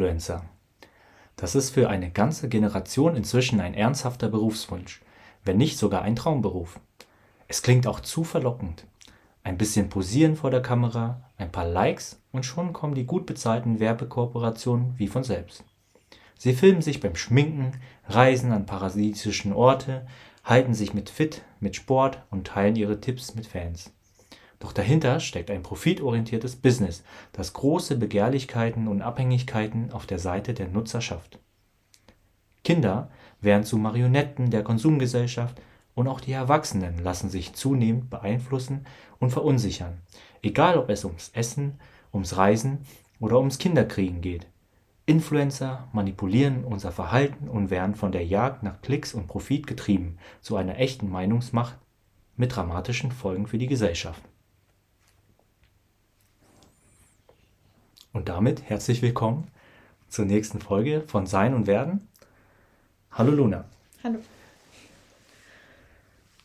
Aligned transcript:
Influencer. 0.00 0.44
Das 1.36 1.54
ist 1.54 1.70
für 1.70 1.88
eine 1.88 2.10
ganze 2.10 2.48
Generation 2.48 3.16
inzwischen 3.16 3.60
ein 3.60 3.74
ernsthafter 3.74 4.28
Berufswunsch, 4.28 5.02
wenn 5.44 5.58
nicht 5.58 5.78
sogar 5.78 6.02
ein 6.02 6.16
Traumberuf. 6.16 6.80
Es 7.48 7.62
klingt 7.62 7.86
auch 7.86 8.00
zu 8.00 8.24
verlockend. 8.24 8.86
Ein 9.42 9.58
bisschen 9.58 9.88
posieren 9.88 10.36
vor 10.36 10.50
der 10.50 10.62
Kamera, 10.62 11.22
ein 11.36 11.52
paar 11.52 11.66
Likes 11.66 12.20
und 12.32 12.46
schon 12.46 12.72
kommen 12.72 12.94
die 12.94 13.04
gut 13.04 13.26
bezahlten 13.26 13.80
Werbekooperationen 13.80 14.94
wie 14.98 15.08
von 15.08 15.24
selbst. 15.24 15.64
Sie 16.38 16.54
filmen 16.54 16.82
sich 16.82 17.00
beim 17.00 17.16
Schminken, 17.16 17.72
reisen 18.08 18.52
an 18.52 18.66
parasitischen 18.66 19.52
Orte, 19.52 20.06
halten 20.44 20.72
sich 20.72 20.94
mit 20.94 21.10
fit, 21.10 21.42
mit 21.58 21.76
Sport 21.76 22.22
und 22.30 22.46
teilen 22.46 22.76
ihre 22.76 23.00
Tipps 23.00 23.34
mit 23.34 23.46
Fans. 23.46 23.92
Doch 24.60 24.72
dahinter 24.72 25.20
steckt 25.20 25.50
ein 25.50 25.62
profitorientiertes 25.62 26.56
Business, 26.56 27.02
das 27.32 27.54
große 27.54 27.96
Begehrlichkeiten 27.96 28.88
und 28.88 29.02
Abhängigkeiten 29.02 29.90
auf 29.90 30.06
der 30.06 30.18
Seite 30.18 30.54
der 30.54 30.68
Nutzer 30.68 31.00
schafft. 31.00 31.38
Kinder 32.62 33.10
werden 33.40 33.64
zu 33.64 33.78
Marionetten 33.78 34.50
der 34.50 34.62
Konsumgesellschaft 34.62 35.60
und 35.94 36.08
auch 36.08 36.20
die 36.20 36.32
Erwachsenen 36.32 37.02
lassen 37.02 37.30
sich 37.30 37.54
zunehmend 37.54 38.10
beeinflussen 38.10 38.86
und 39.18 39.30
verunsichern, 39.30 40.02
egal 40.42 40.76
ob 40.76 40.90
es 40.90 41.04
ums 41.04 41.30
Essen, 41.34 41.80
ums 42.12 42.36
Reisen 42.36 42.80
oder 43.18 43.38
ums 43.38 43.58
Kinderkriegen 43.58 44.20
geht. 44.20 44.46
Influencer 45.06 45.88
manipulieren 45.92 46.64
unser 46.64 46.92
Verhalten 46.92 47.48
und 47.48 47.70
werden 47.70 47.94
von 47.94 48.12
der 48.12 48.26
Jagd 48.26 48.62
nach 48.62 48.82
Klicks 48.82 49.14
und 49.14 49.26
Profit 49.26 49.66
getrieben 49.66 50.18
zu 50.42 50.56
einer 50.56 50.78
echten 50.78 51.10
Meinungsmacht 51.10 51.78
mit 52.36 52.54
dramatischen 52.54 53.10
Folgen 53.10 53.46
für 53.46 53.58
die 53.58 53.66
Gesellschaft. 53.66 54.22
Und 58.12 58.28
damit 58.28 58.68
herzlich 58.68 59.02
willkommen 59.02 59.46
zur 60.08 60.24
nächsten 60.24 60.60
Folge 60.60 61.02
von 61.02 61.26
Sein 61.26 61.54
und 61.54 61.68
Werden. 61.68 62.08
Hallo 63.12 63.30
Luna. 63.30 63.66
Hallo. 64.02 64.18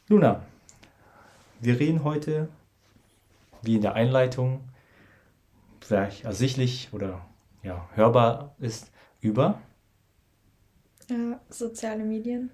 Luna, 0.08 0.46
wir 1.62 1.80
reden 1.80 2.04
heute, 2.04 2.50
wie 3.64 3.78
in 3.78 3.82
der 3.82 3.96
Einleitung 3.96 4.60
vielleicht 5.82 6.24
ersichtlich 6.24 6.90
oder 6.92 7.26
ja, 7.64 7.90
hörbar 7.96 8.54
ist, 8.60 8.92
über 9.22 9.60
äh, 11.10 11.36
soziale 11.50 12.04
Medien, 12.04 12.52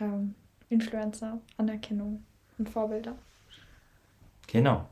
ähm, 0.00 0.34
Influencer, 0.70 1.42
Anerkennung 1.58 2.24
und 2.56 2.70
Vorbilder. 2.70 3.18
Genau. 4.46 4.88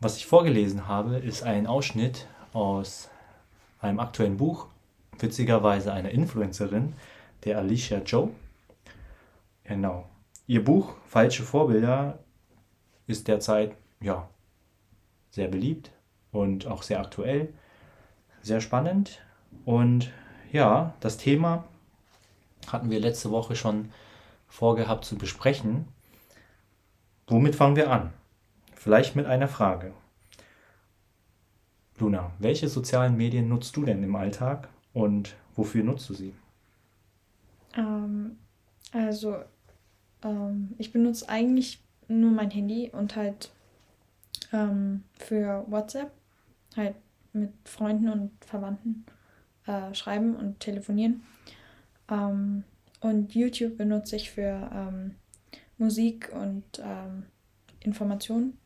Was 0.00 0.16
ich 0.16 0.26
vorgelesen 0.26 0.86
habe, 0.86 1.16
ist 1.16 1.42
ein 1.42 1.66
Ausschnitt 1.66 2.28
aus 2.52 3.10
einem 3.80 3.98
aktuellen 3.98 4.36
Buch, 4.36 4.68
witzigerweise 5.18 5.92
einer 5.92 6.10
Influencerin, 6.10 6.94
der 7.44 7.58
Alicia 7.58 7.98
Joe. 7.98 8.30
Genau. 9.64 10.08
Ihr 10.46 10.64
Buch 10.64 10.94
Falsche 11.06 11.42
Vorbilder 11.42 12.20
ist 13.08 13.26
derzeit 13.26 13.74
ja 14.00 14.28
sehr 15.30 15.48
beliebt 15.48 15.90
und 16.30 16.68
auch 16.68 16.84
sehr 16.84 17.00
aktuell, 17.00 17.52
sehr 18.40 18.60
spannend 18.60 19.20
und 19.64 20.12
ja, 20.52 20.94
das 21.00 21.16
Thema 21.16 21.64
hatten 22.70 22.90
wir 22.90 23.00
letzte 23.00 23.32
Woche 23.32 23.56
schon 23.56 23.90
vorgehabt 24.46 25.04
zu 25.04 25.18
besprechen. 25.18 25.88
Womit 27.26 27.56
fangen 27.56 27.74
wir 27.76 27.90
an? 27.90 28.12
Vielleicht 28.78 29.16
mit 29.16 29.26
einer 29.26 29.48
Frage. 29.48 29.92
Luna, 31.98 32.30
welche 32.38 32.68
sozialen 32.68 33.16
Medien 33.16 33.48
nutzt 33.48 33.76
du 33.76 33.84
denn 33.84 34.04
im 34.04 34.14
Alltag 34.14 34.68
und 34.92 35.34
wofür 35.56 35.82
nutzt 35.82 36.08
du 36.08 36.14
sie? 36.14 36.32
Ähm, 37.76 38.38
also, 38.92 39.38
ähm, 40.22 40.76
ich 40.78 40.92
benutze 40.92 41.28
eigentlich 41.28 41.82
nur 42.06 42.30
mein 42.30 42.52
Handy 42.52 42.90
und 42.92 43.16
halt 43.16 43.50
ähm, 44.52 45.02
für 45.18 45.64
WhatsApp, 45.66 46.12
halt 46.76 46.94
mit 47.32 47.50
Freunden 47.64 48.08
und 48.08 48.30
Verwandten 48.44 49.04
äh, 49.66 49.92
schreiben 49.92 50.36
und 50.36 50.60
telefonieren. 50.60 51.24
Ähm, 52.08 52.62
und 53.00 53.34
YouTube 53.34 53.76
benutze 53.76 54.14
ich 54.14 54.30
für 54.30 54.70
ähm, 54.72 55.16
Musik 55.78 56.30
und 56.32 56.80
ähm, 56.80 57.24
Informationen 57.80 58.56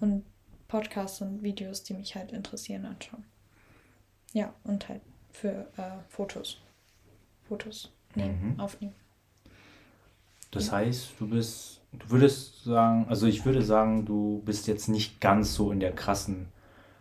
und 0.00 0.24
Podcasts 0.68 1.20
und 1.20 1.42
Videos, 1.42 1.82
die 1.82 1.94
mich 1.94 2.14
halt 2.14 2.32
interessieren, 2.32 2.86
anschauen. 2.86 3.24
Ja, 4.32 4.54
und 4.64 4.88
halt 4.88 5.02
für 5.32 5.68
äh, 5.76 5.98
Fotos. 6.08 6.58
Fotos 7.48 7.90
nehmen, 8.14 8.54
mhm. 8.54 8.60
aufnehmen. 8.60 8.94
Das 10.50 10.68
ja. 10.68 10.72
heißt, 10.74 11.12
du 11.18 11.28
bist, 11.28 11.80
du 11.92 12.10
würdest 12.10 12.64
sagen, 12.64 13.06
also 13.08 13.26
ich 13.26 13.44
würde 13.44 13.62
sagen, 13.62 14.04
du 14.04 14.42
bist 14.44 14.66
jetzt 14.66 14.88
nicht 14.88 15.20
ganz 15.20 15.54
so 15.54 15.72
in 15.72 15.80
der 15.80 15.92
krassen 15.92 16.46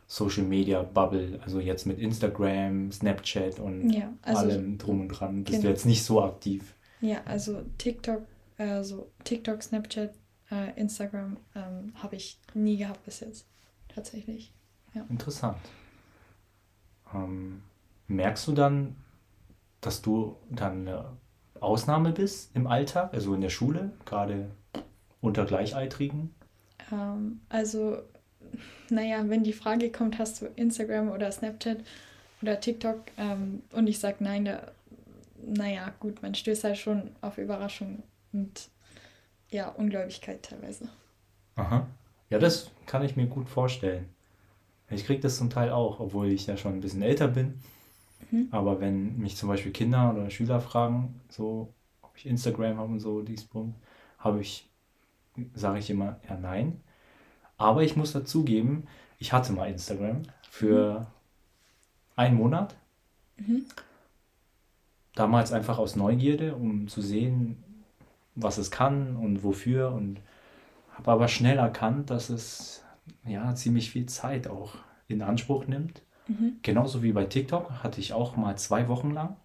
Social 0.08 0.44
Media 0.44 0.82
Bubble, 0.82 1.40
also 1.44 1.60
jetzt 1.60 1.86
mit 1.86 2.00
Instagram, 2.00 2.92
Snapchat 2.92 3.60
und 3.60 3.92
ja, 3.92 4.12
also 4.24 4.42
allem 4.42 4.78
drum 4.80 5.02
und 5.02 5.10
dran, 5.10 5.44
bist 5.44 5.58
genau. 5.58 5.62
du 5.62 5.70
jetzt 5.70 5.86
nicht 5.86 6.04
so 6.04 6.24
aktiv. 6.24 6.74
Ja, 7.00 7.22
also 7.26 7.62
TikTok, 7.78 8.24
also 8.58 9.12
TikTok, 9.24 9.62
Snapchat, 9.62 10.14
äh, 10.52 10.80
Instagram 10.80 11.38
ähm, 11.56 11.94
habe 11.96 12.16
ich 12.16 12.40
nie 12.54 12.78
gehabt 12.78 13.04
bis 13.06 13.20
jetzt. 13.22 13.46
Tatsächlich. 13.88 14.54
Ja. 14.94 15.06
Interessant. 15.10 15.58
Ähm, 17.14 17.62
merkst 18.08 18.48
du 18.48 18.54
dann, 18.54 18.96
dass 19.82 20.02
du 20.02 20.36
dann 20.50 20.88
eine 20.88 21.06
Ausnahme 21.60 22.12
bist 22.12 22.56
im 22.56 22.68
Alltag, 22.68 23.14
also 23.14 23.34
in 23.34 23.42
der 23.42 23.50
Schule, 23.50 23.92
gerade 24.06 24.52
unter 25.22 25.46
Gleichaltrigen? 25.46 26.34
Ähm, 26.92 27.42
also, 27.50 27.98
naja, 28.90 29.24
wenn 29.28 29.44
die 29.44 29.54
Frage 29.54 29.92
kommt, 29.92 30.20
hast 30.20 30.42
du 30.42 30.48
Instagram 30.56 31.10
oder 31.10 31.32
Snapchat 31.32 31.80
oder 32.42 32.60
TikTok 32.60 33.02
ähm, 33.18 33.64
und 33.74 33.88
ich 33.88 34.00
sage 34.00 34.18
nein, 34.20 34.46
da, 34.46 34.72
naja, 35.46 35.94
gut, 36.00 36.22
man 36.22 36.36
stößt 36.36 36.64
halt 36.64 36.78
schon 36.78 37.12
auf 37.22 37.38
Überraschung 37.38 38.04
und 38.32 38.70
ja, 39.52 39.70
Ungläubigkeit 39.70 40.44
teilweise. 40.44 40.90
Aha. 41.56 41.88
Ja, 42.30 42.40
das 42.40 42.72
kann 42.86 43.04
ich 43.04 43.16
mir 43.16 43.28
gut 43.28 43.50
vorstellen. 43.50 44.08
Ich 44.90 45.06
kriege 45.06 45.22
das 45.22 45.38
zum 45.38 45.50
Teil 45.50 45.72
auch, 45.72 46.00
obwohl 46.00 46.28
ich 46.32 46.48
ja 46.48 46.58
schon 46.58 46.74
ein 46.74 46.82
bisschen 46.82 47.02
älter 47.02 47.28
bin. 47.28 47.60
Mhm. 48.32 48.48
Aber 48.52 48.80
wenn 48.80 49.18
mich 49.18 49.36
zum 49.38 49.50
Beispiel 49.50 49.72
Kinder 49.72 50.12
oder 50.12 50.30
Schüler 50.30 50.62
fragen, 50.62 51.22
so, 51.30 51.74
ob 52.02 52.16
ich 52.16 52.26
Instagram 52.26 52.78
habe 52.78 52.94
und 52.94 53.00
so, 53.00 53.22
dies 53.22 53.44
Punkt, 53.44 53.76
habe 54.18 54.42
ich, 54.42 54.70
sage 55.54 55.80
ich 55.80 55.90
immer, 55.90 56.20
ja, 56.28 56.38
nein. 56.38 56.82
Aber 57.58 57.84
ich 57.84 57.96
muss 57.96 58.14
dazugeben, 58.14 58.88
ich 59.18 59.34
hatte 59.34 59.54
mal 59.54 59.70
Instagram 59.70 60.24
für 60.50 61.02
mhm. 61.02 61.06
einen 62.16 62.38
Monat. 62.38 62.76
Mhm. 63.38 63.66
Damals 65.14 65.52
einfach 65.52 65.78
aus 65.78 65.96
Neugierde, 65.96 66.56
um 66.56 66.88
zu 66.88 67.02
sehen, 67.02 67.64
was 68.42 68.58
es 68.58 68.72
kann 68.72 69.16
und 69.16 69.44
wofür 69.44 69.92
und 69.92 70.22
habe 70.92 71.12
aber 71.12 71.28
schnell 71.28 71.58
erkannt, 71.58 72.10
dass 72.10 72.30
es 72.30 72.84
ja 73.26 73.56
ziemlich 73.56 73.92
viel 73.92 74.06
Zeit 74.06 74.48
auch 74.48 74.76
in 75.08 75.22
Anspruch 75.22 75.68
nimmt. 75.68 76.04
Mhm. 76.28 76.58
Genauso 76.62 77.04
wie 77.04 77.14
bei 77.14 77.26
TikTok 77.26 77.84
hatte 77.84 78.00
ich 78.00 78.14
auch 78.14 78.36
mal 78.36 78.58
zwei 78.58 78.88
Wochen 78.88 79.12
lang 79.12 79.36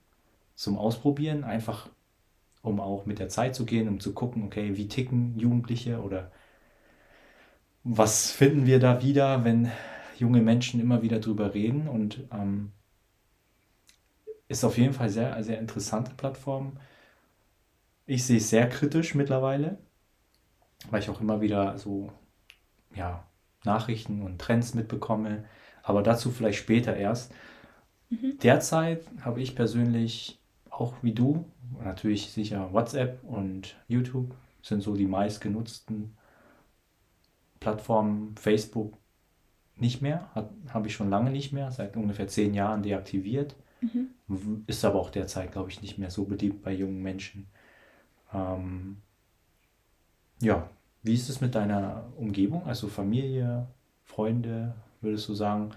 zum 0.54 0.78
Ausprobieren, 0.78 1.44
einfach 1.44 1.88
um 2.62 2.80
auch 2.80 3.06
mit 3.06 3.18
der 3.18 3.28
Zeit 3.28 3.54
zu 3.54 3.64
gehen, 3.66 3.88
um 3.88 4.00
zu 4.00 4.14
gucken, 4.14 4.44
okay, 4.44 4.76
wie 4.76 4.88
ticken 4.88 5.38
Jugendliche 5.38 6.00
oder 6.02 6.30
was 7.84 8.30
finden 8.30 8.66
wir 8.66 8.80
da 8.80 9.02
wieder, 9.02 9.44
wenn 9.44 9.70
junge 10.18 10.40
Menschen 10.40 10.80
immer 10.80 11.02
wieder 11.02 11.20
drüber 11.20 11.52
reden 11.54 11.86
und 11.88 12.24
ähm, 12.32 12.72
ist 14.48 14.64
auf 14.64 14.78
jeden 14.78 14.94
Fall 14.94 15.10
sehr, 15.10 15.42
sehr 15.42 15.58
interessante 15.58 16.12
Plattform. 16.14 16.78
Ich 18.06 18.24
sehe 18.24 18.36
es 18.36 18.50
sehr 18.50 18.68
kritisch 18.68 19.14
mittlerweile, 19.14 19.78
weil 20.90 21.00
ich 21.00 21.10
auch 21.10 21.20
immer 21.20 21.40
wieder 21.40 21.78
so 21.78 22.10
ja, 22.94 23.26
Nachrichten 23.64 24.22
und 24.22 24.40
Trends 24.40 24.74
mitbekomme. 24.74 25.44
Aber 25.82 26.02
dazu 26.02 26.30
vielleicht 26.30 26.58
später 26.58 26.96
erst. 26.96 27.32
Mhm. 28.10 28.38
Derzeit 28.42 29.04
habe 29.22 29.40
ich 29.40 29.54
persönlich 29.54 30.40
auch 30.70 30.94
wie 31.02 31.12
du, 31.12 31.44
natürlich 31.82 32.32
sicher 32.32 32.72
WhatsApp 32.72 33.22
und 33.24 33.76
YouTube 33.88 34.34
sind 34.62 34.82
so 34.82 34.96
die 34.96 35.06
meistgenutzten 35.06 36.16
Plattformen. 37.60 38.34
Facebook 38.36 38.98
nicht 39.76 40.02
mehr, 40.02 40.30
habe 40.68 40.86
ich 40.86 40.94
schon 40.94 41.10
lange 41.10 41.30
nicht 41.30 41.52
mehr, 41.52 41.70
seit 41.70 41.96
ungefähr 41.96 42.28
zehn 42.28 42.54
Jahren 42.54 42.82
deaktiviert. 42.82 43.56
Mhm. 43.80 44.64
Ist 44.66 44.84
aber 44.84 45.00
auch 45.00 45.10
derzeit, 45.10 45.52
glaube 45.52 45.70
ich, 45.70 45.82
nicht 45.82 45.98
mehr 45.98 46.10
so 46.10 46.24
beliebt 46.24 46.62
bei 46.62 46.72
jungen 46.72 47.02
Menschen. 47.02 47.46
Ähm, 48.34 48.96
ja, 50.40 50.68
wie 51.02 51.14
ist 51.14 51.28
es 51.28 51.40
mit 51.40 51.54
deiner 51.54 52.04
Umgebung, 52.16 52.66
also 52.66 52.88
Familie, 52.88 53.66
Freunde, 54.02 54.74
würdest 55.00 55.28
du 55.28 55.34
sagen, 55.34 55.70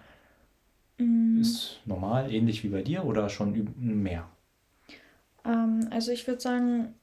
Mm. 0.99 1.41
ist 1.41 1.79
normal, 1.85 2.33
ähnlich 2.33 2.63
wie 2.63 2.69
bei 2.69 2.81
dir 2.81 3.05
oder 3.05 3.29
schon 3.29 3.73
mehr? 3.75 4.27
Ähm, 5.45 5.87
also 5.91 6.11
ich 6.11 6.27
würde 6.27 6.41
sagen, 6.41 6.95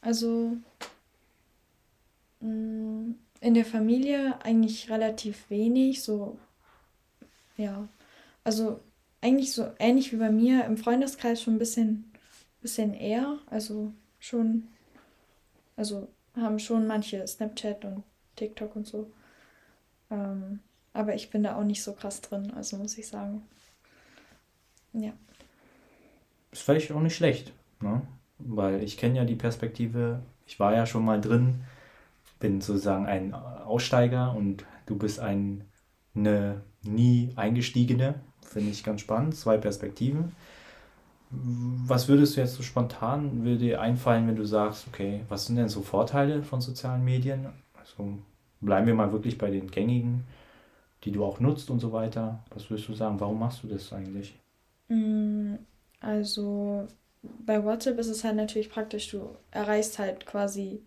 also 0.00 0.56
mm, 2.40 3.12
in 3.40 3.54
der 3.54 3.64
Familie 3.64 4.38
eigentlich 4.42 4.90
relativ 4.90 5.48
wenig, 5.48 6.02
so, 6.02 6.38
ja, 7.56 7.88
also 8.44 8.80
eigentlich 9.20 9.52
so 9.52 9.70
ähnlich 9.78 10.12
wie 10.12 10.16
bei 10.16 10.30
mir, 10.30 10.64
im 10.64 10.76
Freundeskreis 10.76 11.42
schon 11.42 11.54
ein 11.54 11.58
bisschen, 11.58 12.12
bisschen 12.60 12.94
eher, 12.94 13.38
also 13.46 13.92
schon, 14.28 14.68
also 15.76 16.08
haben 16.36 16.58
schon 16.58 16.86
manche 16.86 17.26
Snapchat 17.26 17.84
und 17.84 18.04
TikTok 18.36 18.76
und 18.76 18.86
so. 18.86 19.10
Ähm, 20.10 20.60
aber 20.92 21.14
ich 21.14 21.30
bin 21.30 21.42
da 21.42 21.56
auch 21.56 21.64
nicht 21.64 21.82
so 21.82 21.92
krass 21.92 22.20
drin, 22.20 22.52
also 22.54 22.76
muss 22.76 22.98
ich 22.98 23.08
sagen. 23.08 23.42
Ja. 24.92 25.12
Ist 26.52 26.62
vielleicht 26.62 26.92
auch 26.92 27.00
nicht 27.00 27.16
schlecht, 27.16 27.52
ne? 27.80 28.02
Weil 28.38 28.82
ich 28.82 28.96
kenne 28.96 29.16
ja 29.16 29.24
die 29.24 29.34
Perspektive, 29.34 30.22
ich 30.46 30.60
war 30.60 30.74
ja 30.74 30.86
schon 30.86 31.04
mal 31.04 31.20
drin, 31.20 31.64
bin 32.38 32.60
sozusagen 32.60 33.06
ein 33.06 33.34
Aussteiger 33.34 34.34
und 34.34 34.64
du 34.86 34.96
bist 34.96 35.18
ein 35.18 35.64
eine 36.14 36.62
nie 36.82 37.32
eingestiegene. 37.36 38.14
Finde 38.42 38.70
ich 38.70 38.84
ganz 38.84 39.00
spannend. 39.00 39.36
Zwei 39.36 39.56
Perspektiven. 39.56 40.32
Was 41.30 42.08
würdest 42.08 42.36
du 42.36 42.40
jetzt 42.40 42.54
so 42.54 42.62
spontan, 42.62 43.44
würde 43.44 43.58
dir 43.58 43.80
einfallen, 43.80 44.26
wenn 44.28 44.36
du 44.36 44.44
sagst, 44.46 44.86
okay, 44.88 45.24
was 45.28 45.46
sind 45.46 45.56
denn 45.56 45.68
so 45.68 45.82
Vorteile 45.82 46.42
von 46.42 46.60
sozialen 46.60 47.04
Medien? 47.04 47.46
Also 47.78 48.18
bleiben 48.60 48.86
wir 48.86 48.94
mal 48.94 49.12
wirklich 49.12 49.36
bei 49.38 49.50
den 49.50 49.70
gängigen, 49.70 50.24
die 51.04 51.12
du 51.12 51.24
auch 51.24 51.40
nutzt 51.40 51.70
und 51.70 51.80
so 51.80 51.92
weiter. 51.92 52.44
Was 52.50 52.70
würdest 52.70 52.88
du 52.88 52.94
sagen, 52.94 53.20
warum 53.20 53.38
machst 53.40 53.62
du 53.62 53.68
das 53.68 53.92
eigentlich? 53.92 54.34
Mm, 54.88 55.56
Also 56.00 56.86
bei 57.22 57.64
WhatsApp 57.64 57.98
ist 57.98 58.08
es 58.08 58.24
halt 58.24 58.36
natürlich 58.36 58.70
praktisch, 58.70 59.10
du 59.10 59.36
erreichst 59.50 59.98
halt 59.98 60.26
quasi 60.26 60.82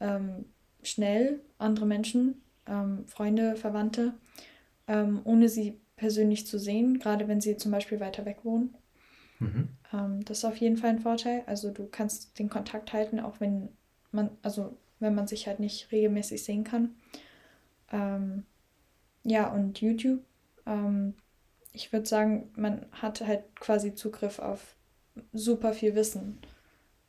ähm, 0.00 0.46
schnell 0.82 1.40
andere 1.58 1.86
Menschen, 1.86 2.42
ähm, 2.66 3.06
Freunde, 3.08 3.56
Verwandte, 3.56 4.14
ähm, 4.88 5.22
ohne 5.24 5.48
sie 5.48 5.80
persönlich 5.96 6.46
zu 6.46 6.58
sehen, 6.58 6.98
gerade 7.00 7.28
wenn 7.28 7.40
sie 7.42 7.56
zum 7.58 7.72
Beispiel 7.72 8.00
weiter 8.00 8.24
weg 8.26 8.40
wohnen. 8.44 8.74
Mhm. 9.38 9.68
Ähm, 9.92 10.24
das 10.24 10.38
ist 10.38 10.44
auf 10.44 10.56
jeden 10.56 10.76
Fall 10.76 10.90
ein 10.90 11.00
Vorteil. 11.00 11.42
Also 11.46 11.70
du 11.70 11.86
kannst 11.86 12.38
den 12.38 12.48
Kontakt 12.48 12.92
halten, 12.92 13.20
auch 13.20 13.40
wenn 13.40 13.68
man, 14.12 14.30
also 14.42 14.76
wenn 15.00 15.14
man 15.14 15.26
sich 15.26 15.46
halt 15.46 15.60
nicht 15.60 15.92
regelmäßig 15.92 16.42
sehen 16.42 16.64
kann. 16.64 16.94
Ähm, 17.92 18.44
ja, 19.24 19.48
und 19.52 19.80
YouTube. 19.80 20.20
Ähm, 20.66 21.14
ich 21.72 21.92
würde 21.92 22.06
sagen, 22.06 22.50
man 22.56 22.86
hat 22.92 23.20
halt 23.20 23.44
quasi 23.60 23.94
Zugriff 23.94 24.38
auf 24.38 24.76
super 25.32 25.72
viel 25.72 25.94
Wissen 25.94 26.38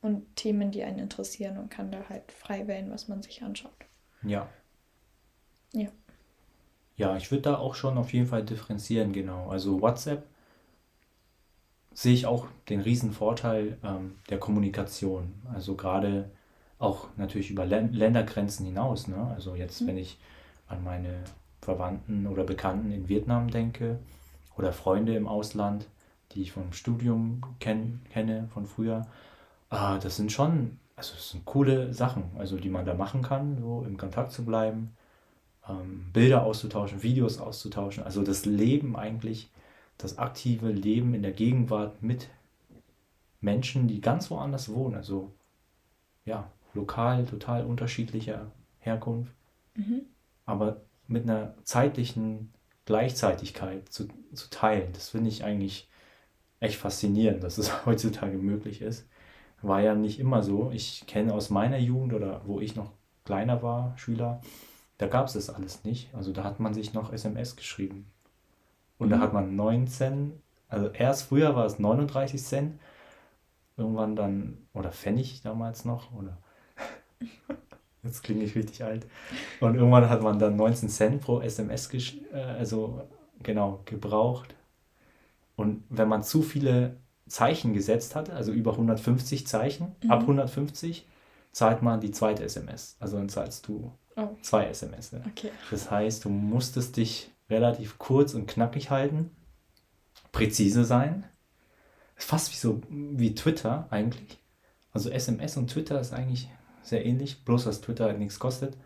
und 0.00 0.36
Themen, 0.36 0.70
die 0.70 0.82
einen 0.84 0.98
interessieren 0.98 1.58
und 1.58 1.70
kann 1.70 1.90
da 1.90 2.08
halt 2.08 2.30
frei 2.32 2.66
wählen, 2.66 2.90
was 2.90 3.08
man 3.08 3.22
sich 3.22 3.42
anschaut. 3.42 3.72
Ja. 4.22 4.48
Ja. 5.72 5.88
Ja, 6.96 7.16
ich 7.16 7.30
würde 7.30 7.42
da 7.42 7.58
auch 7.58 7.74
schon 7.74 7.96
auf 7.96 8.12
jeden 8.12 8.26
Fall 8.26 8.44
differenzieren, 8.44 9.12
genau. 9.12 9.48
Also 9.48 9.80
WhatsApp 9.80 10.26
sehe 11.92 12.14
ich 12.14 12.26
auch 12.26 12.46
den 12.68 12.80
riesen 12.80 13.12
Vorteil 13.12 13.78
ähm, 13.82 14.16
der 14.30 14.38
Kommunikation. 14.38 15.34
Also 15.52 15.74
gerade 15.74 16.30
auch 16.78 17.08
natürlich 17.16 17.50
über 17.50 17.66
Län 17.66 17.92
Ländergrenzen 17.92 18.66
hinaus. 18.66 19.08
Ne? 19.08 19.32
Also 19.34 19.54
jetzt, 19.54 19.86
wenn 19.86 19.98
ich 19.98 20.18
an 20.68 20.84
meine 20.84 21.24
Verwandten 21.60 22.26
oder 22.26 22.44
Bekannten 22.44 22.92
in 22.92 23.08
Vietnam 23.08 23.50
denke 23.50 23.98
oder 24.56 24.72
Freunde 24.72 25.16
im 25.16 25.26
Ausland, 25.26 25.86
die 26.32 26.42
ich 26.42 26.52
vom 26.52 26.72
Studium 26.72 27.42
kenn 27.58 28.00
kenne 28.12 28.48
von 28.52 28.66
früher, 28.66 29.06
ah, 29.70 29.98
das 29.98 30.16
sind 30.16 30.30
schon, 30.30 30.78
also 30.94 31.14
das 31.14 31.30
sind 31.30 31.44
coole 31.44 31.92
Sachen, 31.92 32.24
also 32.38 32.58
die 32.58 32.68
man 32.68 32.84
da 32.84 32.94
machen 32.94 33.22
kann, 33.22 33.58
so 33.60 33.84
im 33.86 33.96
Kontakt 33.96 34.32
zu 34.32 34.44
bleiben 34.44 34.94
ähm, 35.68 36.06
Bilder 36.12 36.44
auszutauschen, 36.44 37.02
Videos 37.02 37.38
auszutauschen. 37.38 38.04
Also 38.04 38.22
das 38.22 38.44
Leben 38.44 38.96
eigentlich, 38.96 39.50
das 39.98 40.18
aktive 40.18 40.70
Leben 40.70 41.14
in 41.14 41.22
der 41.22 41.32
Gegenwart 41.32 42.02
mit 42.02 42.28
Menschen, 43.40 43.88
die 43.88 44.00
ganz 44.00 44.30
woanders 44.30 44.72
wohnen. 44.72 44.94
Also 44.96 45.32
ja, 46.24 46.50
lokal 46.74 47.24
total 47.26 47.64
unterschiedlicher 47.64 48.52
Herkunft, 48.80 49.32
Mhm. 49.74 50.02
aber 50.44 50.82
mit 51.06 51.22
einer 51.24 51.54
zeitlichen 51.64 52.52
Gleichzeitigkeit 52.84 53.88
zu, 53.90 54.08
zu 54.34 54.50
teilen. 54.50 54.92
Das 54.92 55.10
finde 55.10 55.28
ich 55.30 55.44
eigentlich 55.44 55.88
echt 56.60 56.76
faszinierend, 56.78 57.42
dass 57.44 57.58
es 57.58 57.70
heutzutage 57.86 58.38
möglich 58.38 58.82
ist. 58.82 59.08
War 59.62 59.80
ja 59.82 59.94
nicht 59.94 60.20
immer 60.20 60.42
so. 60.42 60.70
Ich 60.72 61.06
kenne 61.06 61.34
aus 61.34 61.50
meiner 61.50 61.78
Jugend 61.78 62.12
oder 62.14 62.42
wo 62.46 62.60
ich 62.60 62.76
noch 62.76 62.92
kleiner 63.24 63.62
war, 63.62 63.96
Schüler, 63.98 64.40
da 64.98 65.06
gab 65.08 65.26
es 65.26 65.34
das 65.34 65.50
alles 65.50 65.84
nicht. 65.84 66.14
Also 66.14 66.32
da 66.32 66.44
hat 66.44 66.60
man 66.60 66.74
sich 66.74 66.94
noch 66.94 67.12
SMS 67.12 67.56
geschrieben. 67.56 68.06
Und 68.98 69.10
da 69.10 69.16
Mhm. 69.16 69.20
hat 69.22 69.32
man 69.32 69.56
19, 69.56 70.32
also 70.68 70.88
erst 70.88 71.24
früher 71.24 71.54
war 71.56 71.66
es 71.66 71.78
39 71.78 72.42
Cent, 72.42 72.80
irgendwann 73.76 74.16
dann, 74.16 74.58
oder 74.74 74.92
Pfennig 74.92 75.42
damals 75.42 75.84
noch, 75.84 76.12
oder 76.14 76.38
jetzt 78.02 78.22
klinge 78.22 78.44
ich 78.44 78.54
richtig 78.54 78.84
alt. 78.84 79.06
Und 79.60 79.74
irgendwann 79.76 80.08
hat 80.10 80.22
man 80.22 80.38
dann 80.38 80.56
19 80.56 80.88
Cent 80.88 81.20
pro 81.20 81.40
SMS, 81.40 81.92
äh, 82.32 82.36
also 82.36 83.02
genau, 83.42 83.80
gebraucht. 83.84 84.54
Und 85.56 85.84
wenn 85.90 86.08
man 86.08 86.22
zu 86.22 86.42
viele 86.42 86.96
Zeichen 87.26 87.74
gesetzt 87.74 88.14
hatte, 88.14 88.32
also 88.32 88.52
über 88.52 88.76
150 88.76 89.46
Zeichen, 89.46 89.94
ab 90.08 90.20
Mhm. 90.22 90.26
150 90.26 91.06
zahlt 91.52 91.82
man 91.82 92.00
die 92.00 92.10
zweite 92.12 92.44
SMS. 92.44 92.96
Also 93.00 93.16
dann 93.18 93.28
zahlst 93.28 93.66
du 93.68 93.92
Oh, 94.16 94.28
zwei 94.42 94.66
SMS. 94.66 95.12
Ne? 95.12 95.22
okay. 95.26 95.50
Das 95.70 95.90
heißt, 95.90 96.24
du 96.24 96.28
musstest 96.30 96.96
dich 96.96 97.30
relativ 97.50 97.98
kurz 97.98 98.34
und 98.34 98.46
knackig 98.46 98.90
halten, 98.90 99.30
präzise 100.32 100.84
sein. 100.84 101.24
Fast 102.16 102.52
wie 102.52 102.56
so 102.56 102.82
wie 102.90 103.34
Twitter 103.34 103.86
eigentlich. 103.90 104.38
Also 104.92 105.10
SMS 105.10 105.56
und 105.56 105.70
Twitter 105.70 106.00
ist 106.00 106.12
eigentlich 106.12 106.48
sehr 106.82 107.04
ähnlich, 107.06 107.44
bloß 107.44 107.64
dass 107.64 107.80
Twitter 107.80 108.04
halt 108.04 108.18
nichts 108.18 108.38
kostet. 108.38 108.76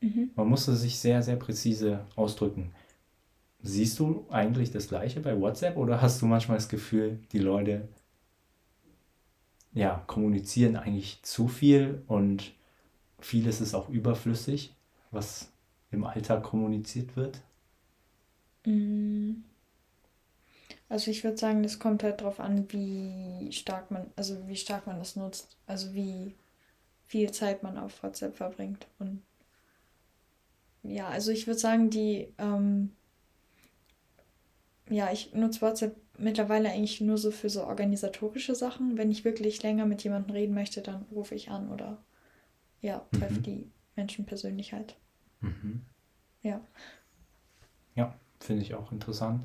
Mhm. 0.00 0.30
Man 0.34 0.48
musste 0.48 0.76
sich 0.76 0.98
sehr, 0.98 1.22
sehr 1.22 1.36
präzise 1.36 2.04
ausdrücken. 2.16 2.72
Siehst 3.62 3.98
du 3.98 4.26
eigentlich 4.30 4.70
das 4.70 4.88
Gleiche 4.88 5.20
bei 5.20 5.38
WhatsApp 5.38 5.76
oder 5.76 6.00
hast 6.00 6.20
du 6.22 6.26
manchmal 6.26 6.56
das 6.56 6.68
Gefühl, 6.68 7.20
die 7.32 7.38
Leute 7.38 7.88
ja, 9.72 10.02
kommunizieren 10.06 10.76
eigentlich 10.76 11.22
zu 11.22 11.46
viel 11.46 12.02
und 12.06 12.52
vieles 13.20 13.60
ist 13.60 13.74
auch 13.74 13.88
überflüssig, 13.88 14.74
was 15.10 15.52
im 15.90 16.04
Alltag 16.04 16.42
kommuniziert 16.42 17.16
wird? 17.16 17.40
Mm, 18.66 19.42
Also 20.90 21.10
ich 21.10 21.24
würde 21.24 21.38
sagen, 21.38 21.62
das 21.62 21.78
kommt 21.78 22.02
halt 22.02 22.20
drauf 22.20 22.38
an, 22.40 22.70
wie 22.72 23.50
stark 23.52 23.90
man, 23.90 24.10
also 24.16 24.46
wie 24.46 24.56
stark 24.56 24.86
man 24.86 24.98
das 24.98 25.16
nutzt, 25.16 25.56
also 25.66 25.94
wie 25.94 26.34
viel 27.06 27.30
Zeit 27.32 27.62
man 27.62 27.78
auf 27.78 28.02
WhatsApp 28.02 28.36
verbringt. 28.36 28.86
Und 28.98 29.22
ja, 30.82 31.08
also 31.08 31.30
ich 31.30 31.46
würde 31.46 31.58
sagen, 31.58 31.90
die, 31.90 32.32
ähm, 32.38 32.92
ja, 34.90 35.10
ich 35.12 35.32
nutze 35.34 35.60
WhatsApp 35.62 35.96
mittlerweile 36.18 36.68
eigentlich 36.70 37.00
nur 37.00 37.16
so 37.16 37.30
für 37.30 37.48
so 37.48 37.64
organisatorische 37.64 38.54
Sachen. 38.54 38.98
Wenn 38.98 39.10
ich 39.10 39.24
wirklich 39.24 39.62
länger 39.62 39.86
mit 39.86 40.02
jemandem 40.04 40.34
reden 40.34 40.54
möchte, 40.54 40.82
dann 40.82 41.06
rufe 41.12 41.34
ich 41.34 41.50
an 41.50 41.70
oder 41.70 42.02
ja, 42.82 43.06
treffe 43.12 43.40
Mhm. 43.40 43.42
die 43.42 43.70
Menschen 43.96 44.26
persönlich 44.26 44.72
halt. 44.74 44.96
Mhm. 45.42 45.80
Ja. 46.42 46.60
Ja, 47.94 48.14
finde 48.40 48.62
ich 48.62 48.74
auch 48.74 48.92
interessant, 48.92 49.44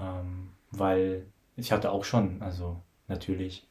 ähm, 0.00 0.50
weil 0.70 1.26
ich 1.56 1.72
hatte 1.72 1.92
auch 1.92 2.04
schon, 2.04 2.42
also 2.42 2.80
natürlich 3.08 3.68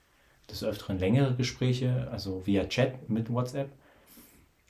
des 0.50 0.63
Öfteren 0.63 1.00
längere 1.00 1.35
Gespräche, 1.35 2.09
also 2.12 2.45
via 2.45 2.65
Chat 2.67 3.09
mit 3.09 3.31
WhatsApp, 3.31 3.71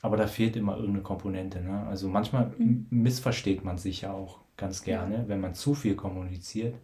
aber 0.01 0.17
da 0.17 0.27
fehlt 0.27 0.55
immer 0.55 0.75
irgendeine 0.75 1.03
Komponente. 1.03 1.61
Ne? 1.61 1.85
Also 1.87 2.07
manchmal 2.09 2.51
Mhm. 2.57 2.87
missversteht 2.89 3.63
man 3.63 3.77
sich 3.77 4.01
ja 4.01 4.11
auch 4.13 4.39
ganz 4.57 4.85
Ja. 4.85 5.05
gerne, 5.05 5.25
wenn 5.27 5.39
man 5.41 5.55
zu 5.55 5.73
viel 5.73 5.95
kommuniziert, 5.95 6.75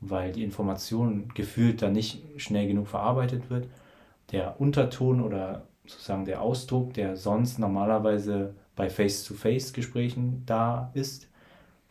weil 0.00 0.32
die 0.32 0.44
Information 0.44 1.28
gefühlt 1.34 1.82
dann 1.82 1.92
nicht 1.92 2.24
schnell 2.38 2.68
genug 2.68 2.88
verarbeitet 2.88 3.50
wird. 3.50 3.68
Der 4.32 4.60
Unterton 4.60 5.22
oder 5.22 5.66
sozusagen 5.86 6.24
der 6.26 6.42
Ausdruck, 6.42 6.94
der 6.94 7.16
sonst 7.16 7.58
normalerweise 7.58 8.54
bei 8.76 8.90
Face-to-Face-Gesprächen 8.90 10.44
da 10.46 10.90
ist, 10.94 11.28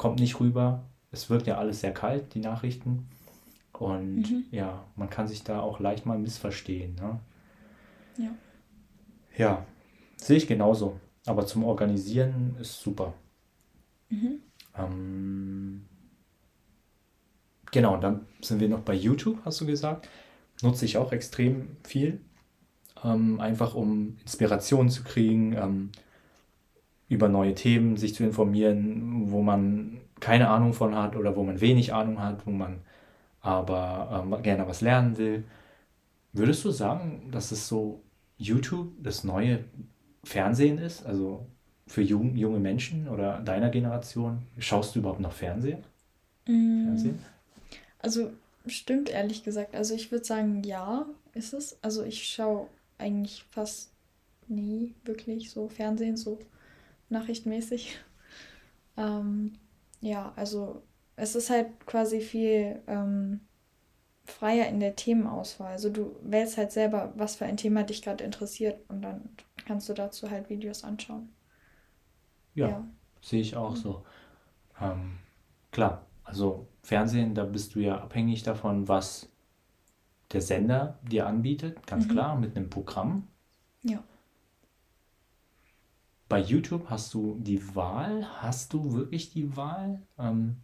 kommt 0.01 0.19
nicht 0.19 0.39
rüber. 0.39 0.83
Es 1.11 1.29
wirkt 1.29 1.45
ja 1.45 1.59
alles 1.59 1.81
sehr 1.81 1.93
kalt, 1.93 2.33
die 2.33 2.39
Nachrichten. 2.39 3.07
Und 3.73 4.15
Mhm. 4.23 4.45
ja, 4.49 4.83
man 4.95 5.11
kann 5.11 5.27
sich 5.27 5.43
da 5.43 5.61
auch 5.61 5.79
leicht 5.79 6.07
mal 6.07 6.17
missverstehen. 6.17 6.95
Ne? 6.95 7.19
Ja. 8.17 8.31
Ja, 9.37 9.65
sehe 10.17 10.37
ich 10.37 10.47
genauso. 10.47 10.99
Aber 11.27 11.45
zum 11.45 11.63
Organisieren 11.63 12.55
ist 12.59 12.81
super. 12.81 13.13
Mhm. 14.09 14.39
Ähm, 14.75 15.85
Genau, 17.71 17.95
dann 17.97 18.25
sind 18.41 18.59
wir 18.59 18.67
noch 18.67 18.81
bei 18.81 18.93
YouTube, 18.95 19.39
hast 19.45 19.61
du 19.61 19.65
gesagt. 19.65 20.09
Nutze 20.61 20.83
ich 20.85 20.97
auch 20.97 21.11
extrem 21.13 21.77
viel. 21.83 22.19
Ähm, 23.03 23.39
einfach 23.39 23.75
um 23.75 24.17
Inspiration 24.23 24.89
zu 24.89 25.03
kriegen, 25.03 25.53
ähm, 25.53 25.91
über 27.11 27.27
neue 27.27 27.53
Themen 27.53 27.97
sich 27.97 28.15
zu 28.15 28.23
informieren, 28.23 29.29
wo 29.31 29.41
man 29.41 29.99
keine 30.21 30.47
Ahnung 30.47 30.71
von 30.71 30.95
hat 30.95 31.17
oder 31.17 31.35
wo 31.35 31.43
man 31.43 31.59
wenig 31.59 31.93
Ahnung 31.93 32.21
hat, 32.21 32.47
wo 32.47 32.51
man 32.51 32.79
aber 33.41 34.23
ähm, 34.23 34.41
gerne 34.41 34.65
was 34.65 34.79
lernen 34.79 35.17
will. 35.17 35.43
Würdest 36.31 36.63
du 36.63 36.71
sagen, 36.71 37.27
dass 37.29 37.51
es 37.51 37.67
so 37.67 38.01
YouTube 38.37 38.93
das 39.03 39.25
neue 39.25 39.65
Fernsehen 40.23 40.77
ist? 40.77 41.05
Also 41.05 41.45
für 41.85 42.01
jung, 42.01 42.37
junge 42.37 42.59
Menschen 42.59 43.09
oder 43.09 43.41
deiner 43.41 43.69
Generation? 43.71 44.43
Schaust 44.57 44.95
du 44.95 44.99
überhaupt 44.99 45.19
noch 45.19 45.33
Fernsehen? 45.33 45.83
Mm. 46.47 46.85
Fernsehen? 46.85 47.19
Also 47.99 48.31
stimmt 48.67 49.09
ehrlich 49.09 49.43
gesagt. 49.43 49.75
Also 49.75 49.95
ich 49.95 50.13
würde 50.13 50.23
sagen, 50.23 50.63
ja, 50.63 51.05
ist 51.33 51.51
es. 51.51 51.77
Also 51.81 52.05
ich 52.05 52.23
schaue 52.23 52.67
eigentlich 52.97 53.43
fast 53.51 53.91
nie 54.47 54.93
wirklich 55.03 55.49
so 55.51 55.67
Fernsehen, 55.67 56.15
so 56.15 56.39
nachrichtmäßig. 57.11 57.99
Ähm, 58.97 59.53
ja, 60.01 60.33
also 60.35 60.83
es 61.15 61.35
ist 61.35 61.49
halt 61.49 61.85
quasi 61.85 62.21
viel 62.21 62.81
ähm, 62.87 63.41
freier 64.25 64.67
in 64.67 64.79
der 64.79 64.95
Themenauswahl. 64.95 65.71
Also 65.71 65.89
du 65.89 66.15
wählst 66.23 66.57
halt 66.57 66.71
selber, 66.71 67.13
was 67.15 67.35
für 67.35 67.45
ein 67.45 67.57
Thema 67.57 67.83
dich 67.83 68.01
gerade 68.01 68.23
interessiert 68.23 68.79
und 68.89 69.01
dann 69.01 69.29
kannst 69.65 69.87
du 69.89 69.93
dazu 69.93 70.29
halt 70.29 70.49
Videos 70.49 70.83
anschauen. 70.83 71.29
Ja, 72.53 72.69
ja. 72.69 72.87
sehe 73.21 73.41
ich 73.41 73.55
auch 73.55 73.75
so. 73.75 74.03
Ähm, 74.79 75.19
klar, 75.71 76.05
also 76.23 76.67
Fernsehen, 76.83 77.35
da 77.35 77.45
bist 77.45 77.75
du 77.75 77.79
ja 77.79 77.99
abhängig 77.99 78.43
davon, 78.43 78.87
was 78.87 79.29
der 80.31 80.41
Sender 80.41 80.99
dir 81.03 81.27
anbietet, 81.27 81.85
ganz 81.85 82.05
mhm. 82.07 82.11
klar, 82.11 82.39
mit 82.39 82.55
einem 82.55 82.69
Programm. 82.69 83.27
Ja. 83.83 84.03
Bei 86.31 86.39
YouTube 86.39 86.89
hast 86.89 87.13
du 87.13 87.35
die 87.41 87.75
Wahl. 87.75 88.25
Hast 88.41 88.71
du 88.71 88.93
wirklich 88.93 89.33
die 89.33 89.57
Wahl? 89.57 90.01
Ähm, 90.17 90.55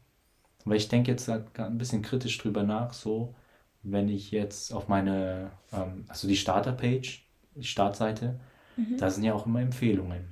weil 0.64 0.78
ich 0.78 0.88
denke 0.88 1.12
jetzt 1.12 1.30
ein 1.30 1.78
bisschen 1.78 2.02
kritisch 2.02 2.38
drüber 2.38 2.64
nach, 2.64 2.94
so, 2.94 3.36
wenn 3.84 4.08
ich 4.08 4.32
jetzt 4.32 4.74
auf 4.74 4.88
meine, 4.88 5.52
ähm, 5.74 6.06
also 6.08 6.26
die 6.30 6.38
Starter-Page, 6.38 7.28
die 7.56 7.64
Startseite, 7.66 8.40
mhm. 8.78 8.96
da 8.98 9.10
sind 9.10 9.26
ja 9.26 9.34
auch 9.34 9.46
immer 9.46 9.60
Empfehlungen. 9.60 10.30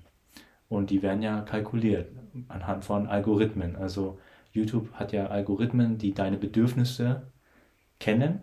Und 0.70 0.90
die 0.90 1.02
werden 1.02 1.22
ja 1.22 1.42
kalkuliert 1.42 2.16
anhand 2.48 2.86
von 2.86 3.06
Algorithmen. 3.06 3.76
Also 3.76 4.18
YouTube 4.54 4.94
hat 4.94 5.12
ja 5.12 5.28
Algorithmen, 5.28 5.98
die 5.98 6.14
deine 6.14 6.38
Bedürfnisse 6.38 7.28
kennen, 8.00 8.40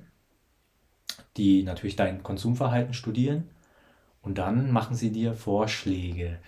die 1.38 1.62
natürlich 1.62 1.96
dein 1.96 2.22
Konsumverhalten 2.22 2.92
studieren 2.92 3.48
und 4.20 4.36
dann 4.36 4.70
machen 4.72 4.94
sie 4.94 5.10
dir 5.10 5.32
Vorschläge. 5.32 6.38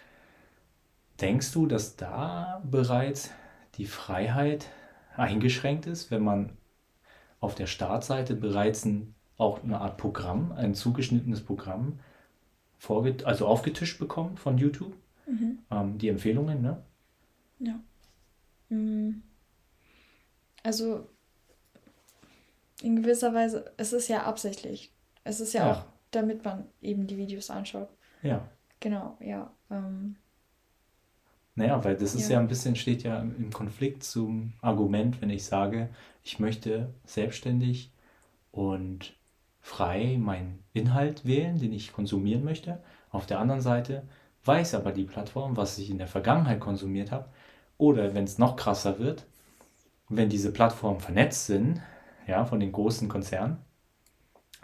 Denkst 1.21 1.53
du, 1.53 1.67
dass 1.67 1.97
da 1.97 2.63
bereits 2.65 3.31
die 3.77 3.87
Freiheit 3.87 4.69
eingeschränkt 5.17 5.87
ist, 5.87 6.11
wenn 6.11 6.23
man 6.23 6.57
auf 7.41 7.55
der 7.55 7.67
Startseite 7.67 8.35
bereits 8.35 8.85
ein, 8.85 9.15
auch 9.37 9.63
eine 9.63 9.81
Art 9.81 9.97
Programm, 9.97 10.53
ein 10.53 10.75
zugeschnittenes 10.75 11.45
Programm, 11.45 12.01
also 13.25 13.47
aufgetischt 13.47 13.99
bekommt 13.99 14.41
von 14.41 14.59
YouTube? 14.59 14.95
Mhm. 15.27 15.59
Ähm, 15.71 15.99
die 15.99 16.09
Empfehlungen, 16.09 16.61
ne? 16.61 16.83
Ja. 17.59 17.81
Mhm. 18.69 19.23
Also 20.63 21.09
in 22.83 22.97
gewisser 22.97 23.33
Weise, 23.33 23.73
es 23.77 23.93
ist 23.93 24.09
ja 24.09 24.25
absichtlich. 24.25 24.93
Es 25.23 25.41
ist 25.41 25.53
ja, 25.55 25.67
ja. 25.67 25.73
auch, 25.73 25.85
damit 26.11 26.45
man 26.45 26.67
eben 26.83 27.07
die 27.07 27.17
Videos 27.17 27.51
anschaut. 27.51 27.89
Ja. 28.23 28.47
Genau, 28.81 29.17
ja. 29.21 29.51
Ähm, 29.71 30.17
naja, 31.57 31.85
weil 31.85 31.97
das 31.97 32.15
ist 32.15 32.29
ja. 32.29 32.35
ja 32.35 32.41
ein 32.41 32.49
bisschen, 32.49 32.75
steht 32.75 33.05
ja 33.05 33.21
im 33.21 33.51
Konflikt 33.53 34.03
zum 34.03 34.55
Argument, 34.61 35.21
wenn 35.21 35.31
ich 35.31 35.45
sage, 35.45 35.89
ich 36.23 36.41
möchte 36.41 36.93
selbstständig 37.05 37.93
und 38.51 39.15
frei 39.61 40.19
meinen 40.21 40.65
Inhalt 40.73 41.25
wählen, 41.25 41.59
den 41.59 41.73
ich 41.73 41.93
konsumieren 41.93 42.45
möchte. 42.45 42.83
Auf 43.11 43.27
der 43.27 43.39
anderen 43.39 43.61
Seite 43.61 44.03
weiß 44.45 44.75
aber 44.75 44.93
die 44.93 45.05
Plattform, 45.05 45.57
was 45.57 45.79
ich 45.79 45.91
in 45.91 45.99
der 45.99 46.09
Vergangenheit 46.09 46.61
konsumiert 46.61 47.13
habe. 47.13 47.29
Oder 47.79 48.15
wenn 48.15 48.25
es 48.25 48.39
noch 48.39 48.57
krasser 48.57 48.99
wird, 48.99 49.27
wenn 50.09 50.29
diese 50.29 50.53
Plattformen 50.53 51.01
vernetzt 51.01 51.47
sind, 51.47 51.81
ja, 52.27 52.45
von 52.45 52.61
den 52.61 52.73
großen 52.73 53.09
Konzernen, 53.09 53.59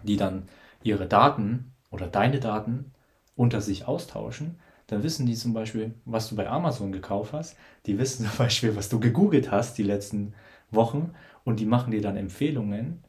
die 0.02 0.16
dann 0.16 0.48
ihre 0.82 1.06
Daten 1.06 1.72
oder 1.90 2.06
deine 2.06 2.40
Daten 2.40 2.92
unter 3.36 3.60
sich 3.60 3.86
austauschen, 3.86 4.58
dann 4.90 5.02
wissen 5.04 5.24
die 5.26 5.34
zum 5.34 5.52
Beispiel, 5.52 5.94
was 6.04 6.28
du 6.28 6.36
bei 6.36 6.48
Amazon 6.48 6.90
gekauft 6.90 7.32
hast. 7.32 7.56
Die 7.86 7.98
wissen 7.98 8.26
zum 8.28 8.38
Beispiel, 8.38 8.74
was 8.76 8.88
du 8.88 8.98
gegoogelt 8.98 9.50
hast 9.50 9.78
die 9.78 9.84
letzten 9.84 10.34
Wochen 10.70 11.14
und 11.44 11.60
die 11.60 11.66
machen 11.66 11.92
dir 11.92 12.02
dann 12.02 12.16
Empfehlungen, 12.16 13.04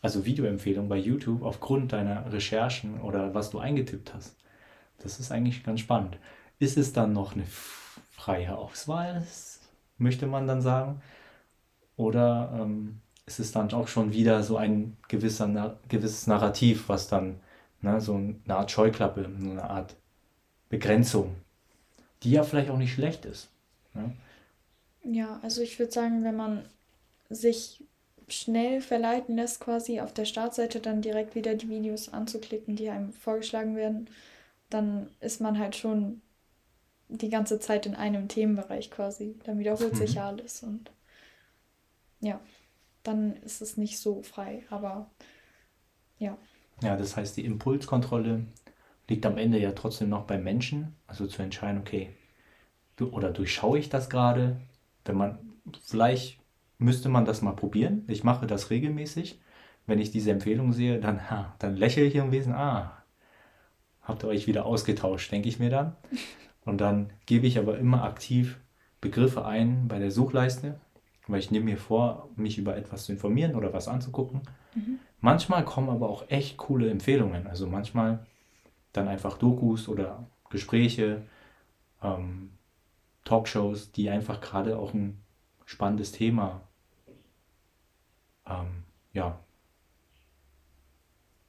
also 0.00 0.24
Videoempfehlungen 0.24 0.88
bei 0.88 0.96
YouTube 0.96 1.42
aufgrund 1.42 1.92
deiner 1.92 2.32
Recherchen 2.32 3.00
oder 3.00 3.34
was 3.34 3.50
du 3.50 3.58
eingetippt 3.58 4.14
hast. 4.14 4.36
Das 4.98 5.18
ist 5.18 5.32
eigentlich 5.32 5.64
ganz 5.64 5.80
spannend. 5.80 6.18
Ist 6.60 6.76
es 6.78 6.92
dann 6.92 7.12
noch 7.12 7.34
eine 7.34 7.44
freie 8.10 8.56
Auswahl, 8.56 9.26
möchte 9.96 10.26
man 10.26 10.46
dann 10.46 10.60
sagen? 10.60 11.00
Oder 11.96 12.60
ähm, 12.60 13.00
ist 13.26 13.40
es 13.40 13.52
dann 13.52 13.72
auch 13.72 13.88
schon 13.88 14.12
wieder 14.12 14.42
so 14.42 14.56
ein 14.56 14.96
gewisser, 15.08 15.78
gewisses 15.88 16.26
Narrativ, 16.28 16.88
was 16.88 17.08
dann 17.08 17.40
ne, 17.80 18.00
so 18.00 18.14
eine 18.14 18.56
Art 18.56 18.70
Scheuklappe, 18.70 19.24
eine 19.24 19.68
Art 19.68 19.96
Begrenzung, 20.68 21.34
die 22.22 22.30
ja 22.30 22.42
vielleicht 22.42 22.70
auch 22.70 22.78
nicht 22.78 22.92
schlecht 22.92 23.24
ist. 23.24 23.48
Ne? 23.94 24.12
Ja, 25.04 25.38
also 25.42 25.62
ich 25.62 25.78
würde 25.78 25.92
sagen, 25.92 26.24
wenn 26.24 26.36
man 26.36 26.64
sich 27.30 27.84
schnell 28.28 28.80
verleiten 28.80 29.36
lässt, 29.36 29.60
quasi 29.60 30.00
auf 30.00 30.12
der 30.12 30.26
Startseite 30.26 30.80
dann 30.80 31.00
direkt 31.00 31.34
wieder 31.34 31.54
die 31.54 31.68
Videos 31.68 32.10
anzuklicken, 32.10 32.76
die 32.76 32.90
einem 32.90 33.12
vorgeschlagen 33.12 33.74
werden, 33.76 34.10
dann 34.68 35.08
ist 35.20 35.40
man 35.40 35.58
halt 35.58 35.76
schon 35.76 36.20
die 37.08 37.30
ganze 37.30 37.58
Zeit 37.58 37.86
in 37.86 37.94
einem 37.94 38.28
Themenbereich 38.28 38.90
quasi. 38.90 39.34
Dann 39.44 39.58
wiederholt 39.58 39.94
mhm. 39.94 39.98
sich 39.98 40.14
ja 40.14 40.28
alles 40.28 40.62
und 40.62 40.90
ja, 42.20 42.40
dann 43.02 43.36
ist 43.36 43.62
es 43.62 43.76
nicht 43.76 43.98
so 43.98 44.22
frei, 44.22 44.64
aber 44.68 45.10
ja. 46.18 46.36
Ja, 46.82 46.96
das 46.96 47.16
heißt, 47.16 47.36
die 47.36 47.44
Impulskontrolle 47.44 48.44
liegt 49.08 49.24
am 49.26 49.38
Ende 49.38 49.58
ja 49.58 49.72
trotzdem 49.72 50.08
noch 50.08 50.24
beim 50.24 50.44
Menschen, 50.44 50.94
also 51.06 51.26
zu 51.26 51.42
entscheiden, 51.42 51.80
okay, 51.80 52.10
du, 52.96 53.08
oder 53.08 53.30
durchschaue 53.30 53.78
ich 53.78 53.88
das 53.88 54.10
gerade, 54.10 54.60
wenn 55.04 55.16
man, 55.16 55.38
vielleicht 55.82 56.38
müsste 56.78 57.08
man 57.08 57.24
das 57.24 57.42
mal 57.42 57.56
probieren, 57.56 58.04
ich 58.06 58.24
mache 58.24 58.46
das 58.46 58.70
regelmäßig, 58.70 59.40
wenn 59.86 59.98
ich 59.98 60.10
diese 60.10 60.30
Empfehlung 60.30 60.72
sehe, 60.72 61.00
dann, 61.00 61.30
ha, 61.30 61.54
dann 61.58 61.76
lächle 61.76 62.04
ich 62.04 62.14
im 62.14 62.30
Wesen, 62.30 62.52
ah, 62.52 63.02
habt 64.02 64.22
ihr 64.22 64.28
euch 64.28 64.46
wieder 64.46 64.66
ausgetauscht, 64.66 65.32
denke 65.32 65.48
ich 65.48 65.58
mir 65.58 65.70
dann. 65.70 65.96
Und 66.64 66.80
dann 66.80 67.10
gebe 67.24 67.46
ich 67.46 67.58
aber 67.58 67.78
immer 67.78 68.04
aktiv 68.04 68.60
Begriffe 69.00 69.44
ein 69.46 69.88
bei 69.88 69.98
der 69.98 70.10
Suchleiste, 70.10 70.78
weil 71.26 71.38
ich 71.38 71.50
nehme 71.50 71.66
mir 71.66 71.78
vor, 71.78 72.28
mich 72.36 72.58
über 72.58 72.76
etwas 72.76 73.04
zu 73.04 73.12
informieren 73.12 73.54
oder 73.54 73.72
was 73.72 73.88
anzugucken. 73.88 74.42
Mhm. 74.74 74.98
Manchmal 75.20 75.64
kommen 75.64 75.88
aber 75.88 76.08
auch 76.08 76.28
echt 76.28 76.56
coole 76.56 76.90
Empfehlungen. 76.90 77.46
Also 77.46 77.66
manchmal 77.66 78.26
dann 78.98 79.08
einfach 79.08 79.38
Dokus 79.38 79.88
oder 79.88 80.26
Gespräche, 80.50 81.22
ähm, 82.02 82.50
Talkshows, 83.24 83.92
die 83.92 84.10
einfach 84.10 84.40
gerade 84.40 84.78
auch 84.78 84.94
ein 84.94 85.22
spannendes 85.64 86.12
Thema 86.12 86.62
ähm, 88.46 88.84
ja, 89.12 89.38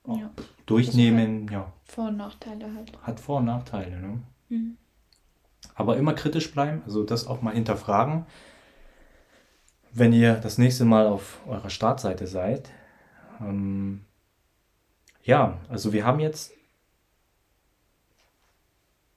ja. 0.08 0.30
durchnehmen. 0.66 1.48
Ja. 1.50 1.72
Vor- 1.86 2.10
und 2.10 2.18
Nachteile 2.18 2.74
halt. 2.74 3.02
Hat 3.02 3.20
Vor- 3.20 3.38
und 3.38 3.46
Nachteile. 3.46 4.00
Ne? 4.00 4.22
Mhm. 4.50 4.78
Aber 5.76 5.98
immer 5.98 6.14
kritisch 6.14 6.52
bleiben, 6.52 6.82
also 6.86 7.04
das 7.04 7.28
auch 7.28 7.42
mal 7.42 7.54
hinterfragen. 7.54 8.26
Wenn 9.92 10.14
ihr 10.14 10.36
das 10.36 10.58
nächste 10.58 10.86
Mal 10.86 11.08
auf 11.08 11.40
eurer 11.48 11.70
Startseite 11.70 12.28
seid, 12.28 12.70
ähm, 13.40 14.06
ja, 15.24 15.58
also 15.70 15.94
wir 15.94 16.06
haben 16.06 16.20
jetzt 16.20 16.54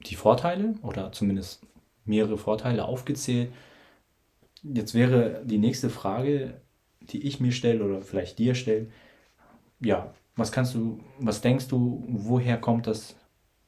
die 0.06 0.14
Vorteile 0.14 0.74
oder 0.82 1.12
zumindest 1.12 1.66
mehrere 2.04 2.38
Vorteile 2.38 2.84
aufgezählt. 2.84 3.52
Jetzt 4.62 4.94
wäre 4.94 5.42
die 5.44 5.58
nächste 5.58 5.90
Frage, 5.90 6.60
die 7.00 7.26
ich 7.26 7.40
mir 7.40 7.52
stelle 7.52 7.84
oder 7.84 8.02
vielleicht 8.02 8.38
dir 8.38 8.54
stelle, 8.54 8.88
ja, 9.80 10.14
was 10.36 10.52
kannst 10.52 10.74
du, 10.74 11.00
was 11.18 11.40
denkst 11.40 11.68
du, 11.68 12.04
woher 12.08 12.58
kommt 12.58 12.86
das 12.86 13.16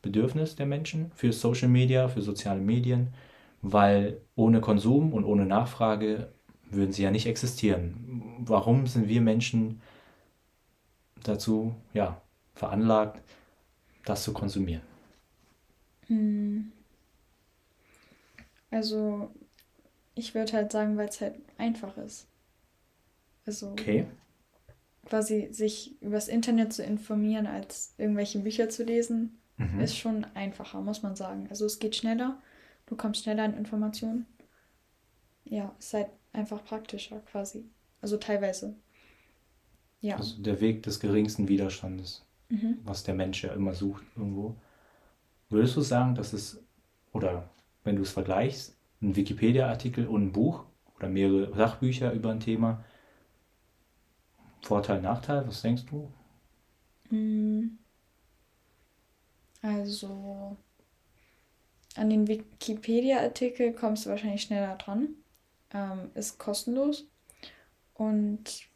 Bedürfnis 0.03 0.57
der 0.57 0.67
Menschen 0.67 1.11
für 1.15 1.33
Social 1.33 1.69
Media, 1.69 2.09
für 2.09 2.23
soziale 2.23 2.61
Medien? 2.61 3.15
Weil 3.63 4.21
ohne 4.37 4.61
Konsum 4.61 5.13
und 5.13 5.25
ohne 5.25 5.47
Nachfrage 5.47 6.33
würden 6.71 6.93
sie 6.93 7.03
ja 7.03 7.11
nicht 7.11 7.27
existieren. 7.27 8.37
Warum 8.41 8.87
sind 8.87 9.09
wir 9.09 9.21
Menschen 9.21 9.81
dazu 11.23 11.75
ja, 11.95 12.21
veranlagt, 12.55 13.21
das 14.05 14.23
zu 14.23 14.33
konsumieren? 14.33 14.94
Hm. 16.09 16.73
Also, 18.71 19.31
ich 20.15 20.35
würde 20.35 20.53
halt 20.53 20.73
sagen, 20.73 20.97
weil 20.97 21.09
es 21.09 21.21
halt 21.21 21.37
einfach 21.59 21.97
ist. 21.97 22.27
Also, 23.47 23.71
okay. 23.71 24.07
quasi 25.05 25.49
sich 25.53 26.01
übers 26.03 26.29
Internet 26.29 26.73
zu 26.73 26.83
informieren, 26.83 27.47
als 27.47 27.95
irgendwelche 27.99 28.39
Bücher 28.41 28.69
zu 28.69 28.85
lesen, 28.85 29.39
mhm. 29.59 29.81
ist 29.81 29.97
schon 29.97 30.25
einfacher, 30.35 30.81
muss 30.81 31.03
man 31.03 31.15
sagen. 31.15 31.47
Also, 31.51 31.67
es 31.67 31.79
geht 31.79 31.95
schneller, 31.95 32.41
du 32.87 32.97
kommst 32.97 33.23
schneller 33.23 33.45
an 33.45 33.57
Informationen. 33.57 34.27
Ja, 35.45 35.75
ist 35.79 35.95
halt 35.95 36.09
einfach 36.33 36.65
praktischer 36.65 37.21
quasi. 37.21 37.65
Also, 38.01 38.17
teilweise. 38.17 38.75
Ja. 40.01 40.17
Also, 40.17 40.43
der 40.43 40.61
Weg 40.61 40.83
des 40.83 41.01
geringsten 41.01 41.49
Widerstandes, 41.49 42.25
mhm. 42.49 42.79
was 42.83 43.05
der 43.05 43.15
Mensch 43.15 43.45
ja 43.45 43.53
immer 43.53 43.75
sucht 43.75 44.05
irgendwo. 44.17 44.57
Würdest 45.49 45.77
du 45.77 45.81
sagen, 45.81 46.15
dass 46.15 46.33
es, 46.33 46.63
oder 47.13 47.49
wenn 47.85 47.97
du 47.97 48.03
es 48.03 48.11
vergleichst, 48.11 48.77
ein 49.03 49.15
Wikipedia-Artikel 49.15 50.07
und 50.07 50.27
ein 50.27 50.33
Buch 50.33 50.65
oder 50.97 51.09
mehrere 51.09 51.55
Sachbücher 51.55 52.13
über 52.13 52.31
ein 52.31 52.41
Thema, 52.41 52.85
Vorteil, 54.63 55.03
Nachteil, 55.03 55.47
was 55.47 55.61
denkst 55.61 55.85
du? 55.87 56.11
Hm. 57.11 57.79
Also, 59.61 60.57
an 61.97 62.11
den 62.11 62.27
Wikipedia-Artikel 62.27 63.73
kommst 63.73 64.07
du 64.07 64.11
wahrscheinlich 64.11 64.43
schneller 64.43 64.77
dran. 64.77 65.09
Ähm, 65.73 66.11
ist 66.15 66.39
kostenlos. 66.39 67.07
Und 67.95 68.69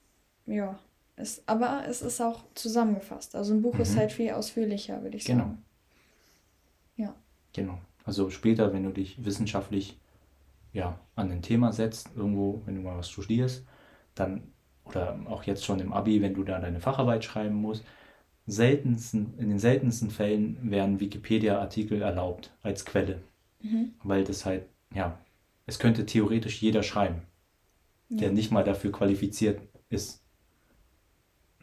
ja, 0.47 0.79
ist, 1.17 1.43
aber 1.47 1.85
es 1.87 2.03
ist 2.03 2.21
auch 2.21 2.45
zusammengefasst. 2.55 3.35
Also 3.35 3.55
ein 3.55 3.63
Buch 3.63 3.75
mhm. 3.75 3.81
ist 3.81 3.97
halt 3.97 4.13
viel 4.13 4.31
ausführlicher, 4.31 5.03
würde 5.03 5.17
ich 5.17 5.25
genau. 5.25 5.45
sagen. 5.45 5.65
Genau. 7.59 7.79
Also 8.05 8.31
später, 8.31 8.73
wenn 8.73 8.85
du 8.85 8.91
dich 8.91 9.25
wissenschaftlich 9.25 9.99
ja, 10.73 10.99
an 11.15 11.31
ein 11.31 11.43
Thema 11.43 11.73
setzt, 11.73 12.11
irgendwo, 12.17 12.62
wenn 12.65 12.75
du 12.75 12.83
mal 12.83 12.99
was 12.99 13.11
studierst, 13.11 13.67
dann, 14.15 14.43
oder 14.85 15.19
auch 15.27 15.43
jetzt 15.45 15.65
schon 15.65 15.81
im 15.81 15.93
Abi, 15.93 16.23
wenn 16.23 16.35
du 16.35 16.45
da 16.45 16.59
deine 16.59 16.81
Facharbeit 16.81 17.25
schreiben 17.25 17.57
musst, 17.57 17.85
seltensten, 18.47 19.35
in 19.38 19.50
den 19.50 19.59
seltensten 19.59 20.11
Fällen 20.11 20.71
werden 20.71 21.00
Wikipedia-Artikel 21.00 22.00
erlaubt 22.00 22.50
als 22.62 22.85
Quelle. 22.85 23.21
Mhm. 23.62 23.93
Weil 24.03 24.25
das 24.25 24.47
halt, 24.47 24.65
ja, 24.95 25.19
es 25.67 25.79
könnte 25.79 26.07
theoretisch 26.07 26.62
jeder 26.62 26.83
schreiben, 26.83 27.23
ja. 28.09 28.19
der 28.19 28.33
nicht 28.33 28.50
mal 28.50 28.65
dafür 28.65 28.91
qualifiziert 28.91 29.61
ist. 29.91 30.23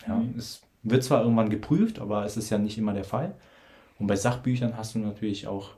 Ja, 0.07 0.17
mhm. 0.17 0.35
es 0.37 0.61
wird 0.83 1.03
zwar 1.03 1.23
irgendwann 1.23 1.49
geprüft, 1.49 1.99
aber 1.99 2.25
es 2.25 2.37
ist 2.37 2.51
ja 2.51 2.59
nicht 2.59 2.77
immer 2.77 2.93
der 2.93 3.03
Fall. 3.03 3.35
Und 3.97 4.07
bei 4.07 4.15
Sachbüchern 4.15 4.77
hast 4.77 4.93
du 4.93 4.99
natürlich 4.99 5.47
auch 5.47 5.71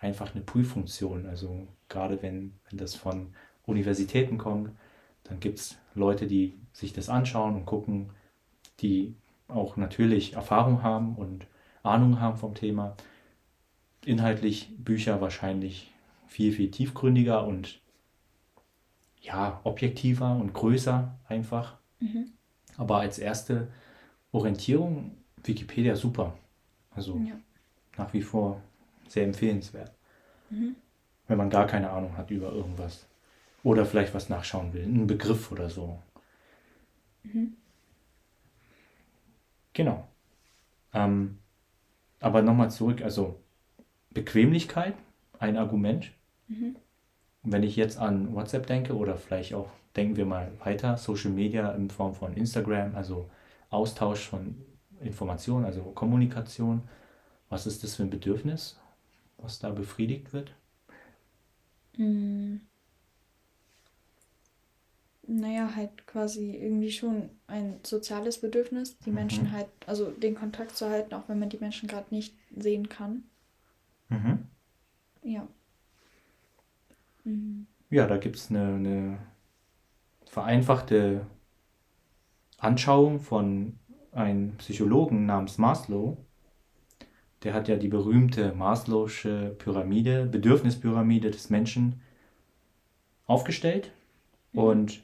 einfach 0.00 0.34
eine 0.34 0.44
Prüffunktion. 0.44 1.26
Also 1.26 1.66
gerade 1.88 2.22
wenn, 2.22 2.54
wenn 2.68 2.78
das 2.78 2.94
von 2.94 3.34
Universitäten 3.66 4.38
kommt, 4.38 4.70
dann 5.24 5.40
gibt 5.40 5.58
es 5.58 5.78
Leute, 5.94 6.26
die 6.26 6.54
sich 6.72 6.92
das 6.92 7.08
anschauen 7.08 7.54
und 7.54 7.66
gucken, 7.66 8.10
die 8.80 9.14
auch 9.48 9.76
natürlich 9.76 10.34
Erfahrung 10.34 10.82
haben 10.82 11.16
und 11.16 11.46
Ahnung 11.82 12.20
haben 12.20 12.36
vom 12.36 12.54
Thema. 12.54 12.96
Inhaltlich 14.04 14.74
Bücher 14.78 15.20
wahrscheinlich 15.20 15.92
viel, 16.26 16.52
viel 16.52 16.70
tiefgründiger 16.70 17.46
und 17.46 17.80
ja, 19.20 19.60
objektiver 19.64 20.36
und 20.36 20.52
größer 20.54 21.18
einfach. 21.26 21.76
Mhm. 22.00 22.32
Aber 22.76 23.00
als 23.00 23.18
erste 23.18 23.68
Orientierung 24.30 25.16
Wikipedia 25.42 25.96
super. 25.96 26.36
Also 26.90 27.16
ja. 27.16 27.34
nach 27.96 28.12
wie 28.12 28.22
vor 28.22 28.62
sehr 29.08 29.24
empfehlenswert. 29.24 29.92
Mhm. 30.50 30.76
Wenn 31.26 31.38
man 31.38 31.50
gar 31.50 31.66
keine 31.66 31.90
Ahnung 31.90 32.16
hat 32.16 32.30
über 32.30 32.52
irgendwas. 32.52 33.06
Oder 33.62 33.84
vielleicht 33.84 34.14
was 34.14 34.28
nachschauen 34.28 34.72
will. 34.72 34.84
Ein 34.84 35.06
Begriff 35.06 35.52
oder 35.52 35.68
so. 35.68 35.98
Mhm. 37.22 37.54
Genau. 39.72 40.08
Ähm, 40.94 41.38
aber 42.20 42.42
nochmal 42.42 42.70
zurück, 42.70 43.02
also 43.02 43.40
Bequemlichkeit, 44.10 44.94
ein 45.38 45.56
Argument. 45.56 46.10
Mhm. 46.48 46.76
Wenn 47.42 47.62
ich 47.62 47.76
jetzt 47.76 47.98
an 47.98 48.34
WhatsApp 48.34 48.66
denke 48.66 48.96
oder 48.96 49.16
vielleicht 49.16 49.54
auch 49.54 49.70
denken 49.96 50.16
wir 50.16 50.26
mal 50.26 50.52
weiter, 50.64 50.96
Social 50.96 51.30
Media 51.30 51.72
in 51.72 51.90
Form 51.90 52.14
von 52.14 52.34
Instagram, 52.34 52.94
also 52.94 53.30
Austausch 53.70 54.28
von 54.28 54.56
Informationen, 55.00 55.64
also 55.64 55.82
Kommunikation. 55.82 56.82
Was 57.48 57.66
ist 57.66 57.82
das 57.82 57.96
für 57.96 58.04
ein 58.04 58.10
Bedürfnis? 58.10 58.80
Was 59.38 59.58
da 59.58 59.70
befriedigt 59.70 60.32
wird? 60.32 60.54
Mm. 61.96 62.56
Naja, 65.30 65.74
halt 65.76 66.06
quasi 66.06 66.56
irgendwie 66.56 66.90
schon 66.90 67.28
ein 67.46 67.80
soziales 67.82 68.40
Bedürfnis, 68.40 68.98
die 69.00 69.10
mhm. 69.10 69.16
Menschen 69.16 69.52
halt, 69.52 69.68
also 69.86 70.10
den 70.10 70.34
Kontakt 70.34 70.74
zu 70.74 70.88
halten, 70.88 71.14
auch 71.14 71.28
wenn 71.28 71.38
man 71.38 71.50
die 71.50 71.58
Menschen 71.58 71.86
gerade 71.86 72.06
nicht 72.14 72.34
sehen 72.56 72.88
kann. 72.88 73.24
Mhm. 74.08 74.46
Ja. 75.22 75.46
Mhm. 77.24 77.66
Ja, 77.90 78.06
da 78.06 78.16
gibt 78.16 78.36
es 78.36 78.48
eine, 78.48 78.74
eine 78.74 79.18
vereinfachte 80.24 81.26
Anschauung 82.58 83.20
von 83.20 83.78
einem 84.12 84.56
Psychologen 84.56 85.26
namens 85.26 85.58
Maslow, 85.58 86.16
der 87.44 87.54
hat 87.54 87.68
ja 87.68 87.76
die 87.76 87.88
berühmte 87.88 88.52
Maslow'sche 88.52 89.50
Pyramide, 89.50 90.26
Bedürfnispyramide 90.26 91.30
des 91.30 91.50
Menschen 91.50 92.00
aufgestellt. 93.26 93.92
Und 94.52 95.02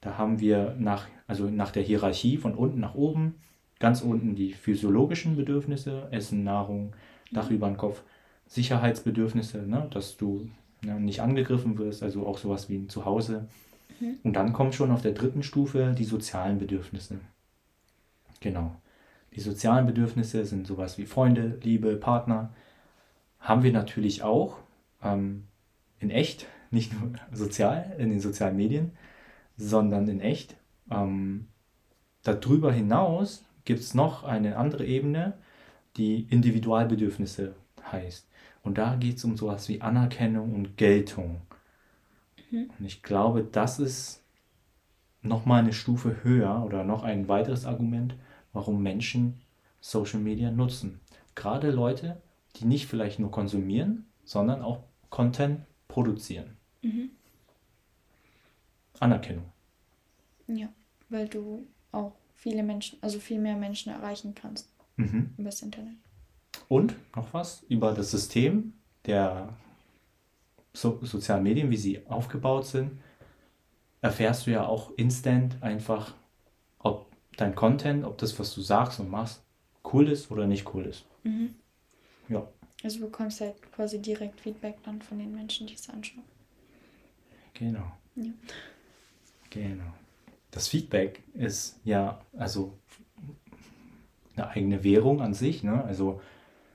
da 0.00 0.18
haben 0.18 0.40
wir 0.40 0.76
nach, 0.78 1.06
also 1.26 1.48
nach 1.48 1.70
der 1.70 1.82
Hierarchie 1.82 2.36
von 2.36 2.54
unten 2.54 2.80
nach 2.80 2.94
oben, 2.94 3.36
ganz 3.78 4.02
unten 4.02 4.34
die 4.34 4.52
physiologischen 4.52 5.36
Bedürfnisse, 5.36 6.08
Essen, 6.10 6.44
Nahrung, 6.44 6.94
Dach 7.32 7.48
mhm. 7.48 7.56
über 7.56 7.68
den 7.68 7.76
Kopf, 7.76 8.02
Sicherheitsbedürfnisse, 8.46 9.58
ne, 9.58 9.88
dass 9.90 10.16
du 10.16 10.50
ne, 10.82 11.00
nicht 11.00 11.20
angegriffen 11.20 11.78
wirst, 11.78 12.02
also 12.02 12.26
auch 12.26 12.38
sowas 12.38 12.68
wie 12.68 12.76
ein 12.76 12.88
Zuhause. 12.88 13.48
Mhm. 14.00 14.18
Und 14.24 14.34
dann 14.34 14.52
kommt 14.52 14.74
schon 14.74 14.90
auf 14.90 15.02
der 15.02 15.12
dritten 15.12 15.42
Stufe 15.42 15.94
die 15.96 16.04
sozialen 16.04 16.58
Bedürfnisse. 16.58 17.20
Genau. 18.40 18.74
Die 19.34 19.40
sozialen 19.40 19.86
Bedürfnisse 19.86 20.44
sind 20.44 20.66
sowas 20.66 20.98
wie 20.98 21.06
Freunde, 21.06 21.58
Liebe, 21.62 21.96
Partner. 21.96 22.52
Haben 23.38 23.62
wir 23.62 23.72
natürlich 23.72 24.22
auch 24.22 24.58
ähm, 25.02 25.44
in 25.98 26.10
echt, 26.10 26.46
nicht 26.70 26.92
nur 26.92 27.12
sozial, 27.32 27.94
in 27.98 28.10
den 28.10 28.20
sozialen 28.20 28.56
Medien, 28.56 28.92
sondern 29.56 30.08
in 30.08 30.20
echt. 30.20 30.56
Ähm, 30.90 31.46
darüber 32.22 32.72
hinaus 32.72 33.44
gibt 33.64 33.80
es 33.80 33.94
noch 33.94 34.24
eine 34.24 34.56
andere 34.56 34.84
Ebene, 34.84 35.34
die 35.96 36.22
Individualbedürfnisse 36.30 37.54
heißt. 37.90 38.26
Und 38.62 38.78
da 38.78 38.96
geht 38.96 39.16
es 39.16 39.24
um 39.24 39.36
sowas 39.36 39.68
wie 39.68 39.80
Anerkennung 39.80 40.54
und 40.54 40.76
Geltung. 40.76 41.42
Mhm. 42.50 42.70
Und 42.78 42.84
ich 42.84 43.02
glaube, 43.02 43.44
das 43.44 43.78
ist 43.78 44.22
nochmal 45.22 45.60
eine 45.60 45.72
Stufe 45.72 46.22
höher 46.22 46.64
oder 46.64 46.84
noch 46.84 47.02
ein 47.02 47.28
weiteres 47.28 47.64
Argument, 47.64 48.14
warum 48.52 48.82
Menschen 48.82 49.40
Social 49.80 50.20
Media 50.20 50.50
nutzen. 50.50 51.00
Gerade 51.34 51.70
Leute, 51.70 52.20
die 52.56 52.64
nicht 52.64 52.86
vielleicht 52.86 53.18
nur 53.18 53.30
konsumieren, 53.30 54.06
sondern 54.24 54.62
auch 54.62 54.82
Content 55.08 55.60
produzieren. 55.88 56.56
Mhm. 56.82 57.10
Anerkennung. 58.98 59.46
Ja, 60.46 60.68
weil 61.08 61.28
du 61.28 61.66
auch 61.92 62.12
viele 62.34 62.62
Menschen, 62.62 62.98
also 63.02 63.18
viel 63.18 63.40
mehr 63.40 63.56
Menschen 63.56 63.92
erreichen 63.92 64.34
kannst 64.34 64.68
mhm. 64.96 65.30
über 65.36 65.48
das 65.48 65.62
Internet. 65.62 65.96
Und 66.68 66.94
noch 67.16 67.32
was 67.32 67.62
über 67.68 67.92
das 67.92 68.10
System 68.10 68.74
der 69.06 69.54
so 70.72 71.00
sozialen 71.02 71.42
Medien, 71.42 71.70
wie 71.70 71.76
sie 71.76 72.06
aufgebaut 72.06 72.66
sind, 72.66 72.92
erfährst 74.02 74.46
du 74.46 74.52
ja 74.52 74.66
auch 74.66 74.92
instant 74.96 75.56
einfach, 75.62 76.14
dein 77.40 77.54
Content, 77.54 78.04
ob 78.04 78.18
das, 78.18 78.38
was 78.38 78.54
du 78.54 78.60
sagst 78.60 79.00
und 79.00 79.10
machst, 79.10 79.42
cool 79.92 80.08
ist 80.08 80.30
oder 80.30 80.46
nicht 80.46 80.74
cool 80.74 80.86
ist. 80.86 81.04
Mhm. 81.24 81.54
Ja. 82.28 82.46
Also 82.82 83.00
du 83.00 83.06
bekommst 83.06 83.40
halt 83.40 83.60
quasi 83.72 84.00
direkt 84.00 84.40
Feedback 84.40 84.76
dann 84.84 85.02
von 85.02 85.18
den 85.18 85.34
Menschen, 85.34 85.66
die 85.66 85.74
es 85.74 85.88
anschauen. 85.88 86.24
Genau. 87.54 87.92
Ja. 88.16 88.32
Genau. 89.50 89.92
Das 90.50 90.68
Feedback 90.68 91.22
ist 91.34 91.80
ja 91.84 92.20
also 92.36 92.78
eine 94.36 94.48
eigene 94.48 94.82
Währung 94.84 95.20
an 95.20 95.34
sich. 95.34 95.62
Ne? 95.62 95.84
Also 95.84 96.20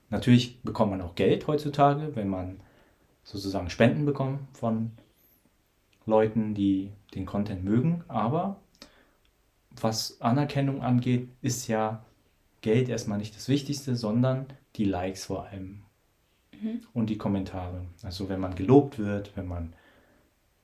natürlich 0.09 0.61
bekommt 0.61 0.91
man 0.91 1.01
auch 1.01 1.15
Geld 1.15 1.47
heutzutage, 1.47 2.15
wenn 2.15 2.27
man 2.27 2.59
sozusagen 3.23 3.69
Spenden 3.69 4.05
bekommt 4.05 4.39
von, 4.55 4.91
Leuten, 6.05 6.53
die 6.53 6.91
den 7.13 7.25
Content 7.25 7.63
mögen, 7.63 8.03
aber 8.07 8.57
was 9.81 10.21
Anerkennung 10.21 10.81
angeht, 10.81 11.29
ist 11.41 11.67
ja 11.67 12.03
Geld 12.61 12.89
erstmal 12.89 13.17
nicht 13.17 13.35
das 13.35 13.47
Wichtigste, 13.47 13.95
sondern 13.95 14.47
die 14.75 14.85
Likes 14.85 15.25
vor 15.25 15.45
allem 15.45 15.83
mhm. 16.51 16.81
und 16.93 17.09
die 17.09 17.17
Kommentare. 17.17 17.85
Also 18.03 18.29
wenn 18.29 18.39
man 18.39 18.55
gelobt 18.55 18.97
wird, 18.99 19.35
wenn 19.35 19.47
man 19.47 19.73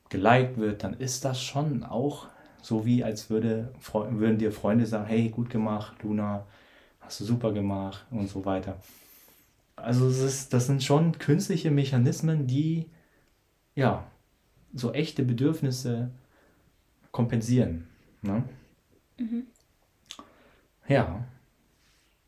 geliked 0.09 0.57
wird, 0.57 0.83
dann 0.83 0.93
ist 0.93 1.25
das 1.25 1.41
schon 1.41 1.83
auch 1.83 2.27
so 2.61 2.85
wie, 2.85 3.03
als 3.03 3.29
würde, 3.29 3.73
würden 3.91 4.37
dir 4.37 4.51
Freunde 4.51 4.85
sagen, 4.85 5.05
hey, 5.05 5.29
gut 5.29 5.49
gemacht, 5.49 6.03
Luna, 6.03 6.45
hast 6.99 7.19
du 7.19 7.25
super 7.25 7.51
gemacht 7.51 8.05
und 8.11 8.29
so 8.29 8.45
weiter. 8.45 8.77
Also 9.75 10.07
das, 10.07 10.19
ist, 10.19 10.53
das 10.53 10.67
sind 10.67 10.83
schon 10.83 11.17
künstliche 11.17 11.71
Mechanismen, 11.71 12.45
die 12.45 12.87
ja 13.73 14.05
so 14.73 14.93
echte 14.93 15.23
Bedürfnisse 15.23 16.11
kompensieren. 17.11 17.87
Ne? 18.21 18.43
Mhm. 19.21 19.47
Ja. 20.87 21.23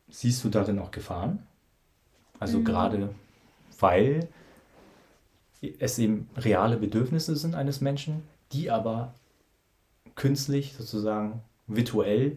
Siehst 0.08 0.44
du 0.44 0.48
darin 0.48 0.78
auch 0.78 0.90
Gefahren? 0.90 1.44
Also 2.38 2.58
mhm. 2.58 2.64
gerade 2.64 3.14
weil 3.80 4.28
es 5.78 5.98
eben 5.98 6.28
reale 6.36 6.76
Bedürfnisse 6.76 7.36
sind 7.36 7.54
eines 7.54 7.80
Menschen, 7.80 8.22
die 8.52 8.70
aber 8.70 9.14
künstlich 10.14 10.74
sozusagen 10.74 11.42
virtuell 11.66 12.36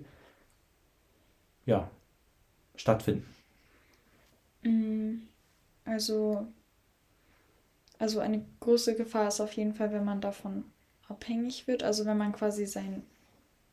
ja, 1.66 1.90
stattfinden. 2.76 3.28
Mm, 4.64 5.28
also, 5.86 6.48
also 8.00 8.20
eine 8.20 8.46
große 8.62 8.96
Gefahr 8.96 9.28
ist 9.28 9.42
auf 9.42 9.54
jeden 9.54 9.74
Fall, 9.74 9.92
wenn 9.92 10.06
man 10.06 10.22
davon 10.22 10.64
abhängig 11.10 11.68
wird, 11.68 11.84
also 11.84 12.06
wenn 12.06 12.18
man 12.18 12.32
quasi 12.32 12.66
sein 12.66 13.04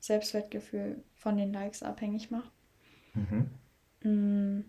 Selbstwertgefühl 0.05 1.03
von 1.17 1.37
den 1.39 1.53
Likes 1.53 1.83
abhängig 1.83 2.31
macht. 2.31 2.51
Mhm. 3.15 3.51
Mm, 4.03 4.65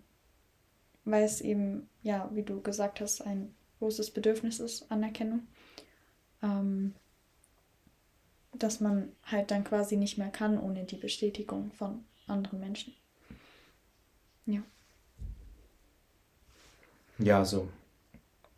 weil 1.03 1.23
es 1.23 1.41
eben, 1.41 1.89
ja, 2.03 2.29
wie 2.33 2.43
du 2.43 2.61
gesagt 2.61 3.01
hast, 3.01 3.21
ein 3.21 3.53
großes 3.79 4.11
Bedürfnis 4.11 4.59
ist, 4.59 4.89
Anerkennung. 4.89 5.45
Ähm, 6.41 6.95
dass 8.53 8.79
man 8.79 9.11
halt 9.23 9.51
dann 9.51 9.65
quasi 9.65 9.97
nicht 9.97 10.17
mehr 10.17 10.29
kann 10.29 10.57
ohne 10.57 10.85
die 10.85 10.95
Bestätigung 10.95 11.71
von 11.73 12.05
anderen 12.27 12.61
Menschen. 12.61 12.93
Ja. 14.45 14.63
Ja, 17.17 17.43
so. 17.43 17.67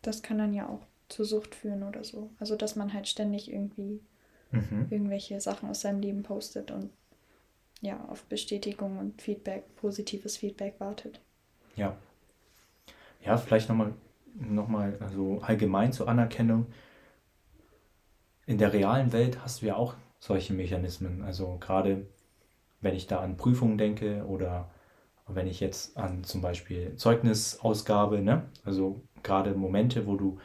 Das 0.02 0.22
kann 0.22 0.38
dann 0.38 0.54
ja 0.54 0.68
auch 0.68 0.86
zur 1.08 1.24
Sucht 1.24 1.56
führen 1.56 1.82
oder 1.82 2.04
so. 2.04 2.30
Also, 2.38 2.54
dass 2.54 2.76
man 2.76 2.92
halt 2.92 3.08
ständig 3.08 3.50
irgendwie 3.50 4.00
mhm. 4.50 4.86
irgendwelche 4.90 5.40
Sachen 5.40 5.68
aus 5.68 5.82
seinem 5.82 6.00
Leben 6.00 6.22
postet 6.22 6.70
und 6.70 6.90
ja, 7.80 8.04
auf 8.08 8.24
Bestätigung 8.24 8.98
und 8.98 9.22
Feedback, 9.22 9.76
positives 9.76 10.36
Feedback 10.36 10.80
wartet. 10.80 11.20
Ja. 11.76 11.96
Ja, 13.24 13.36
vielleicht 13.36 13.68
nochmal 13.68 13.92
noch 14.34 14.68
mal, 14.68 14.96
also 15.00 15.40
allgemein 15.40 15.92
zur 15.92 16.08
Anerkennung. 16.08 16.66
In 18.46 18.58
der 18.58 18.72
realen 18.72 19.12
Welt 19.12 19.42
hast 19.42 19.62
du 19.62 19.66
ja 19.66 19.76
auch 19.76 19.94
solche 20.20 20.54
Mechanismen. 20.54 21.22
Also 21.22 21.56
gerade 21.60 22.06
wenn 22.80 22.94
ich 22.94 23.06
da 23.06 23.20
an 23.20 23.36
Prüfungen 23.36 23.78
denke 23.78 24.24
oder 24.26 24.70
wenn 25.26 25.46
ich 25.46 25.60
jetzt 25.60 25.96
an 25.96 26.24
zum 26.24 26.40
Beispiel 26.40 26.96
Zeugnisausgabe, 26.96 28.20
ne? 28.20 28.44
also 28.64 29.02
gerade 29.22 29.54
Momente, 29.54 30.06
wo 30.06 30.16
du 30.16 30.38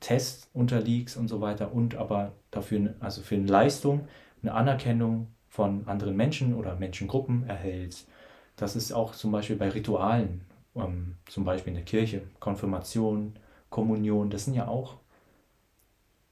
Tests 0.00 0.48
unterliegst 0.52 1.16
und 1.16 1.28
so 1.28 1.40
weiter 1.40 1.72
und 1.72 1.94
aber 1.94 2.32
dafür, 2.50 2.94
also 3.00 3.22
für 3.22 3.34
eine 3.34 3.46
Leistung, 3.46 4.08
eine 4.42 4.54
Anerkennung 4.54 5.28
von 5.48 5.86
anderen 5.88 6.16
Menschen 6.16 6.54
oder 6.54 6.76
Menschengruppen 6.76 7.48
erhältst. 7.48 8.08
Das 8.56 8.76
ist 8.76 8.92
auch 8.92 9.14
zum 9.14 9.32
Beispiel 9.32 9.56
bei 9.56 9.70
Ritualen, 9.70 10.42
ähm, 10.74 11.16
zum 11.26 11.44
Beispiel 11.44 11.70
in 11.70 11.76
der 11.76 11.84
Kirche, 11.84 12.22
Konfirmation, 12.40 13.34
Kommunion, 13.70 14.30
das 14.30 14.44
sind 14.44 14.54
ja 14.54 14.68
auch 14.68 14.96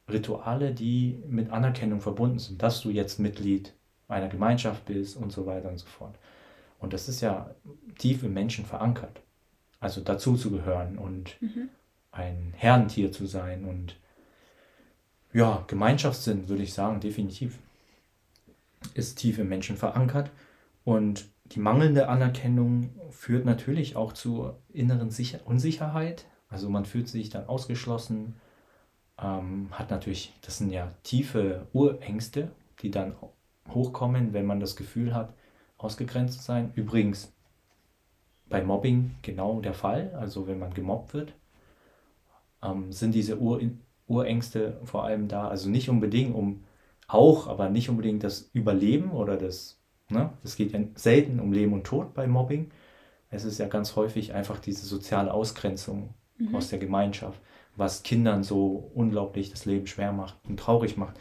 Rituale, 0.09 0.73
die 0.73 1.23
mit 1.29 1.51
Anerkennung 1.51 2.01
verbunden 2.01 2.39
sind, 2.39 2.63
dass 2.63 2.81
du 2.81 2.91
jetzt 2.91 3.19
Mitglied 3.19 3.75
einer 4.09 4.29
Gemeinschaft 4.29 4.85
bist 4.85 5.17
und 5.17 5.33
so 5.33 5.47
weiter 5.47 5.69
und 5.69 5.79
so 5.79 5.87
fort. 5.87 6.15
Und 6.79 6.93
das 6.93 7.09
ist 7.09 7.21
ja 7.21 7.51
tief 7.99 8.23
im 8.23 8.33
Menschen 8.33 8.65
verankert. 8.65 9.21
Also 9.81 10.01
dazu 10.01 10.37
zu 10.37 10.51
gehören 10.51 10.97
und 10.99 11.41
mhm. 11.41 11.69
ein 12.13 12.53
Herrentier 12.57 13.13
zu 13.13 13.27
sein 13.27 13.65
und 13.65 13.97
ja, 15.37 15.65
Gemeinschaftssinn, 15.67 16.49
würde 16.49 16.63
ich 16.63 16.73
sagen, 16.73 16.99
definitiv 16.99 17.59
ist 18.95 19.19
tief 19.19 19.39
im 19.39 19.51
Menschen 19.51 19.77
verankert. 19.77 20.31
Und 20.83 21.27
die 21.53 21.61
mangelnde 21.61 22.09
Anerkennung 22.09 22.95
führt 23.11 23.45
natürlich 23.45 23.97
auch 23.97 24.15
zu 24.15 24.55
inneren 24.73 25.11
Sicher 25.11 25.41
Unsicherheit. 25.45 26.25
Also 26.49 26.71
man 26.71 26.87
fühlt 26.87 27.09
sich 27.09 27.29
dann 27.29 27.49
ausgeschlossen, 27.49 28.37
ähm, 29.23 29.69
hat 29.73 29.91
natürlich, 29.91 30.33
das 30.41 30.57
sind 30.57 30.71
ja 30.71 30.95
tiefe 31.03 31.67
Urängste, 31.75 32.51
die 32.81 32.91
dann 32.91 33.15
hochkommen, 33.69 34.33
wenn 34.33 34.47
man 34.47 34.59
das 34.59 34.75
Gefühl 34.75 35.15
hat, 35.15 35.35
ausgegrenzt 35.77 36.39
zu 36.39 36.45
sein. 36.47 36.73
Übrigens 36.77 37.31
bei 38.49 38.63
Mobbing 38.65 39.17
genau 39.21 39.61
der 39.61 39.75
Fall, 39.75 40.15
also 40.15 40.47
wenn 40.47 40.59
man 40.59 40.73
gemobbt 40.73 41.13
wird, 41.13 41.35
ähm, 42.63 42.91
sind 42.91 43.15
diese 43.15 43.39
Ur 43.39 43.61
Urängste 44.07 44.81
vor 44.85 45.05
allem 45.05 45.29
da, 45.29 45.49
also 45.49 45.69
nicht 45.69 45.89
unbedingt 45.89 46.35
um 46.35 46.65
auch, 47.09 47.47
aber 47.49 47.69
nicht 47.71 47.89
unbedingt 47.89 48.25
das 48.25 48.51
Überleben 48.53 49.11
oder 49.11 49.37
das, 49.37 49.79
ne, 50.09 50.31
es 50.43 50.57
geht 50.57 50.73
ja 50.73 50.81
selten 50.95 51.41
um 51.41 51.53
Leben 51.53 51.73
und 51.73 51.85
Tod 51.85 52.15
bei 52.15 52.27
Mobbing. 52.27 52.71
Es 53.31 53.45
ist 53.45 53.59
ja 53.59 53.67
ganz 53.67 53.97
häufig 53.97 54.35
einfach 54.35 54.59
diese 54.59 54.87
soziale 54.87 55.33
Ausgrenzung 55.33 56.15
mhm. 56.39 56.55
aus 56.55 56.69
der 56.69 56.79
Gemeinschaft, 56.79 57.41
was 57.77 58.03
Kindern 58.03 58.43
so 58.43 58.91
unglaublich 58.95 59.51
das 59.51 59.65
Leben 59.65 59.87
schwer 59.87 60.13
macht 60.13 60.37
und 60.49 60.59
traurig 60.59 60.97
macht. 60.97 61.19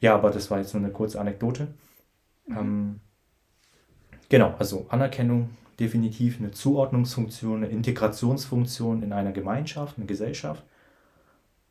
Ja, 0.00 0.14
aber 0.14 0.30
das 0.30 0.50
war 0.50 0.58
jetzt 0.58 0.74
nur 0.74 0.82
eine 0.82 0.92
kurze 0.92 1.20
Anekdote. 1.20 1.68
Mhm. 2.46 2.56
Ähm, 2.56 3.00
genau, 4.28 4.54
also 4.58 4.86
Anerkennung 4.90 5.50
definitiv 5.80 6.38
eine 6.38 6.50
Zuordnungsfunktion, 6.50 7.64
eine 7.64 7.72
Integrationsfunktion 7.72 9.02
in 9.02 9.12
einer 9.12 9.32
Gemeinschaft, 9.32 9.96
eine 9.96 10.06
Gesellschaft. 10.06 10.62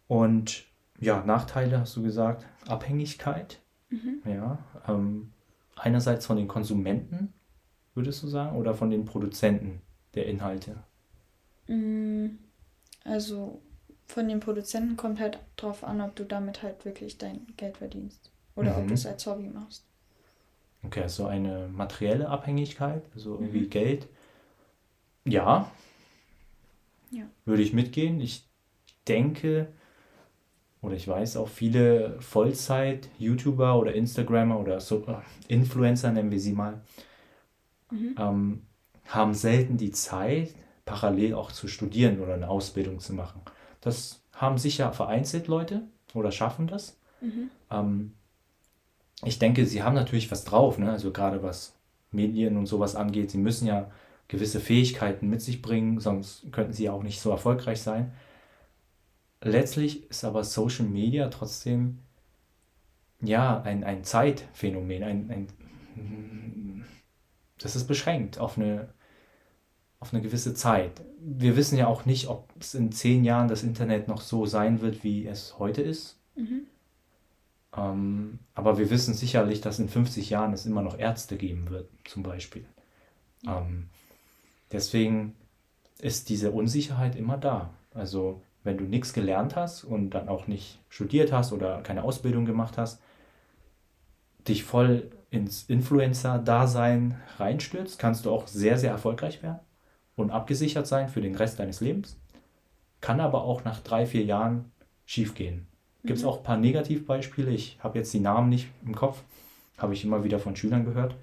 Und 0.08 0.66
ja, 1.00 1.24
Nachteile 1.26 1.80
hast 1.80 1.96
du 1.96 2.04
gesagt, 2.04 2.46
Abhängigkeit. 2.68 3.60
Mhm. 3.90 4.22
Ja, 4.26 4.60
ähm, 4.88 5.32
einerseits 5.76 6.26
von 6.26 6.38
den 6.38 6.48
Konsumenten, 6.48 7.34
würdest 7.94 8.24
du 8.24 8.28
sagen, 8.28 8.58
oder 8.58 8.74
von 8.74 8.90
den 8.90 9.06
Produzenten 9.06 9.82
der 10.16 10.28
Inhalte? 10.28 10.84
Mm, 11.68 12.38
also 13.04 13.62
von 14.06 14.28
den 14.28 14.40
Produzenten 14.40 14.98
kommt 14.98 15.20
halt 15.20 15.40
drauf 15.58 15.84
an, 15.84 16.02
ob 16.02 16.16
du 16.16 16.24
damit 16.24 16.62
halt 16.64 16.86
wirklich 16.86 17.18
dein 17.18 17.48
Geld 17.58 17.78
verdienst 17.78 18.32
oder 18.56 18.74
mhm. 18.74 18.82
ob 18.82 18.88
du 18.88 18.94
es 18.94 19.06
als 19.06 19.26
Hobby 19.26 19.48
machst. 19.48 19.86
Okay, 20.84 21.02
also 21.02 21.28
eine 21.28 21.70
materielle 21.70 22.28
Abhängigkeit, 22.28 23.04
also 23.16 23.36
irgendwie 23.36 23.62
mhm. 23.62 23.70
Geld. 23.70 24.08
Ja. 25.26 25.72
Ja. 27.12 27.24
Würde 27.46 27.64
ich 27.64 27.74
mitgehen. 27.74 28.20
Ich 28.20 28.46
denke, 29.08 29.68
oder 30.84 30.96
ich 30.96 31.08
weiß 31.08 31.38
auch 31.38 31.48
viele 31.48 32.18
Vollzeit-YouTuber 32.20 33.80
oder 33.80 33.96
Instagrammer 33.96 34.60
oder 34.60 34.80
so, 34.82 35.06
äh, 35.08 35.16
Influencer, 35.48 36.12
nennen 36.12 36.30
wir 36.30 36.40
sie 36.40 36.52
mal, 36.52 36.82
mhm. 37.90 38.16
ähm, 38.20 38.62
haben 39.08 39.34
selten 39.34 39.78
die 39.78 39.92
Zeit, 39.92 40.54
parallel 40.86 41.34
auch 41.36 41.54
zu 41.54 41.70
studieren 41.70 42.20
oder 42.20 42.34
eine 42.34 42.50
Ausbildung 42.50 43.00
zu 43.00 43.14
machen. 43.14 43.42
Das 43.80 44.22
haben 44.34 44.58
sicher 44.58 44.92
vereinzelt 44.92 45.48
Leute 45.48 45.84
oder 46.14 46.32
schaffen 46.34 46.68
das. 46.68 47.00
Mhm. 47.22 47.50
Ähm, 47.72 48.14
ich 49.24 49.40
denke, 49.40 49.66
sie 49.66 49.84
haben 49.84 49.96
natürlich 49.96 50.30
was 50.32 50.44
drauf, 50.44 50.78
ne? 50.78 50.92
also 50.92 51.12
gerade 51.12 51.42
was 51.42 51.76
Medien 52.12 52.58
und 52.58 52.66
sowas 52.66 52.98
angeht. 52.98 53.32
Sie 53.32 53.38
müssen 53.38 53.68
ja 53.68 53.90
gewisse 54.28 54.60
Fähigkeiten 54.60 55.30
mit 55.30 55.42
sich 55.42 55.62
bringen, 55.62 56.02
sonst 56.02 56.52
könnten 56.52 56.74
sie 56.74 56.90
auch 56.90 57.04
nicht 57.04 57.22
so 57.22 57.32
erfolgreich 57.32 57.82
sein. 57.82 58.12
Letztlich 59.44 60.10
ist 60.10 60.24
aber 60.24 60.44
Social 60.46 60.86
Media 60.86 61.28
trotzdem 61.28 62.00
ja 63.22 63.62
ein, 63.62 63.84
ein 63.84 64.04
Zeitphänomen, 64.06 65.04
ein, 65.04 65.30
ein, 65.30 66.86
das 67.60 67.76
ist 67.76 67.86
beschränkt 67.86 68.40
auf 68.40 68.58
eine, 68.58 68.90
auf 70.00 70.14
eine 70.14 70.22
gewisse 70.22 70.54
Zeit. 70.54 71.02
Wir 71.20 71.58
wissen 71.58 71.78
ja 71.78 71.88
auch 71.88 72.06
nicht, 72.06 72.28
ob 72.28 72.50
es 72.60 72.74
in 72.74 72.94
zehn 72.94 73.26
Jahren 73.26 73.50
das 73.50 73.64
Internet 73.64 74.08
noch 74.08 74.22
so 74.22 74.46
sein 74.46 74.82
wird, 74.82 75.04
wie 75.04 75.28
es 75.28 75.60
heute 75.60 75.82
ist. 75.82 76.18
Mhm. 76.36 76.68
Ähm, 77.76 78.40
aber 78.56 78.78
wir 78.78 78.90
wissen 78.90 79.14
sicherlich, 79.14 79.60
dass 79.60 79.80
in 79.80 79.90
50 79.90 80.30
Jahren 80.30 80.54
es 80.54 80.66
immer 80.66 80.82
noch 80.82 80.98
Ärzte 80.98 81.36
geben 81.36 81.70
wird, 81.70 81.90
zum 82.06 82.24
Beispiel. 82.24 82.66
Ähm, 83.46 83.90
deswegen 84.72 85.36
ist 86.00 86.30
diese 86.30 86.52
Unsicherheit 86.52 87.18
immer 87.18 87.38
da. 87.38 87.74
Also 87.94 88.42
wenn 88.64 88.78
du 88.78 88.86
nichts 88.86 89.14
gelernt 89.14 89.56
hast 89.56 89.84
und 89.84 90.12
dann 90.12 90.30
auch 90.30 90.48
nicht 90.48 90.80
studiert 90.90 91.32
hast 91.32 91.52
oder 91.52 91.82
keine 91.82 92.04
Ausbildung 92.04 92.46
gemacht 92.46 92.78
hast, 92.78 93.02
dich 94.48 94.64
voll 94.64 95.12
ins 95.30 95.64
Influencer-Dasein 95.64 97.20
reinstürzt, 97.38 98.00
kannst 98.00 98.26
du 98.26 98.32
auch 98.32 98.48
sehr, 98.48 98.78
sehr 98.78 98.92
erfolgreich 98.92 99.42
werden 99.42 99.60
und 100.16 100.32
abgesichert 100.32 100.88
sein 100.88 101.10
für 101.10 101.22
den 101.22 101.36
Rest 101.36 101.60
deines 101.60 101.82
Lebens. 101.82 102.18
Kann 103.02 103.20
aber 103.20 103.44
auch 103.44 103.64
nach 103.64 103.82
drei, 103.82 104.06
vier 104.06 104.24
Jahren 104.24 104.72
schiefgehen. 105.06 105.68
Gibt 106.04 106.18
es 106.18 106.24
mhm. 106.24 106.30
auch 106.30 106.38
ein 106.38 106.44
paar 106.44 106.58
Negativbeispiele. 106.58 107.52
Ich 107.52 107.78
habe 107.82 107.98
jetzt 107.98 108.14
die 108.14 108.20
Namen 108.20 108.50
nicht 108.50 108.68
im 108.86 108.96
Kopf. 108.96 109.24
Habe 109.78 109.94
ich 109.94 110.04
immer 110.04 110.24
wieder 110.24 110.40
von 110.40 110.56
Schülern 110.56 110.86
gehört, 110.86 111.16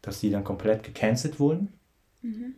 dass 0.00 0.20
die 0.20 0.30
dann 0.30 0.44
komplett 0.44 0.82
gecancelt 0.82 1.38
wurden. 1.38 1.72
Mhm. 2.22 2.54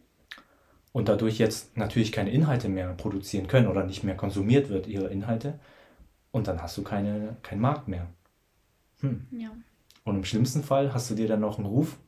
Und 0.95 1.09
dadurch 1.09 1.39
jetzt 1.39 1.77
natürlich 1.77 2.13
keine 2.13 2.31
Inhalte 2.31 2.69
mehr 2.69 2.95
produzieren 2.95 3.49
können 3.49 3.67
oder 3.67 3.85
nicht 3.85 4.05
mehr 4.05 4.17
konsumiert 4.17 4.69
wird, 4.69 4.87
ihre 4.87 5.09
Inhalte. 5.09 5.59
Und 6.31 6.47
dann 6.47 6.63
hast 6.63 6.79
du 6.79 6.85
keine, 6.85 7.37
keinen 7.43 7.61
Markt 7.61 7.89
mehr. 7.89 8.07
Hm. 9.01 9.27
Ja. 9.33 9.51
Und 10.05 10.15
im 10.15 10.25
schlimmsten 10.25 10.63
Fall 10.63 10.95
hast 10.95 11.11
du 11.11 11.17
dir 11.17 11.27
dann 11.27 11.41
noch 11.41 11.59
einen 11.59 11.67
Ruf 11.67 11.99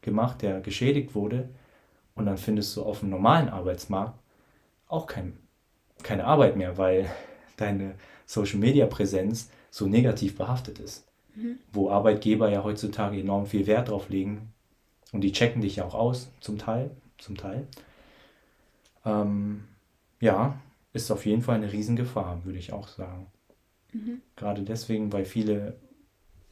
gemacht, 0.00 0.42
der 0.42 0.60
geschädigt 0.60 1.16
wurde. 1.16 1.48
Und 2.14 2.26
dann 2.26 2.38
findest 2.38 2.76
du 2.76 2.84
auf 2.84 3.00
dem 3.00 3.10
normalen 3.10 3.48
Arbeitsmarkt 3.48 4.16
auch 4.86 5.08
kein, 5.08 5.36
keine 6.04 6.24
Arbeit 6.24 6.56
mehr, 6.56 6.78
weil 6.78 7.10
deine 7.56 7.96
Social-Media-Präsenz 8.26 9.50
so 9.70 9.86
negativ 9.86 10.38
behaftet 10.38 10.78
ist. 10.78 11.04
Mhm. 11.34 11.58
Wo 11.72 11.90
Arbeitgeber 11.90 12.48
ja 12.48 12.62
heutzutage 12.62 13.18
enorm 13.18 13.46
viel 13.46 13.66
Wert 13.66 13.88
drauf 13.88 14.08
legen. 14.08 14.52
Und 15.10 15.22
die 15.22 15.32
checken 15.32 15.62
dich 15.62 15.76
ja 15.76 15.84
auch 15.84 15.94
aus, 15.94 16.30
zum 16.38 16.58
Teil. 16.58 16.92
Zum 17.18 17.36
Teil. 17.36 17.66
Ähm, 19.06 19.64
ja, 20.20 20.60
ist 20.92 21.10
auf 21.10 21.24
jeden 21.24 21.42
Fall 21.42 21.56
eine 21.56 21.72
Riesengefahr, 21.72 22.44
würde 22.44 22.58
ich 22.58 22.72
auch 22.72 22.88
sagen. 22.88 23.26
Mhm. 23.92 24.20
Gerade 24.34 24.62
deswegen, 24.62 25.12
weil 25.12 25.24
viele 25.24 25.78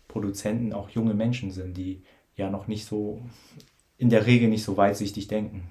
Produzenten 0.09 0.73
auch 0.73 0.89
junge 0.91 1.15
Menschen 1.15 1.51
sind, 1.51 1.77
die 1.77 2.03
ja 2.37 2.51
noch 2.51 2.69
nicht 2.69 2.87
so, 2.87 3.21
in 3.99 4.11
der 4.11 4.27
Regel 4.27 4.49
nicht 4.49 4.65
so 4.65 4.77
weitsichtig 4.77 5.29
denken. 5.29 5.71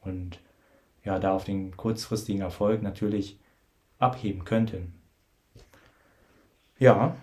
Und 0.00 0.40
ja, 1.04 1.18
da 1.18 1.34
auf 1.34 1.44
den 1.44 1.76
kurzfristigen 1.76 2.42
Erfolg 2.42 2.82
natürlich 2.82 3.38
abheben 3.98 4.44
könnten. 4.44 4.94
Ja, 6.78 7.16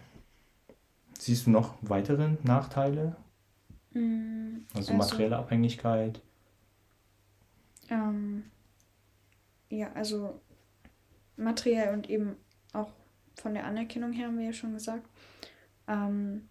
siehst 1.18 1.48
du 1.48 1.52
noch 1.52 1.76
weitere 1.82 2.30
Nachteile? 2.44 3.16
Mm, 3.94 4.58
also, 4.74 4.92
also 4.92 4.94
materielle 4.94 5.38
Abhängigkeit? 5.38 6.22
Ähm, 7.90 8.44
ja, 9.69 9.91
also 9.93 10.39
materiell 11.36 11.93
und 11.93 12.10
eben 12.10 12.36
auch 12.73 12.91
von 13.36 13.53
der 13.53 13.65
Anerkennung 13.65 14.13
her 14.13 14.27
haben 14.27 14.38
wir 14.38 14.45
ja 14.45 14.53
schon 14.53 14.73
gesagt. 14.73 15.08
Ähm, 15.88 16.47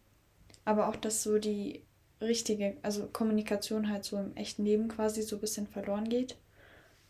aber 0.64 0.88
auch, 0.88 0.96
dass 0.96 1.22
so 1.22 1.38
die 1.38 1.82
richtige, 2.20 2.76
also 2.82 3.06
Kommunikation 3.08 3.90
halt 3.90 4.04
so 4.04 4.18
im 4.18 4.34
echten 4.36 4.64
Leben 4.64 4.88
quasi 4.88 5.22
so 5.22 5.36
ein 5.36 5.40
bisschen 5.40 5.66
verloren 5.66 6.08
geht. 6.08 6.36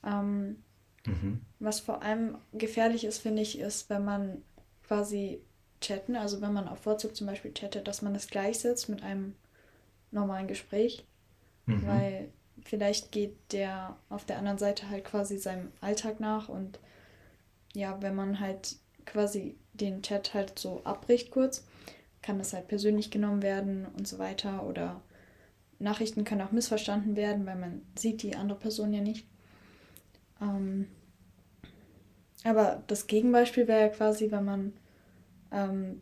Ähm, 0.05 0.63
mhm. 1.07 1.41
Was 1.59 1.81
vor 1.81 2.03
allem 2.03 2.39
gefährlich 2.53 3.05
ist, 3.05 3.19
finde 3.19 3.43
ich, 3.43 3.59
ist, 3.59 3.89
wenn 3.89 4.05
man 4.05 4.43
quasi 4.87 5.41
chatten, 5.81 6.17
also 6.17 6.41
wenn 6.41 6.53
man 6.53 6.69
auf 6.69 6.87
WhatsApp 6.87 7.15
zum 7.15 7.27
Beispiel 7.27 7.53
chattet, 7.53 7.87
dass 7.87 8.03
man 8.03 8.15
das 8.15 8.29
gleichsetzt 8.29 8.89
mit 8.89 9.03
einem 9.03 9.35
normalen 10.11 10.49
Gespräch. 10.49 11.07
Mhm. 11.67 11.87
Weil 11.87 12.33
vielleicht 12.67 13.13
geht 13.13 13.37
der 13.53 13.97
auf 14.09 14.25
der 14.25 14.39
anderen 14.39 14.59
Seite 14.59 14.91
halt 14.91 15.05
quasi 15.05 15.39
seinem 15.39 15.73
Alltag 15.81 16.21
nach 16.21 16.49
und 16.49 16.79
ja, 17.75 18.01
wenn 18.03 18.15
man 18.15 18.41
halt 18.41 18.77
quasi 19.05 19.57
den 19.75 20.03
Chat 20.03 20.35
halt 20.35 20.59
so 20.59 20.83
abbricht 20.85 21.31
kurz, 21.31 21.67
kann 22.23 22.39
das 22.39 22.53
halt 22.53 22.69
persönlich 22.69 23.11
genommen 23.11 23.43
werden 23.43 23.87
und 23.97 24.09
so 24.09 24.19
weiter. 24.19 24.67
Oder 24.67 25.01
Nachrichten 25.79 26.25
können 26.25 26.41
auch 26.41 26.53
missverstanden 26.53 27.15
werden, 27.17 27.47
weil 27.47 27.57
man 27.57 27.83
sieht 27.97 28.23
die 28.23 28.35
andere 28.35 28.59
Person 28.59 28.93
ja 28.93 29.01
nicht. 29.01 29.27
Ähm, 30.41 30.89
aber 32.45 32.83
das 32.87 33.07
Gegenbeispiel 33.07 33.69
wäre 33.69 33.83
ja 33.83 33.89
quasi, 33.89 34.31
wenn 34.31 34.45
man 34.45 34.73
ähm, 35.53 36.01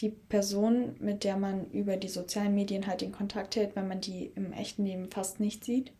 die 0.00 0.10
Person, 0.10 0.96
mit 1.00 1.24
der 1.24 1.36
man 1.36 1.70
über 1.70 1.96
die 1.96 2.08
sozialen 2.08 2.54
Medien 2.54 2.86
halt 2.86 3.02
in 3.02 3.12
Kontakt 3.12 3.56
hält, 3.56 3.76
wenn 3.76 3.88
man 3.88 4.00
die 4.00 4.26
im 4.34 4.52
echten 4.52 4.84
Leben 4.84 5.10
fast 5.10 5.40
nicht 5.40 5.64
sieht, 5.64 5.92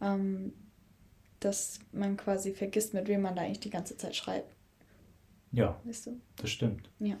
ähm, 0.00 0.52
dass 1.40 1.80
man 1.92 2.16
quasi 2.16 2.52
vergisst, 2.52 2.92
mit 2.92 3.08
wem 3.08 3.22
man 3.22 3.34
da 3.34 3.42
eigentlich 3.42 3.60
die 3.60 3.70
ganze 3.70 3.96
Zeit 3.96 4.14
schreibt. 4.14 4.54
Ja, 5.52 5.80
weißt 5.84 6.06
du? 6.06 6.20
das 6.36 6.50
stimmt. 6.50 6.88
Ja. 6.98 7.16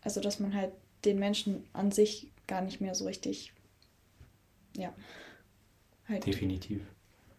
Also, 0.00 0.20
dass 0.20 0.40
man 0.40 0.54
halt 0.54 0.72
den 1.04 1.18
Menschen 1.18 1.64
an 1.72 1.92
sich 1.92 2.30
gar 2.46 2.60
nicht 2.60 2.80
mehr 2.80 2.94
so 2.94 3.06
richtig, 3.06 3.52
ja, 4.76 4.92
halt. 6.08 6.26
Definitiv. 6.26 6.82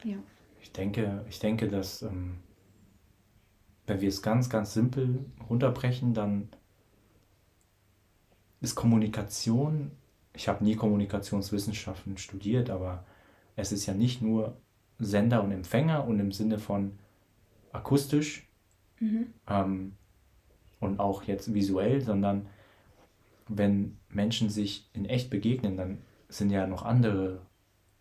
Ja. 0.03 0.17
Ich 0.61 0.71
denke, 0.71 1.25
ich 1.29 1.39
denke, 1.39 1.67
dass 1.67 2.01
ähm, 2.01 2.37
wenn 3.85 4.01
wir 4.01 4.09
es 4.09 4.21
ganz, 4.21 4.49
ganz 4.49 4.73
simpel 4.73 5.25
runterbrechen, 5.49 6.13
dann 6.13 6.49
ist 8.65 8.75
Kommunikation, 8.75 9.91
ich 10.33 10.47
habe 10.47 10.63
nie 10.63 10.75
Kommunikationswissenschaften 10.75 12.17
studiert, 12.17 12.71
aber 12.71 13.05
es 13.55 13.71
ist 13.71 13.85
ja 13.85 13.93
nicht 13.93 14.21
nur 14.23 14.57
Sender 14.97 15.43
und 15.43 15.51
Empfänger 15.51 16.05
und 16.07 16.19
im 16.19 16.31
Sinne 16.31 16.57
von 16.57 16.97
akustisch 17.71 18.47
mhm. 18.99 19.27
ähm, 19.47 19.93
und 20.79 20.99
auch 20.99 21.23
jetzt 21.23 21.53
visuell, 21.53 22.01
sondern 22.01 22.47
wenn 23.47 23.97
Menschen 24.09 24.49
sich 24.49 24.89
in 24.93 25.05
echt 25.05 25.29
begegnen, 25.29 25.77
dann 25.77 25.99
sind 26.27 26.49
ja 26.49 26.65
noch 26.65 26.83
andere 26.83 27.41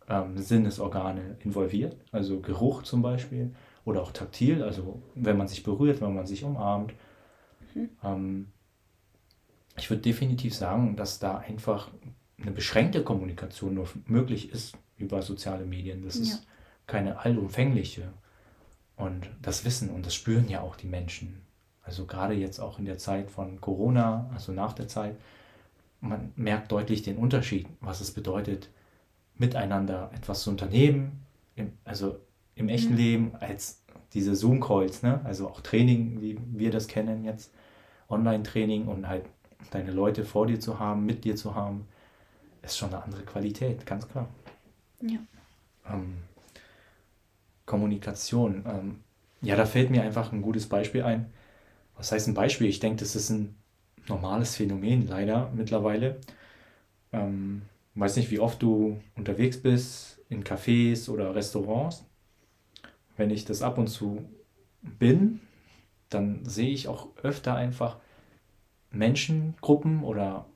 ähm, 0.09 0.38
Sinnesorgane 0.38 1.37
involviert, 1.44 1.96
also 2.11 2.40
Geruch 2.40 2.85
zum 2.85 3.03
Beispiel 3.03 3.55
oder 3.85 4.03
auch 4.03 4.12
taktil, 4.12 4.62
also 4.62 5.03
wenn 5.14 5.37
man 5.37 5.46
sich 5.46 5.62
berührt, 5.62 6.00
wenn 6.00 6.14
man 6.14 6.27
sich 6.27 6.42
umarmt. 6.42 6.94
Mhm. 7.74 7.90
Ähm, 8.03 8.46
ich 9.77 9.91
würde 9.91 10.03
definitiv 10.03 10.55
sagen, 10.55 10.97
dass 10.97 11.19
da 11.19 11.39
einfach 11.39 11.91
eine 12.41 12.51
beschränkte 12.51 13.03
Kommunikation 13.03 13.75
nur 13.75 13.89
möglich 14.07 14.51
ist 14.51 14.77
über 14.97 15.23
soziale 15.23 15.65
Medien. 15.65 16.05
Das 16.05 16.17
ja. 16.17 16.23
ist 16.23 16.47
keine 16.87 17.19
allumfängliche. 17.19 18.13
Und 18.97 19.29
das 19.43 19.65
wissen 19.65 19.91
und 19.91 20.07
das 20.07 20.15
spüren 20.15 20.49
ja 20.49 20.61
auch 20.61 20.77
die 20.77 20.87
Menschen. 20.87 21.41
Also 21.83 22.07
gerade 22.07 22.35
jetzt 22.35 22.61
auch 22.61 22.79
in 22.79 22.85
der 22.85 22.99
Zeit 22.99 23.31
von 23.31 23.61
Corona, 23.61 24.31
also 24.33 24.53
nach 24.53 24.73
der 24.73 24.89
Zeit, 24.89 25.17
man 26.01 26.33
merkt 26.37 26.71
deutlich 26.71 27.03
den 27.03 27.17
Unterschied, 27.17 27.67
was 27.81 28.01
es 28.01 28.13
bedeutet, 28.13 28.71
miteinander 29.37 30.11
etwas 30.15 30.43
zu 30.43 30.51
unternehmen, 30.51 31.25
im, 31.57 31.73
also 31.85 32.19
im 32.55 32.69
echten 32.69 32.93
mhm. 32.93 32.99
Leben 32.99 33.35
als 33.41 33.83
diese 34.13 34.37
Zoom-Calls, 34.37 35.03
ne? 35.03 35.21
also 35.25 35.49
auch 35.49 35.61
Training, 35.61 36.21
wie 36.21 36.39
wir 36.53 36.71
das 36.71 36.87
kennen 36.87 37.25
jetzt, 37.25 37.53
Online-Training 38.09 38.87
und 38.87 39.09
halt 39.09 39.25
deine 39.70 39.92
Leute 39.92 40.24
vor 40.24 40.46
dir 40.46 40.61
zu 40.61 40.79
haben, 40.79 41.05
mit 41.07 41.24
dir 41.24 41.37
zu 41.37 41.55
haben, 41.55 41.87
ist 42.62 42.79
schon 42.79 42.92
eine 42.92 43.03
andere 43.03 43.22
Qualität, 43.22 43.85
ganz 43.87 44.09
klar. 44.09 44.29
Ja. 45.00 45.18
Ähm, 45.88 46.14
Kommunikation. 47.66 48.64
Ähm, 48.66 49.00
ja, 49.42 49.57
da 49.57 49.66
fällt 49.66 49.90
mir 49.90 50.03
einfach 50.03 50.33
ein 50.33 50.42
gutes 50.42 50.68
Beispiel 50.68 51.03
ein. 51.03 51.31
Was 51.96 52.12
heißt 52.12 52.29
ein 52.29 52.35
Beispiel? 52.35 52.68
Ich 52.68 52.81
denke, 52.81 53.00
das 53.00 53.14
ist 53.14 53.31
ein 53.31 53.55
normales 54.09 54.57
Phänomen 54.57 55.07
leider 55.07 55.50
mittlerweile. 55.55 56.20
Ähm, 57.12 57.62
weiß 57.94 58.16
nicht, 58.16 58.31
wie 58.31 58.40
oft 58.40 58.62
du 58.62 59.00
unterwegs 59.14 59.61
bist 59.61 60.20
in 60.29 60.44
Cafés 60.44 61.09
oder 61.09 61.35
Restaurants. 61.35 62.05
Wenn 63.16 63.31
ich 63.31 63.44
das 63.44 63.62
ab 63.62 63.79
und 63.79 63.88
zu 63.88 64.24
bin, 64.83 65.40
dann 66.09 66.44
sehe 66.44 66.70
ich 66.70 66.88
auch 66.88 67.09
öfter 67.22 67.55
einfach 67.55 67.98
Menschengruppen 68.94 70.02
oder 70.04 70.46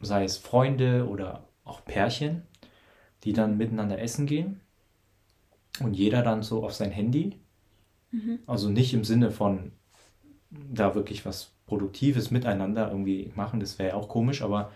sei 0.00 0.24
es 0.24 0.36
Freunde 0.36 1.08
oder 1.08 1.44
auch 1.64 1.84
Pärchen, 1.84 2.42
die 3.24 3.32
dann 3.32 3.56
miteinander 3.56 4.00
essen 4.00 4.26
gehen 4.26 4.60
und 5.80 5.94
jeder 5.94 6.22
dann 6.22 6.42
so 6.42 6.64
auf 6.64 6.74
sein 6.74 6.90
Handy. 6.90 7.38
Mhm. 8.10 8.38
Also 8.46 8.68
nicht 8.68 8.94
im 8.94 9.04
Sinne 9.04 9.30
von 9.30 9.72
da 10.50 10.94
wirklich 10.94 11.26
was 11.26 11.52
Produktives 11.66 12.30
miteinander 12.30 12.90
irgendwie 12.90 13.32
machen, 13.34 13.60
das 13.60 13.78
wäre 13.78 13.96
auch 13.96 14.08
komisch, 14.08 14.42
aber 14.42 14.70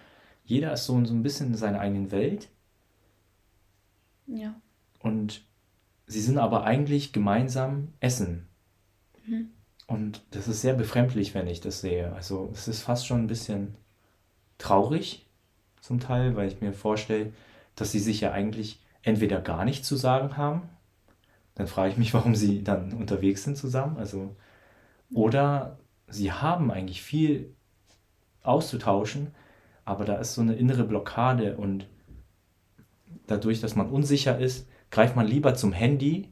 jeder 0.45 0.73
ist 0.73 0.87
so, 0.87 1.05
so 1.05 1.15
ein 1.15 1.23
bisschen 1.23 1.49
in 1.49 1.55
seiner 1.55 1.81
eigenen 1.81 2.11
Welt. 2.11 2.49
Ja. 4.27 4.61
Und 4.99 5.45
sie 6.07 6.21
sind 6.21 6.39
aber 6.39 6.65
eigentlich 6.65 7.13
gemeinsam 7.13 7.89
essen. 8.01 8.49
Mhm. 9.27 9.51
Und 9.91 10.23
das 10.31 10.47
ist 10.47 10.61
sehr 10.61 10.75
befremdlich, 10.75 11.35
wenn 11.35 11.49
ich 11.49 11.61
das 11.61 11.81
sehe. 11.81 12.13
Also 12.13 12.49
es 12.53 12.69
ist 12.69 12.81
fast 12.81 13.09
schon 13.09 13.25
ein 13.25 13.27
bisschen 13.27 13.75
traurig 14.57 15.27
zum 15.81 15.99
Teil, 15.99 16.37
weil 16.37 16.47
ich 16.47 16.61
mir 16.61 16.73
vorstelle, 16.73 17.33
dass 17.75 17.91
sie 17.91 17.99
sich 17.99 18.21
ja 18.21 18.31
eigentlich 18.31 18.81
entweder 19.03 19.41
gar 19.41 19.65
nichts 19.65 19.89
zu 19.89 19.97
sagen 19.97 20.37
haben, 20.37 20.63
dann 21.57 21.67
frage 21.67 21.91
ich 21.91 21.99
mich, 21.99 22.15
warum 22.15 22.37
sie 22.37 22.63
dann 22.63 22.93
unterwegs 22.93 23.43
sind 23.43 23.57
zusammen. 23.57 23.97
Also 23.97 24.37
Oder 25.13 25.81
sie 26.07 26.31
haben 26.31 26.71
eigentlich 26.71 27.03
viel 27.03 27.53
auszutauschen, 28.45 29.35
aber 29.85 30.05
da 30.05 30.19
ist 30.19 30.35
so 30.35 30.41
eine 30.41 30.55
innere 30.55 30.85
Blockade 30.85 31.57
und 31.57 31.89
dadurch, 33.27 33.61
dass 33.61 33.75
man 33.75 33.91
unsicher 33.91 34.39
ist, 34.39 34.69
greift 34.93 35.17
man 35.17 35.27
lieber 35.27 35.57
zum 35.57 35.73
Handy, 35.73 36.29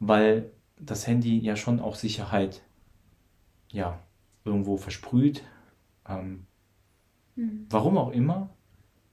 weil 0.00 0.50
das 0.80 1.06
Handy 1.06 1.38
ja 1.38 1.54
schon 1.54 1.78
auch 1.78 1.94
Sicherheit 1.94 2.62
ja, 3.70 3.98
irgendwo 4.44 4.76
versprüht. 4.76 5.42
Ähm, 6.06 6.46
mhm. 7.36 7.66
Warum 7.70 7.98
auch 7.98 8.10
immer. 8.10 8.50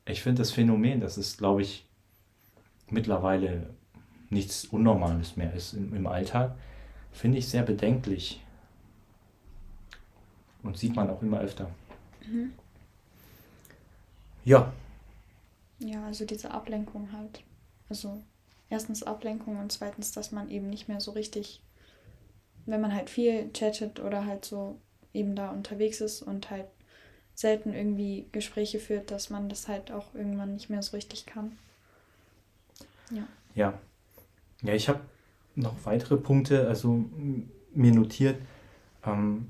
Ich 0.06 0.22
finde 0.22 0.42
das 0.42 0.52
Phänomen, 0.52 1.02
dass 1.02 1.18
es, 1.18 1.38
glaube 1.38 1.62
ich, 1.62 1.88
mittlerweile 2.90 3.74
nichts 4.30 4.66
Unnormales 4.66 5.36
mehr 5.36 5.54
ist 5.54 5.74
im, 5.74 5.96
im 5.96 6.08
Alltag, 6.08 6.56
finde 7.12 7.38
ich 7.38 7.48
sehr 7.48 7.64
bedenklich. 7.64 8.42
Und 10.64 10.78
sieht 10.78 10.96
man 10.96 11.10
auch 11.10 11.22
immer 11.22 11.40
öfter. 11.40 11.70
Mhm. 12.28 12.54
Ja. 14.44 14.74
Ja, 15.80 16.06
also 16.06 16.26
diese 16.26 16.52
Ablenkung 16.52 17.12
halt. 17.12 17.44
Also 17.90 18.22
erstens 18.70 19.04
Ablenkung 19.04 19.58
und 19.58 19.72
zweitens, 19.72 20.12
dass 20.12 20.32
man 20.32 20.50
eben 20.50 20.70
nicht 20.70 20.88
mehr 20.88 21.00
so 21.00 21.12
richtig, 21.12 21.62
wenn 22.66 22.82
man 22.82 22.94
halt 22.94 23.10
viel 23.10 23.52
chattet 23.54 24.00
oder 24.00 24.26
halt 24.26 24.46
so 24.46 24.80
eben 25.14 25.36
da 25.36 25.52
unterwegs 25.52 26.02
ist 26.02 26.22
und 26.22 26.50
halt 26.50 26.66
selten 27.34 27.74
irgendwie 27.74 28.28
Gespräche 28.32 28.80
führt, 28.80 29.12
dass 29.12 29.30
man 29.30 29.50
das 29.50 29.68
halt 29.68 29.92
auch 29.92 30.14
irgendwann 30.14 30.54
nicht 30.54 30.70
mehr 30.70 30.82
so 30.82 30.96
richtig 30.96 31.26
kann. 31.26 31.58
Ja. 33.12 33.28
Ja. 33.54 33.80
Ja, 34.62 34.74
ich 34.74 34.90
habe 34.90 35.02
noch 35.56 35.74
weitere 35.84 36.18
Punkte, 36.18 36.68
also 36.68 37.06
mir 37.74 37.94
notiert, 37.94 38.38
ähm, 39.06 39.50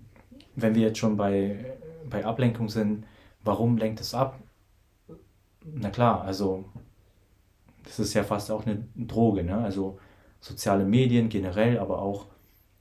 wenn 0.55 0.75
wir 0.75 0.81
jetzt 0.81 0.97
schon 0.97 1.15
bei, 1.15 1.77
bei 2.09 2.25
Ablenkung 2.25 2.69
sind, 2.69 3.05
warum 3.43 3.77
lenkt 3.77 4.01
es 4.01 4.13
ab? 4.13 4.39
Na 5.63 5.89
klar, 5.89 6.23
also 6.23 6.65
das 7.83 7.99
ist 7.99 8.13
ja 8.13 8.23
fast 8.23 8.51
auch 8.51 8.65
eine 8.65 8.83
Droge, 8.95 9.43
ne? 9.43 9.57
Also 9.57 9.99
soziale 10.41 10.85
Medien 10.85 11.29
generell, 11.29 11.79
aber 11.79 12.01
auch 12.01 12.27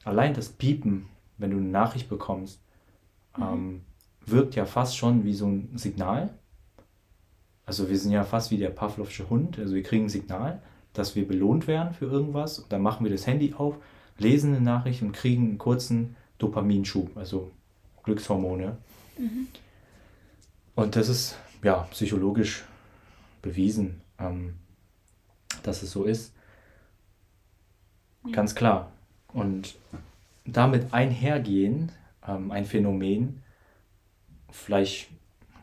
allein 0.04 0.34
das 0.34 0.48
Piepen, 0.48 1.06
wenn 1.38 1.50
du 1.50 1.56
eine 1.56 1.68
Nachricht 1.68 2.08
bekommst, 2.08 2.60
mhm. 3.36 3.42
ähm, 3.42 3.80
wirkt 4.26 4.54
ja 4.54 4.66
fast 4.66 4.96
schon 4.96 5.24
wie 5.24 5.34
so 5.34 5.46
ein 5.46 5.76
Signal. 5.76 6.30
Also 7.66 7.88
wir 7.88 7.98
sind 7.98 8.12
ja 8.12 8.24
fast 8.24 8.50
wie 8.50 8.58
der 8.58 8.70
Pavlovsche 8.70 9.28
Hund, 9.30 9.58
also 9.58 9.74
wir 9.74 9.82
kriegen 9.82 10.04
ein 10.04 10.10
Signal, 10.10 10.62
dass 10.92 11.16
wir 11.16 11.26
belohnt 11.26 11.66
werden 11.66 11.94
für 11.94 12.06
irgendwas. 12.06 12.58
Und 12.58 12.72
dann 12.72 12.82
machen 12.82 13.04
wir 13.04 13.10
das 13.10 13.26
Handy 13.26 13.54
auf, 13.54 13.76
lesen 14.18 14.54
eine 14.54 14.64
Nachricht 14.64 15.02
und 15.02 15.12
kriegen 15.12 15.48
einen 15.48 15.58
kurzen 15.58 16.16
Dopaminschub, 16.38 17.16
also 17.16 17.50
Glückshormone. 18.02 18.76
Mhm. 19.18 19.48
Und 20.74 20.96
das 20.96 21.08
ist 21.08 21.38
ja 21.62 21.86
psychologisch 21.90 22.64
bewiesen. 23.42 24.00
Ähm, 24.18 24.54
dass 25.64 25.82
es 25.82 25.90
so 25.90 26.04
ist. 26.04 26.32
Ja. 28.26 28.32
Ganz 28.32 28.54
klar. 28.54 28.92
Und 29.34 29.76
damit 30.46 30.94
einhergehen, 30.94 31.92
ähm, 32.26 32.50
ein 32.50 32.64
Phänomen, 32.64 33.42
vielleicht 34.50 35.08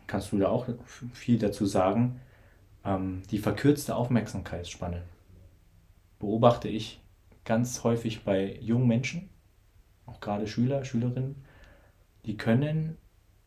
kannst 0.05 0.31
du 0.31 0.37
da 0.37 0.49
auch 0.49 0.67
viel 1.13 1.39
dazu 1.39 1.65
sagen, 1.65 2.19
ähm, 2.85 3.23
die 3.31 3.39
verkürzte 3.39 3.95
Aufmerksamkeitsspanne 3.95 5.03
beobachte 6.19 6.67
ich 6.67 7.01
ganz 7.45 7.83
häufig 7.83 8.23
bei 8.23 8.57
jungen 8.61 8.87
Menschen, 8.87 9.29
auch 10.05 10.19
gerade 10.19 10.47
Schüler, 10.47 10.85
Schülerinnen, 10.85 11.43
die 12.25 12.37
können 12.37 12.97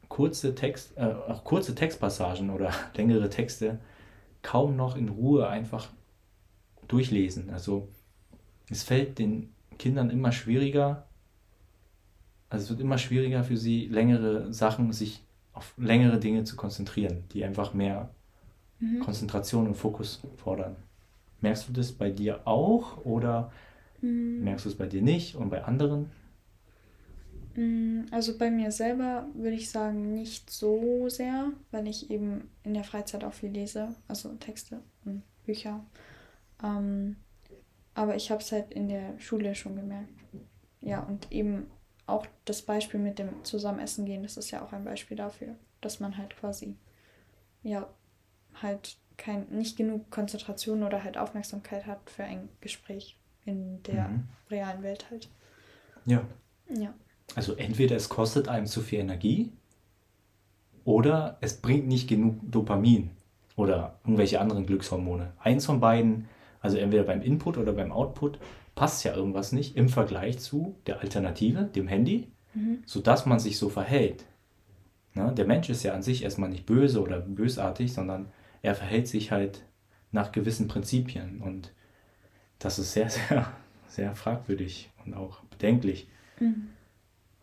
kurze 0.08 0.54
Text, 0.54 0.96
äh, 0.96 1.14
auch 1.28 1.44
kurze 1.44 1.74
Textpassagen 1.74 2.50
oder 2.50 2.72
längere 2.96 3.30
Texte 3.30 3.78
kaum 4.42 4.76
noch 4.76 4.96
in 4.96 5.08
Ruhe 5.08 5.48
einfach 5.48 5.88
durchlesen. 6.88 7.50
Also 7.50 7.88
es 8.70 8.82
fällt 8.82 9.18
den 9.18 9.53
Kindern 9.78 10.10
immer 10.10 10.32
schwieriger, 10.32 11.06
also 12.50 12.64
es 12.64 12.70
wird 12.70 12.80
immer 12.80 12.98
schwieriger 12.98 13.44
für 13.44 13.56
sie, 13.56 13.86
längere 13.86 14.52
Sachen, 14.52 14.92
sich 14.92 15.24
auf 15.52 15.74
längere 15.76 16.18
Dinge 16.18 16.44
zu 16.44 16.56
konzentrieren, 16.56 17.24
die 17.32 17.44
einfach 17.44 17.74
mehr 17.74 18.10
mhm. 18.80 19.00
Konzentration 19.00 19.66
und 19.66 19.74
Fokus 19.74 20.20
fordern. 20.36 20.76
Merkst 21.40 21.68
du 21.68 21.72
das 21.72 21.92
bei 21.92 22.10
dir 22.10 22.46
auch 22.46 23.04
oder 23.04 23.52
mhm. 24.00 24.42
merkst 24.42 24.64
du 24.64 24.70
es 24.70 24.76
bei 24.76 24.86
dir 24.86 25.02
nicht 25.02 25.36
und 25.36 25.50
bei 25.50 25.64
anderen? 25.64 26.10
Mm, 27.56 28.02
also 28.10 28.36
bei 28.36 28.50
mir 28.50 28.72
selber 28.72 29.28
würde 29.34 29.56
ich 29.56 29.70
sagen 29.70 30.14
nicht 30.14 30.50
so 30.50 31.08
sehr, 31.08 31.52
weil 31.70 31.86
ich 31.86 32.10
eben 32.10 32.50
in 32.62 32.74
der 32.74 32.84
Freizeit 32.84 33.24
auch 33.24 33.32
viel 33.32 33.50
lese, 33.50 33.94
also 34.08 34.30
Texte 34.34 34.80
und 35.04 35.22
Bücher. 35.44 35.84
Ähm, 36.62 37.16
aber 37.94 38.16
ich 38.16 38.30
habe 38.30 38.40
es 38.40 38.52
halt 38.52 38.72
in 38.72 38.88
der 38.88 39.18
Schule 39.18 39.54
schon 39.54 39.76
gemerkt. 39.76 40.12
Ja, 40.80 41.00
und 41.00 41.30
eben 41.32 41.70
auch 42.06 42.26
das 42.44 42.62
Beispiel 42.62 43.00
mit 43.00 43.18
dem 43.18 43.44
Zusammenessen 43.44 44.04
gehen, 44.04 44.22
das 44.22 44.36
ist 44.36 44.50
ja 44.50 44.62
auch 44.62 44.72
ein 44.72 44.84
Beispiel 44.84 45.16
dafür, 45.16 45.54
dass 45.80 46.00
man 46.00 46.18
halt 46.18 46.36
quasi, 46.36 46.76
ja, 47.62 47.88
halt 48.60 48.98
kein, 49.16 49.46
nicht 49.50 49.76
genug 49.76 50.10
Konzentration 50.10 50.82
oder 50.82 51.02
halt 51.02 51.16
Aufmerksamkeit 51.16 51.86
hat 51.86 52.10
für 52.10 52.24
ein 52.24 52.48
Gespräch 52.60 53.16
in 53.44 53.82
der 53.84 54.08
mhm. 54.08 54.28
realen 54.50 54.82
Welt 54.82 55.10
halt. 55.10 55.30
Ja. 56.04 56.24
Ja. 56.68 56.92
Also 57.34 57.54
entweder 57.54 57.96
es 57.96 58.08
kostet 58.08 58.48
einem 58.48 58.66
zu 58.66 58.80
viel 58.80 59.00
Energie 59.00 59.52
oder 60.84 61.38
es 61.40 61.60
bringt 61.60 61.86
nicht 61.86 62.08
genug 62.08 62.38
Dopamin 62.42 63.10
oder 63.56 63.98
irgendwelche 64.04 64.40
anderen 64.40 64.66
Glückshormone. 64.66 65.32
Eins 65.38 65.64
von 65.66 65.80
beiden 65.80 66.28
also 66.64 66.78
entweder 66.78 67.02
beim 67.02 67.20
Input 67.20 67.58
oder 67.58 67.74
beim 67.74 67.92
Output 67.92 68.38
passt 68.74 69.04
ja 69.04 69.14
irgendwas 69.14 69.52
nicht 69.52 69.76
im 69.76 69.90
Vergleich 69.90 70.38
zu 70.38 70.76
der 70.86 71.00
Alternative, 71.00 71.64
dem 71.64 71.86
Handy, 71.86 72.28
mhm. 72.54 72.78
sodass 72.86 73.26
man 73.26 73.38
sich 73.38 73.58
so 73.58 73.68
verhält. 73.68 74.24
Ne? 75.12 75.30
Der 75.36 75.44
Mensch 75.44 75.68
ist 75.68 75.82
ja 75.82 75.92
an 75.92 76.02
sich 76.02 76.24
erstmal 76.24 76.48
nicht 76.48 76.64
böse 76.64 77.02
oder 77.02 77.20
bösartig, 77.20 77.92
sondern 77.92 78.30
er 78.62 78.74
verhält 78.74 79.08
sich 79.08 79.30
halt 79.30 79.62
nach 80.10 80.32
gewissen 80.32 80.66
Prinzipien. 80.66 81.42
Und 81.42 81.74
das 82.58 82.78
ist 82.78 82.94
sehr, 82.94 83.10
sehr, 83.28 83.52
sehr 83.86 84.14
fragwürdig 84.14 84.90
und 85.04 85.12
auch 85.12 85.40
bedenklich. 85.50 86.08
Mhm. 86.40 86.70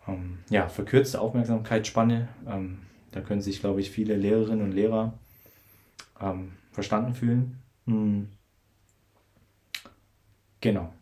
Ähm, 0.08 0.40
ja, 0.50 0.68
verkürzte 0.68 1.22
Aufmerksamkeitsspanne. 1.22 2.28
Ähm, 2.48 2.80
da 3.12 3.22
können 3.22 3.42
sich, 3.42 3.60
glaube 3.60 3.82
ich, 3.82 3.92
viele 3.92 4.16
Lehrerinnen 4.16 4.66
und 4.66 4.72
Lehrer 4.72 5.14
ähm, 6.20 6.54
verstanden 6.72 7.14
fühlen. 7.14 7.60
Mhm. 7.86 8.30
Genau. 10.62 10.94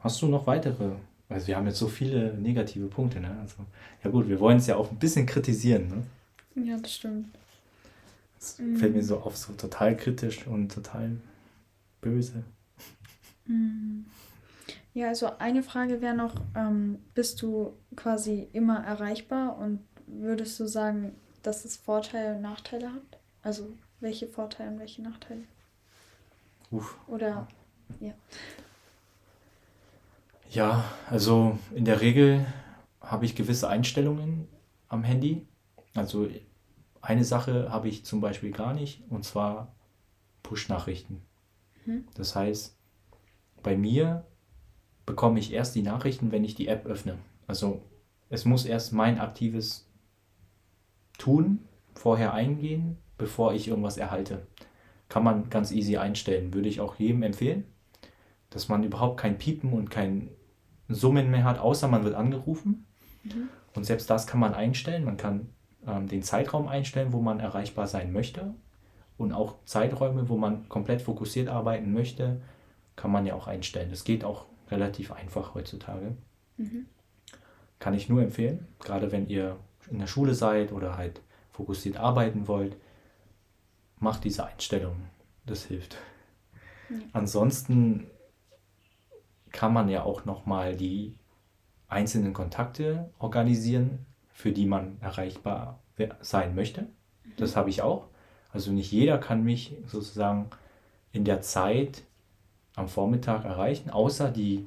Hast 0.00 0.22
du 0.22 0.28
noch 0.28 0.46
weitere? 0.46 0.92
Also 1.28 1.48
wir 1.48 1.56
haben 1.56 1.66
jetzt 1.66 1.78
so 1.78 1.88
viele 1.88 2.34
negative 2.34 2.86
Punkte, 2.86 3.18
ne? 3.18 3.36
Also, 3.40 3.56
ja 4.04 4.10
gut, 4.10 4.28
wir 4.28 4.38
wollen 4.38 4.58
es 4.58 4.66
ja 4.66 4.76
auch 4.76 4.90
ein 4.90 4.98
bisschen 4.98 5.26
kritisieren, 5.26 5.88
ne? 5.88 6.64
Ja, 6.64 6.76
das 6.76 6.94
stimmt. 6.94 7.34
Das 8.38 8.58
mhm. 8.58 8.76
fällt 8.76 8.94
mir 8.94 9.02
so 9.02 9.18
auf, 9.18 9.36
so 9.36 9.52
total 9.54 9.96
kritisch 9.96 10.46
und 10.46 10.72
total 10.72 11.16
böse. 12.00 12.44
Mhm. 13.46 14.06
Ja, 14.94 15.08
also 15.08 15.36
eine 15.38 15.62
Frage 15.62 16.00
wäre 16.00 16.14
noch, 16.14 16.34
ähm, 16.54 16.98
bist 17.14 17.42
du 17.42 17.74
quasi 17.96 18.48
immer 18.52 18.84
erreichbar 18.84 19.58
und 19.58 19.80
würdest 20.06 20.58
du 20.60 20.66
sagen, 20.66 21.14
dass 21.42 21.64
es 21.64 21.76
Vorteile 21.76 22.36
und 22.36 22.42
Nachteile 22.42 22.92
hat? 22.92 23.20
Also 23.42 23.76
welche 24.00 24.26
Vorteile 24.26 24.70
und 24.70 24.78
welche 24.78 25.02
Nachteile? 25.02 25.42
Uff. 26.70 26.96
Oder 27.08 27.46
ja. 28.00 28.14
Ja, 30.50 30.84
also 31.10 31.58
in 31.74 31.84
der 31.84 32.00
Regel 32.00 32.46
habe 33.00 33.24
ich 33.24 33.34
gewisse 33.34 33.68
Einstellungen 33.68 34.48
am 34.88 35.04
Handy. 35.04 35.46
Also 35.94 36.28
eine 37.00 37.24
Sache 37.24 37.70
habe 37.70 37.88
ich 37.88 38.04
zum 38.04 38.20
Beispiel 38.20 38.52
gar 38.52 38.74
nicht, 38.74 39.02
und 39.10 39.24
zwar 39.24 39.74
Push-Nachrichten. 40.42 41.22
Mhm. 41.84 42.04
Das 42.14 42.34
heißt, 42.34 42.76
bei 43.62 43.76
mir 43.76 44.24
bekomme 45.04 45.38
ich 45.38 45.52
erst 45.52 45.74
die 45.74 45.82
Nachrichten, 45.82 46.32
wenn 46.32 46.44
ich 46.44 46.54
die 46.54 46.68
App 46.68 46.86
öffne. 46.86 47.18
Also 47.46 47.82
es 48.28 48.44
muss 48.44 48.64
erst 48.64 48.92
mein 48.92 49.18
aktives 49.18 49.88
Tun 51.18 51.60
vorher 51.94 52.34
eingehen, 52.34 52.98
bevor 53.18 53.54
ich 53.54 53.68
irgendwas 53.68 53.96
erhalte. 53.96 54.46
Kann 55.08 55.22
man 55.22 55.48
ganz 55.48 55.70
easy 55.70 55.96
einstellen. 55.96 56.52
Würde 56.52 56.68
ich 56.68 56.80
auch 56.80 56.96
jedem 56.96 57.22
empfehlen 57.22 57.64
dass 58.50 58.68
man 58.68 58.84
überhaupt 58.84 59.18
kein 59.18 59.38
Piepen 59.38 59.72
und 59.72 59.90
kein 59.90 60.30
Summen 60.88 61.30
mehr 61.30 61.44
hat, 61.44 61.58
außer 61.58 61.88
man 61.88 62.04
wird 62.04 62.14
angerufen. 62.14 62.86
Mhm. 63.24 63.48
Und 63.74 63.84
selbst 63.84 64.08
das 64.08 64.26
kann 64.26 64.40
man 64.40 64.54
einstellen. 64.54 65.04
Man 65.04 65.16
kann 65.16 65.48
ähm, 65.86 66.06
den 66.06 66.22
Zeitraum 66.22 66.68
einstellen, 66.68 67.12
wo 67.12 67.20
man 67.20 67.40
erreichbar 67.40 67.86
sein 67.86 68.12
möchte. 68.12 68.54
Und 69.18 69.32
auch 69.32 69.56
Zeiträume, 69.64 70.28
wo 70.28 70.36
man 70.36 70.68
komplett 70.68 71.02
fokussiert 71.02 71.48
arbeiten 71.48 71.92
möchte, 71.92 72.40
kann 72.96 73.10
man 73.10 73.26
ja 73.26 73.34
auch 73.34 73.46
einstellen. 73.46 73.90
Das 73.90 74.04
geht 74.04 74.24
auch 74.24 74.46
relativ 74.70 75.12
einfach 75.12 75.54
heutzutage. 75.54 76.16
Mhm. 76.58 76.86
kann 77.78 77.92
ich 77.92 78.08
nur 78.08 78.22
empfehlen, 78.22 78.66
gerade 78.80 79.12
wenn 79.12 79.28
ihr 79.28 79.58
in 79.90 79.98
der 79.98 80.06
Schule 80.06 80.32
seid 80.32 80.72
oder 80.72 80.96
halt 80.96 81.20
fokussiert 81.50 81.98
arbeiten 81.98 82.48
wollt, 82.48 82.76
macht 83.98 84.24
diese 84.24 84.46
Einstellung. 84.46 84.96
Das 85.44 85.64
hilft. 85.64 85.98
Ja. 86.88 86.96
Ansonsten 87.12 88.06
kann 89.52 89.72
man 89.72 89.88
ja 89.88 90.02
auch 90.02 90.24
nochmal 90.24 90.76
die 90.76 91.18
einzelnen 91.88 92.32
Kontakte 92.32 93.10
organisieren, 93.18 94.06
für 94.32 94.52
die 94.52 94.66
man 94.66 94.98
erreichbar 95.00 95.80
sein 96.20 96.54
möchte. 96.54 96.86
Das 97.36 97.52
mhm. 97.54 97.56
habe 97.56 97.70
ich 97.70 97.82
auch. 97.82 98.08
Also 98.52 98.72
nicht 98.72 98.92
jeder 98.92 99.18
kann 99.18 99.44
mich 99.44 99.76
sozusagen 99.86 100.50
in 101.12 101.24
der 101.24 101.40
Zeit 101.40 102.04
am 102.74 102.88
Vormittag 102.88 103.44
erreichen, 103.44 103.90
außer 103.90 104.30
die 104.30 104.66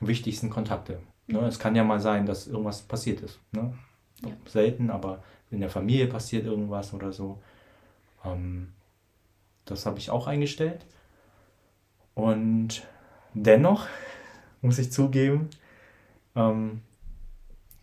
wichtigsten 0.00 0.50
Kontakte. 0.50 1.00
Ne? 1.26 1.40
Mhm. 1.40 1.44
Es 1.44 1.58
kann 1.58 1.76
ja 1.76 1.84
mal 1.84 2.00
sein, 2.00 2.26
dass 2.26 2.46
irgendwas 2.46 2.82
passiert 2.82 3.20
ist. 3.20 3.38
Ne? 3.52 3.74
Ja. 4.24 4.32
Selten, 4.46 4.90
aber 4.90 5.22
in 5.50 5.60
der 5.60 5.70
Familie 5.70 6.06
passiert 6.06 6.46
irgendwas 6.46 6.94
oder 6.94 7.12
so. 7.12 7.42
Ähm, 8.24 8.72
das 9.64 9.86
habe 9.86 9.98
ich 9.98 10.10
auch 10.10 10.26
eingestellt. 10.26 10.86
Und 12.14 12.86
dennoch 13.34 13.86
muss 14.62 14.78
ich 14.78 14.90
zugeben, 14.90 15.50
ähm, 16.34 16.80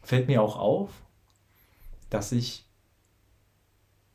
fällt 0.02 0.28
mir 0.28 0.42
auch 0.42 0.58
auf, 0.58 0.90
dass 2.10 2.32
ich 2.32 2.66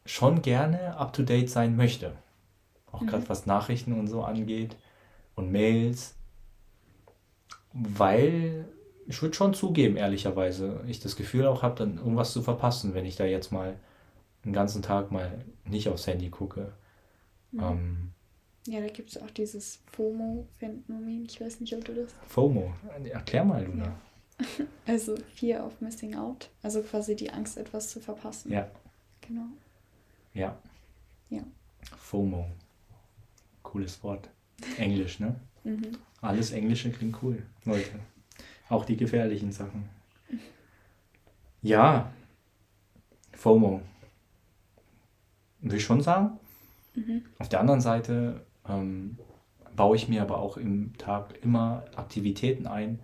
schon 0.04 0.42
gerne 0.42 0.96
up-to-date 0.96 1.48
sein 1.48 1.76
möchte. 1.76 2.16
Auch 2.90 3.02
mhm. 3.02 3.06
gerade 3.06 3.28
was 3.28 3.46
Nachrichten 3.46 3.92
und 3.98 4.08
so 4.08 4.22
angeht 4.22 4.76
und 5.34 5.52
Mails. 5.52 6.14
Weil 7.72 8.66
ich 9.06 9.20
würde 9.20 9.34
schon 9.34 9.54
zugeben, 9.54 9.96
ehrlicherweise, 9.96 10.80
ich 10.86 11.00
das 11.00 11.16
Gefühl 11.16 11.46
auch 11.46 11.62
habe, 11.62 11.76
dann 11.76 11.98
irgendwas 11.98 12.32
zu 12.32 12.42
verpassen, 12.42 12.94
wenn 12.94 13.04
ich 13.04 13.16
da 13.16 13.24
jetzt 13.24 13.52
mal 13.52 13.78
einen 14.44 14.52
ganzen 14.52 14.82
Tag 14.82 15.10
mal 15.10 15.44
nicht 15.64 15.88
aufs 15.88 16.06
Handy 16.06 16.30
gucke. 16.30 16.72
Mhm. 17.52 17.62
Ähm, 17.62 18.12
ja, 18.66 18.80
da 18.80 18.88
gibt 18.88 19.10
es 19.10 19.20
auch 19.20 19.30
dieses 19.30 19.80
FOMO-Phänomen. 19.92 21.26
Ich 21.26 21.40
weiß 21.40 21.60
nicht, 21.60 21.74
ob 21.74 21.84
du 21.84 21.94
das. 21.94 22.14
FOMO, 22.28 22.72
erklär 23.10 23.44
mal, 23.44 23.64
Luna. 23.64 23.84
Ja. 23.84 23.96
Also 24.86 25.16
Fear 25.34 25.64
of 25.64 25.80
Missing 25.80 26.16
Out. 26.16 26.50
Also 26.62 26.82
quasi 26.82 27.14
die 27.14 27.30
Angst, 27.30 27.56
etwas 27.56 27.90
zu 27.90 28.00
verpassen. 28.00 28.50
Ja. 28.50 28.68
Genau. 29.20 29.46
Ja. 30.32 30.58
Ja. 31.30 31.42
FOMO. 31.98 32.46
Cooles 33.62 34.02
Wort. 34.02 34.28
Englisch, 34.78 35.20
ne? 35.20 35.38
mhm. 35.64 35.98
Alles 36.20 36.52
Englische 36.52 36.90
klingt 36.90 37.22
cool, 37.22 37.42
Leute. 37.64 38.00
Auch 38.68 38.84
die 38.84 38.96
gefährlichen 38.96 39.52
Sachen. 39.52 39.88
Ja. 41.62 42.12
FOMO. 43.32 43.82
Will 45.60 45.76
ich 45.76 45.84
schon 45.84 46.00
sagen. 46.00 46.38
Mhm. 46.94 47.24
Auf 47.38 47.48
der 47.48 47.60
anderen 47.60 47.80
Seite 47.80 48.44
ähm, 48.68 49.18
baue 49.74 49.96
ich 49.96 50.08
mir 50.08 50.22
aber 50.22 50.38
auch 50.38 50.56
im 50.56 50.96
Tag 50.98 51.42
immer 51.42 51.84
Aktivitäten 51.96 52.66
ein, 52.66 53.00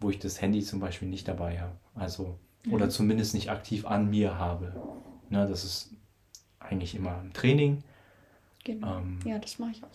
wo 0.00 0.10
ich 0.10 0.18
das 0.18 0.40
Handy 0.40 0.62
zum 0.62 0.80
Beispiel 0.80 1.08
nicht 1.08 1.28
dabei 1.28 1.60
habe. 1.60 1.76
Also, 1.94 2.38
mhm. 2.64 2.74
oder 2.74 2.90
zumindest 2.90 3.34
nicht 3.34 3.50
aktiv 3.50 3.86
an 3.86 4.10
mir 4.10 4.38
habe. 4.38 4.74
Ne, 5.30 5.46
das 5.46 5.64
ist 5.64 5.94
eigentlich 6.58 6.94
immer 6.94 7.20
im 7.20 7.32
Training. 7.32 7.82
Genau. 8.64 8.98
Ähm, 8.98 9.18
ja, 9.24 9.38
das 9.38 9.58
mache 9.58 9.72
ich 9.72 9.84
auch. 9.84 9.90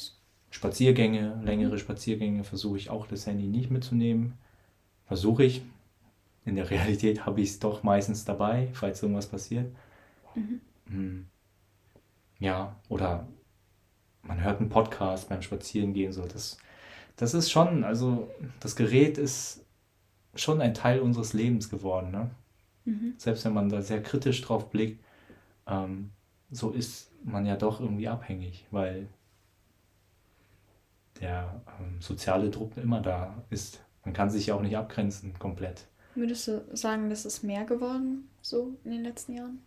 Spaziergänge, 0.51 1.39
längere 1.43 1.73
mhm. 1.73 1.79
Spaziergänge 1.79 2.43
versuche 2.43 2.77
ich 2.77 2.89
auch 2.89 3.07
das 3.07 3.27
Handy 3.27 3.47
nicht 3.47 3.69
mitzunehmen. 3.69 4.33
Versuche 5.05 5.43
ich. 5.43 5.61
In 6.45 6.55
der 6.55 6.69
Realität 6.71 7.25
habe 7.25 7.41
ich 7.41 7.49
es 7.49 7.59
doch 7.59 7.83
meistens 7.83 8.25
dabei, 8.25 8.69
falls 8.73 9.01
irgendwas 9.01 9.27
passiert. 9.27 9.71
Mhm. 10.35 10.61
Hm. 10.87 11.25
Ja, 12.39 12.75
oder 12.87 13.27
man 14.29 14.43
hört 14.43 14.59
einen 14.59 14.69
Podcast 14.69 15.27
beim 15.27 15.41
Spazierengehen. 15.41 16.13
So. 16.13 16.25
Das, 16.25 16.57
das 17.17 17.33
ist 17.33 17.49
schon, 17.49 17.83
also 17.83 18.29
das 18.59 18.75
Gerät 18.75 19.17
ist 19.17 19.65
schon 20.35 20.61
ein 20.61 20.75
Teil 20.75 20.99
unseres 20.99 21.33
Lebens 21.33 21.69
geworden. 21.69 22.11
Ne? 22.11 22.29
Mhm. 22.85 23.15
Selbst 23.17 23.43
wenn 23.43 23.53
man 23.53 23.69
da 23.69 23.81
sehr 23.81 24.01
kritisch 24.01 24.41
drauf 24.41 24.69
blickt, 24.69 25.03
ähm, 25.67 26.11
so 26.51 26.69
ist 26.69 27.11
man 27.23 27.45
ja 27.45 27.57
doch 27.57 27.81
irgendwie 27.81 28.07
abhängig, 28.07 28.65
weil 28.71 29.07
der 31.19 31.61
ähm, 31.79 31.99
soziale 31.99 32.49
Druck 32.49 32.77
immer 32.77 33.01
da 33.01 33.43
ist. 33.49 33.81
Man 34.05 34.13
kann 34.13 34.29
sich 34.29 34.45
ja 34.45 34.55
auch 34.55 34.61
nicht 34.61 34.77
abgrenzen 34.77 35.37
komplett. 35.39 35.87
Würdest 36.13 36.47
du 36.47 36.63
sagen, 36.73 37.09
das 37.09 37.25
ist 37.25 37.43
mehr 37.43 37.65
geworden 37.65 38.29
so 38.41 38.75
in 38.83 38.91
den 38.91 39.03
letzten 39.03 39.33
Jahren? 39.33 39.59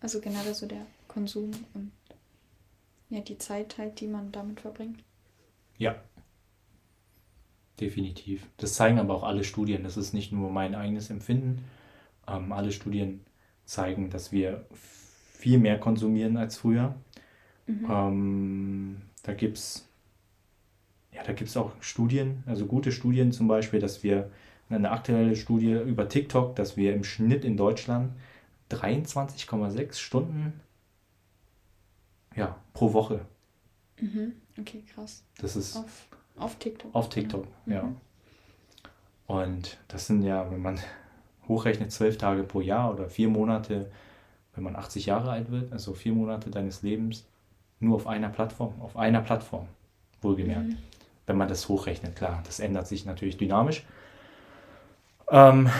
Also 0.00 0.20
generell 0.20 0.54
so 0.54 0.66
der 0.66 0.86
Konsum 1.06 1.52
und 1.74 1.92
ja, 3.12 3.20
die 3.20 3.38
Zeit 3.38 3.76
halt, 3.76 4.00
die 4.00 4.06
man 4.06 4.32
damit 4.32 4.60
verbringt. 4.60 5.04
Ja, 5.76 5.96
definitiv. 7.78 8.46
Das 8.56 8.74
zeigen 8.74 8.98
aber 8.98 9.14
auch 9.14 9.22
alle 9.22 9.44
Studien. 9.44 9.84
Das 9.84 9.96
ist 9.96 10.14
nicht 10.14 10.32
nur 10.32 10.50
mein 10.50 10.74
eigenes 10.74 11.10
Empfinden. 11.10 11.64
Ähm, 12.26 12.52
alle 12.52 12.72
Studien 12.72 13.20
zeigen, 13.66 14.08
dass 14.08 14.32
wir 14.32 14.64
viel 14.72 15.58
mehr 15.58 15.78
konsumieren 15.78 16.38
als 16.38 16.56
früher. 16.56 16.94
Mhm. 17.66 17.86
Ähm, 17.90 19.02
da 19.24 19.34
gibt 19.34 19.58
es 19.58 19.88
ja, 21.12 21.22
da 21.22 21.34
gibt 21.34 21.54
auch 21.58 21.72
Studien, 21.80 22.42
also 22.46 22.64
gute 22.64 22.90
Studien 22.90 23.32
zum 23.32 23.46
Beispiel, 23.46 23.80
dass 23.80 24.02
wir 24.02 24.30
eine 24.70 24.90
aktuelle 24.90 25.36
Studie 25.36 25.72
über 25.72 26.08
TikTok, 26.08 26.56
dass 26.56 26.78
wir 26.78 26.94
im 26.94 27.04
Schnitt 27.04 27.44
in 27.44 27.58
Deutschland 27.58 28.12
23,6 28.70 29.98
Stunden 29.98 30.54
ja, 32.36 32.56
pro 32.72 32.92
Woche. 32.92 33.20
Mhm. 34.00 34.32
Okay, 34.58 34.84
krass. 34.94 35.24
Das 35.38 35.56
ist 35.56 35.76
auf, 35.76 36.08
auf 36.36 36.58
TikTok. 36.58 36.94
Auf 36.94 37.08
TikTok, 37.08 37.46
ja. 37.66 37.74
ja. 37.74 37.82
Mhm. 37.84 37.96
Und 39.26 39.78
das 39.88 40.06
sind 40.06 40.22
ja, 40.22 40.50
wenn 40.50 40.60
man 40.60 40.78
hochrechnet, 41.48 41.92
zwölf 41.92 42.18
Tage 42.18 42.42
pro 42.42 42.60
Jahr 42.60 42.92
oder 42.92 43.08
vier 43.08 43.28
Monate, 43.28 43.90
wenn 44.54 44.64
man 44.64 44.76
80 44.76 45.06
Jahre 45.06 45.30
alt 45.30 45.50
wird, 45.50 45.72
also 45.72 45.94
vier 45.94 46.12
Monate 46.12 46.50
deines 46.50 46.82
Lebens, 46.82 47.24
nur 47.80 47.96
auf 47.96 48.06
einer 48.06 48.28
Plattform, 48.28 48.80
auf 48.80 48.96
einer 48.96 49.20
Plattform, 49.20 49.66
wohlgemerkt. 50.20 50.68
Mhm. 50.68 50.78
Wenn 51.26 51.36
man 51.36 51.48
das 51.48 51.68
hochrechnet, 51.68 52.16
klar, 52.16 52.42
das 52.44 52.60
ändert 52.60 52.86
sich 52.86 53.04
natürlich 53.04 53.36
dynamisch. 53.36 53.84
Ähm, 55.30 55.70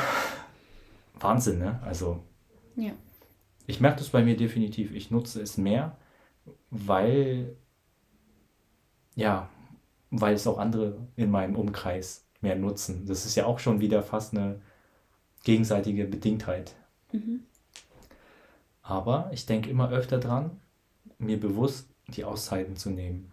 Wahnsinn, 1.20 1.58
ne? 1.58 1.80
Also, 1.84 2.20
ja. 2.76 2.92
ich 3.66 3.80
merke 3.80 3.98
das 3.98 4.08
bei 4.08 4.22
mir 4.22 4.36
definitiv. 4.36 4.92
Ich 4.94 5.10
nutze 5.10 5.42
es 5.42 5.58
mehr, 5.58 5.96
weil, 6.70 7.56
ja, 9.14 9.48
weil 10.10 10.34
es 10.34 10.46
auch 10.46 10.58
andere 10.58 10.96
in 11.16 11.30
meinem 11.30 11.56
Umkreis 11.56 12.26
mehr 12.40 12.56
nutzen. 12.56 13.06
Das 13.06 13.24
ist 13.24 13.34
ja 13.34 13.46
auch 13.46 13.58
schon 13.58 13.80
wieder 13.80 14.02
fast 14.02 14.36
eine 14.36 14.60
gegenseitige 15.44 16.06
Bedingtheit. 16.06 16.74
Mhm. 17.12 17.44
Aber 18.82 19.30
ich 19.32 19.46
denke 19.46 19.70
immer 19.70 19.90
öfter 19.90 20.18
dran, 20.18 20.60
mir 21.18 21.38
bewusst 21.38 21.88
die 22.08 22.24
Auszeiten 22.24 22.76
zu 22.76 22.90
nehmen. 22.90 23.30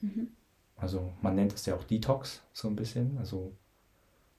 Mhm. 0.00 0.28
Also 0.76 1.12
man 1.22 1.34
nennt 1.34 1.52
es 1.52 1.66
ja 1.66 1.74
auch 1.74 1.84
Detox 1.84 2.42
so 2.52 2.68
ein 2.68 2.76
bisschen. 2.76 3.18
Also 3.18 3.56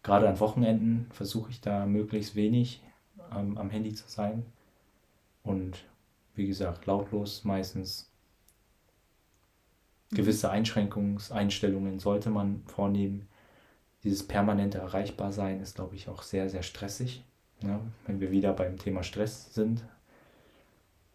gerade 0.04 0.28
an 0.28 0.40
Wochenenden 0.40 1.08
versuche 1.12 1.52
ich 1.52 1.62
da 1.62 1.86
möglichst 1.86 2.36
wenig 2.36 2.84
ähm, 3.36 3.58
am 3.58 3.70
Handy 3.70 3.94
zu 3.94 4.08
sein. 4.08 4.46
Und 5.44 5.86
wie 6.36 6.48
gesagt, 6.48 6.86
lautlos 6.86 7.44
meistens. 7.44 8.12
Gewisse 10.12 10.50
Einschränkungseinstellungen 10.50 12.00
sollte 12.00 12.30
man 12.30 12.64
vornehmen. 12.68 13.28
Dieses 14.04 14.26
permanente 14.26 14.78
Erreichbarsein 14.78 15.60
ist, 15.60 15.76
glaube 15.76 15.96
ich, 15.96 16.08
auch 16.08 16.22
sehr, 16.22 16.50
sehr 16.50 16.64
stressig. 16.64 17.24
Ne? 17.62 17.80
Wenn 18.06 18.20
wir 18.20 18.32
wieder 18.32 18.54
beim 18.54 18.78
Thema 18.78 19.04
Stress 19.04 19.54
sind. 19.54 19.84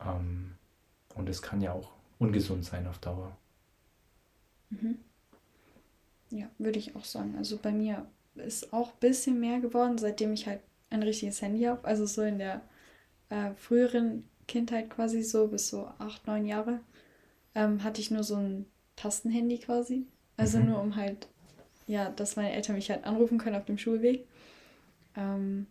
Ähm, 0.05 0.57
und 1.15 1.29
es 1.29 1.41
kann 1.41 1.61
ja 1.61 1.73
auch 1.73 1.93
ungesund 2.19 2.65
sein 2.65 2.87
auf 2.87 2.99
Dauer. 2.99 3.37
Mhm. 4.71 4.99
Ja, 6.31 6.49
würde 6.59 6.79
ich 6.79 6.97
auch 6.97 7.05
sagen. 7.05 7.35
Also 7.37 7.59
bei 7.59 7.73
mir 7.73 8.07
ist 8.35 8.73
auch 8.73 8.89
ein 8.93 9.01
bisschen 9.01 9.41
mehr 9.41 9.61
geworden, 9.61 9.99
seitdem 9.99 10.33
ich 10.33 10.47
halt 10.47 10.61
ein 10.91 11.03
richtiges 11.03 11.43
Handy 11.43 11.65
habe. 11.65 11.85
Also 11.85 12.07
so 12.07 12.23
in 12.23 12.39
der 12.39 12.63
äh, 13.29 13.53
früheren 13.55 14.25
Kindheit 14.51 14.91
quasi 14.91 15.23
so, 15.23 15.47
bis 15.47 15.69
so 15.69 15.89
acht, 15.99 16.27
neun 16.27 16.45
Jahre, 16.45 16.81
ähm, 17.55 17.85
hatte 17.85 18.01
ich 18.01 18.11
nur 18.11 18.25
so 18.25 18.35
ein 18.35 18.67
Tastenhandy 18.97 19.59
quasi. 19.59 20.07
Also 20.37 20.59
mhm. 20.59 20.67
nur 20.67 20.81
um 20.81 20.97
halt, 20.97 21.29
ja, 21.87 22.11
dass 22.11 22.35
meine 22.35 22.53
Eltern 22.53 22.75
mich 22.75 22.91
halt 22.91 23.05
anrufen 23.05 23.39
können 23.39 23.57
auf 23.57 23.65
dem 23.65 23.79
Schulweg. 23.79 24.27
Ähm, 25.17 25.67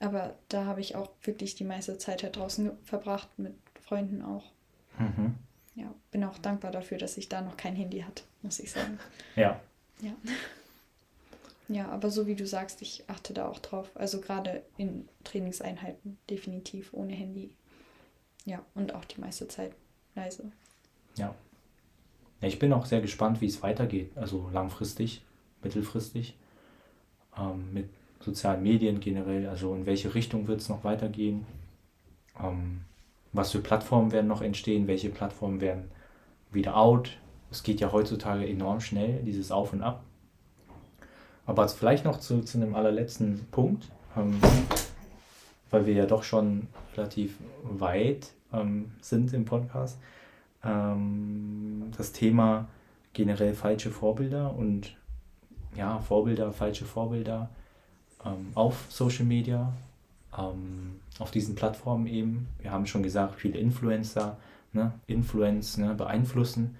aber 0.00 0.34
da 0.48 0.64
habe 0.64 0.80
ich 0.80 0.96
auch 0.96 1.10
wirklich 1.22 1.54
die 1.54 1.64
meiste 1.64 1.96
Zeit 1.98 2.24
halt 2.24 2.36
draußen 2.36 2.72
verbracht, 2.84 3.28
mit 3.38 3.54
Freunden 3.82 4.22
auch. 4.22 4.50
Mhm. 4.98 5.36
Ja, 5.76 5.94
bin 6.10 6.24
auch 6.24 6.38
dankbar 6.38 6.72
dafür, 6.72 6.98
dass 6.98 7.16
ich 7.18 7.28
da 7.28 7.40
noch 7.40 7.56
kein 7.56 7.76
Handy 7.76 8.00
hatte, 8.00 8.24
muss 8.42 8.58
ich 8.58 8.72
sagen. 8.72 8.98
Ja. 9.36 9.60
Ja. 10.00 10.12
Ja, 11.68 11.88
aber 11.90 12.10
so 12.10 12.26
wie 12.26 12.34
du 12.34 12.46
sagst, 12.46 12.80
ich 12.80 13.04
achte 13.08 13.34
da 13.34 13.46
auch 13.46 13.58
drauf. 13.58 13.90
Also 13.94 14.20
gerade 14.20 14.62
in 14.78 15.06
Trainingseinheiten 15.24 16.16
definitiv 16.30 16.94
ohne 16.94 17.12
Handy. 17.12 17.50
Ja, 18.48 18.62
und 18.74 18.94
auch 18.94 19.04
die 19.04 19.20
meiste 19.20 19.46
Zeit 19.46 19.72
leise. 20.14 20.50
Ja. 21.16 21.34
ich 22.40 22.58
bin 22.58 22.72
auch 22.72 22.86
sehr 22.86 23.02
gespannt, 23.02 23.42
wie 23.42 23.46
es 23.46 23.62
weitergeht. 23.62 24.10
Also 24.16 24.48
langfristig, 24.52 25.22
mittelfristig. 25.62 26.34
Ähm, 27.36 27.74
mit 27.74 27.90
sozialen 28.20 28.62
Medien 28.62 29.00
generell. 29.00 29.48
Also 29.48 29.74
in 29.74 29.84
welche 29.84 30.14
Richtung 30.14 30.48
wird 30.48 30.62
es 30.62 30.70
noch 30.70 30.82
weitergehen? 30.82 31.44
Ähm, 32.42 32.80
was 33.34 33.52
für 33.52 33.58
Plattformen 33.58 34.12
werden 34.12 34.28
noch 34.28 34.40
entstehen? 34.40 34.86
Welche 34.86 35.10
Plattformen 35.10 35.60
werden 35.60 35.90
wieder 36.50 36.74
out? 36.74 37.18
Es 37.50 37.62
geht 37.62 37.80
ja 37.80 37.92
heutzutage 37.92 38.48
enorm 38.48 38.80
schnell, 38.80 39.22
dieses 39.24 39.52
Auf 39.52 39.74
und 39.74 39.82
Ab. 39.82 40.04
Aber 41.44 41.68
vielleicht 41.68 42.06
noch 42.06 42.18
zu, 42.18 42.40
zu 42.40 42.56
einem 42.56 42.74
allerletzten 42.74 43.46
Punkt, 43.50 43.90
ähm, 44.16 44.40
weil 45.70 45.84
wir 45.84 45.92
ja 45.92 46.06
doch 46.06 46.22
schon 46.22 46.68
relativ 46.96 47.36
weit 47.62 48.32
ähm, 48.52 48.92
sind 49.00 49.32
im 49.32 49.44
Podcast. 49.44 49.98
Ähm, 50.62 51.90
das 51.96 52.12
Thema 52.12 52.68
generell 53.12 53.54
falsche 53.54 53.90
Vorbilder 53.90 54.54
und 54.54 54.96
ja, 55.76 55.98
Vorbilder, 55.98 56.52
falsche 56.52 56.84
Vorbilder 56.84 57.50
ähm, 58.24 58.48
auf 58.54 58.86
Social 58.88 59.24
Media, 59.24 59.72
ähm, 60.36 61.00
auf 61.18 61.30
diesen 61.30 61.54
Plattformen 61.54 62.06
eben. 62.06 62.48
Wir 62.60 62.72
haben 62.72 62.86
schon 62.86 63.02
gesagt, 63.02 63.36
viele 63.36 63.58
Influencer, 63.58 64.38
ne, 64.72 64.92
Influence, 65.06 65.78
ne, 65.78 65.94
beeinflussen. 65.94 66.76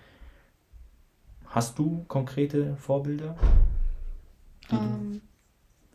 Hast 1.46 1.78
du 1.78 2.04
konkrete 2.08 2.76
Vorbilder? 2.76 3.36
Ähm, 4.70 5.22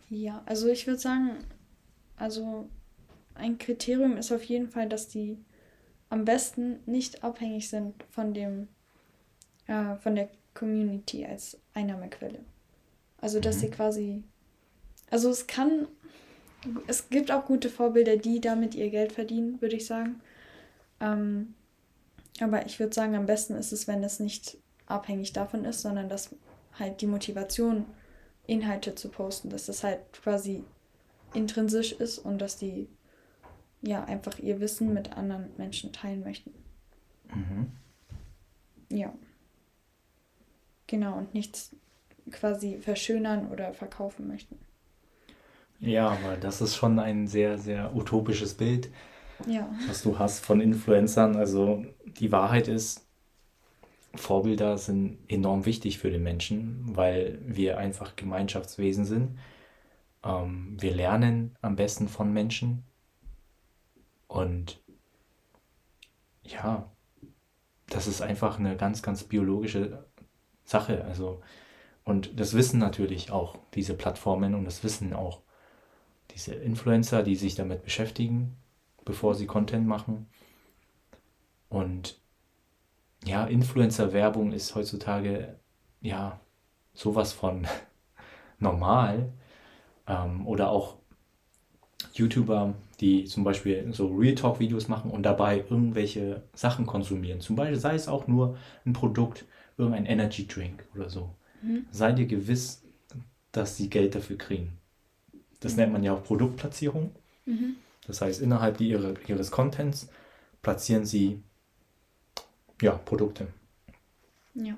ja, 0.09 0.41
also 0.45 0.67
ich 0.67 0.87
würde 0.87 0.99
sagen, 0.99 1.37
also 2.17 2.69
ein 3.35 3.57
Kriterium 3.57 4.17
ist 4.17 4.31
auf 4.31 4.43
jeden 4.43 4.67
Fall, 4.67 4.89
dass 4.89 5.07
die 5.07 5.37
am 6.13 6.25
besten 6.25 6.79
nicht 6.85 7.23
abhängig 7.23 7.69
sind 7.69 7.95
von 8.11 8.35
dem, 8.35 8.67
äh, 9.65 9.95
von 9.95 10.13
der 10.13 10.29
Community 10.53 11.25
als 11.25 11.59
Einnahmequelle. 11.73 12.45
Also 13.19 13.39
dass 13.39 13.55
mhm. 13.55 13.59
sie 13.61 13.69
quasi, 13.71 14.23
also 15.09 15.31
es 15.31 15.47
kann, 15.47 15.87
es 16.85 17.09
gibt 17.09 17.31
auch 17.31 17.45
gute 17.45 17.67
Vorbilder, 17.67 18.15
die 18.15 18.39
damit 18.39 18.75
ihr 18.75 18.91
Geld 18.91 19.11
verdienen, 19.11 19.59
würde 19.59 19.75
ich 19.75 19.87
sagen. 19.87 20.21
Ähm, 20.99 21.55
aber 22.39 22.63
ich 22.67 22.79
würde 22.79 22.93
sagen, 22.93 23.15
am 23.15 23.25
besten 23.25 23.55
ist 23.55 23.71
es, 23.71 23.87
wenn 23.87 24.03
es 24.03 24.19
nicht 24.19 24.59
abhängig 24.85 25.33
davon 25.33 25.65
ist, 25.65 25.81
sondern 25.81 26.09
dass 26.09 26.29
halt 26.77 27.01
die 27.01 27.07
Motivation, 27.07 27.85
Inhalte 28.45 28.93
zu 28.93 29.09
posten, 29.09 29.49
dass 29.49 29.65
das 29.65 29.83
halt 29.83 29.99
quasi 30.13 30.63
intrinsisch 31.33 31.91
ist 31.91 32.19
und 32.19 32.37
dass 32.37 32.57
die 32.57 32.87
ja 33.83 34.03
einfach 34.05 34.39
ihr 34.39 34.59
Wissen 34.59 34.93
mit 34.93 35.15
anderen 35.15 35.49
Menschen 35.57 35.91
teilen 35.91 36.23
möchten. 36.23 36.51
Mhm. 37.33 37.71
Ja. 38.89 39.13
Genau, 40.87 41.17
und 41.17 41.33
nichts 41.33 41.75
quasi 42.31 42.77
verschönern 42.79 43.51
oder 43.51 43.73
verkaufen 43.73 44.27
möchten. 44.27 44.57
Ja, 45.79 46.09
aber 46.09 46.37
das 46.37 46.61
ist 46.61 46.75
schon 46.75 46.97
ein 46.99 47.27
sehr, 47.27 47.57
sehr 47.57 47.93
utopisches 47.93 48.53
Bild, 48.53 48.89
ja. 49.45 49.69
was 49.87 50.01
du 50.01 50.17
hast 50.17 50.45
von 50.45 50.61
Influencern. 50.61 51.35
Also 51.35 51.85
die 52.05 52.31
Wahrheit 52.31 52.69
ist, 52.69 53.05
Vorbilder 54.15 54.77
sind 54.77 55.17
enorm 55.27 55.65
wichtig 55.65 55.97
für 55.97 56.09
den 56.09 56.23
Menschen, 56.23 56.95
weil 56.95 57.39
wir 57.45 57.77
einfach 57.77 58.15
Gemeinschaftswesen 58.15 59.05
sind. 59.05 59.37
Ähm, 60.23 60.77
wir 60.79 60.93
lernen 60.93 61.55
am 61.61 61.75
besten 61.75 62.07
von 62.07 62.31
Menschen. 62.31 62.83
Und 64.27 64.81
ja, 66.43 66.89
das 67.87 68.07
ist 68.07 68.21
einfach 68.21 68.59
eine 68.59 68.75
ganz, 68.75 69.01
ganz 69.01 69.23
biologische 69.23 70.05
Sache. 70.63 71.05
Also, 71.05 71.41
und 72.03 72.39
das 72.39 72.53
wissen 72.53 72.79
natürlich 72.79 73.31
auch 73.31 73.57
diese 73.73 73.93
Plattformen 73.93 74.55
und 74.55 74.65
das 74.65 74.83
wissen 74.83 75.13
auch 75.13 75.41
diese 76.31 76.55
Influencer, 76.55 77.23
die 77.23 77.35
sich 77.35 77.55
damit 77.55 77.83
beschäftigen, 77.83 78.57
bevor 79.05 79.35
sie 79.35 79.45
Content 79.45 79.87
machen. 79.87 80.27
Und 81.69 82.19
ja, 83.23 83.45
Influencer-Werbung 83.45 84.51
ist 84.51 84.75
heutzutage 84.75 85.59
ja 86.01 86.39
sowas 86.93 87.33
von 87.33 87.67
normal. 88.59 89.31
Ähm, 90.07 90.45
oder 90.47 90.69
auch 90.69 90.97
YouTuber, 92.13 92.73
die 92.99 93.25
zum 93.25 93.43
Beispiel 93.43 93.91
so 93.91 94.07
Real 94.07 94.35
Talk-Videos 94.35 94.87
machen 94.87 95.11
und 95.11 95.23
dabei 95.23 95.63
irgendwelche 95.69 96.43
Sachen 96.53 96.85
konsumieren. 96.85 97.41
Zum 97.41 97.55
Beispiel 97.55 97.79
sei 97.79 97.95
es 97.95 98.07
auch 98.07 98.27
nur 98.27 98.57
ein 98.85 98.93
Produkt, 98.93 99.45
irgendein 99.77 100.05
Energy 100.05 100.47
Drink 100.47 100.85
oder 100.95 101.09
so. 101.09 101.29
Mhm. 101.61 101.85
Sei 101.91 102.11
dir 102.11 102.27
gewiss, 102.27 102.83
dass 103.51 103.77
sie 103.77 103.89
Geld 103.89 104.15
dafür 104.15 104.37
kriegen. 104.37 104.77
Das 105.59 105.73
mhm. 105.73 105.79
nennt 105.79 105.93
man 105.93 106.03
ja 106.03 106.13
auch 106.13 106.23
Produktplatzierung. 106.23 107.11
Mhm. 107.45 107.75
Das 108.05 108.21
heißt, 108.21 108.41
innerhalb 108.41 108.79
ihre, 108.81 109.15
ihres 109.27 109.49
Contents 109.49 110.09
platzieren 110.61 111.05
sie 111.05 111.41
ja, 112.81 112.91
Produkte. 112.91 113.47
Ja. 114.55 114.77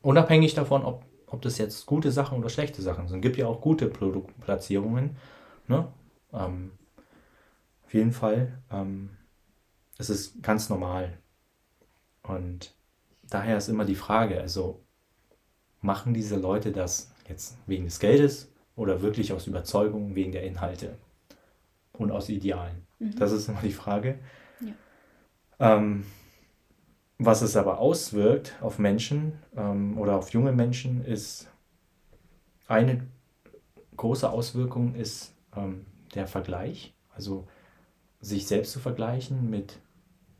Unabhängig 0.00 0.54
davon, 0.54 0.84
ob, 0.84 1.04
ob 1.26 1.42
das 1.42 1.58
jetzt 1.58 1.86
gute 1.86 2.12
Sachen 2.12 2.38
oder 2.38 2.48
schlechte 2.48 2.82
Sachen 2.82 3.08
sind. 3.08 3.18
Es 3.18 3.22
gibt 3.22 3.36
ja 3.36 3.46
auch 3.46 3.60
gute 3.60 3.88
Produktplatzierungen. 3.88 5.16
Ne? 5.66 5.88
Ähm, 6.32 6.72
auf 7.94 7.98
jeden 7.98 8.12
Fall. 8.12 8.52
Ähm, 8.72 9.10
es 9.98 10.10
ist 10.10 10.42
ganz 10.42 10.68
normal. 10.68 11.16
Und 12.24 12.74
daher 13.22 13.56
ist 13.56 13.68
immer 13.68 13.84
die 13.84 13.94
Frage, 13.94 14.40
also 14.40 14.80
machen 15.80 16.12
diese 16.12 16.34
Leute 16.34 16.72
das 16.72 17.14
jetzt 17.28 17.56
wegen 17.66 17.84
des 17.84 18.00
Geldes 18.00 18.50
oder 18.74 19.00
wirklich 19.00 19.32
aus 19.32 19.46
Überzeugung 19.46 20.16
wegen 20.16 20.32
der 20.32 20.42
Inhalte 20.42 20.98
und 21.92 22.10
aus 22.10 22.30
Idealen? 22.30 22.84
Mhm. 22.98 23.14
Das 23.14 23.30
ist 23.30 23.48
immer 23.48 23.62
die 23.62 23.70
Frage. 23.70 24.18
Ja. 24.58 25.76
Ähm, 25.76 26.04
was 27.18 27.42
es 27.42 27.56
aber 27.56 27.78
auswirkt 27.78 28.56
auf 28.60 28.80
Menschen 28.80 29.38
ähm, 29.56 29.98
oder 29.98 30.16
auf 30.16 30.30
junge 30.30 30.50
Menschen 30.50 31.04
ist 31.04 31.48
eine 32.66 33.06
große 33.96 34.28
Auswirkung 34.28 34.96
ist 34.96 35.32
ähm, 35.54 35.86
der 36.16 36.26
Vergleich, 36.26 36.92
also 37.14 37.46
sich 38.24 38.46
selbst 38.46 38.72
zu 38.72 38.80
vergleichen 38.80 39.50
mit 39.50 39.78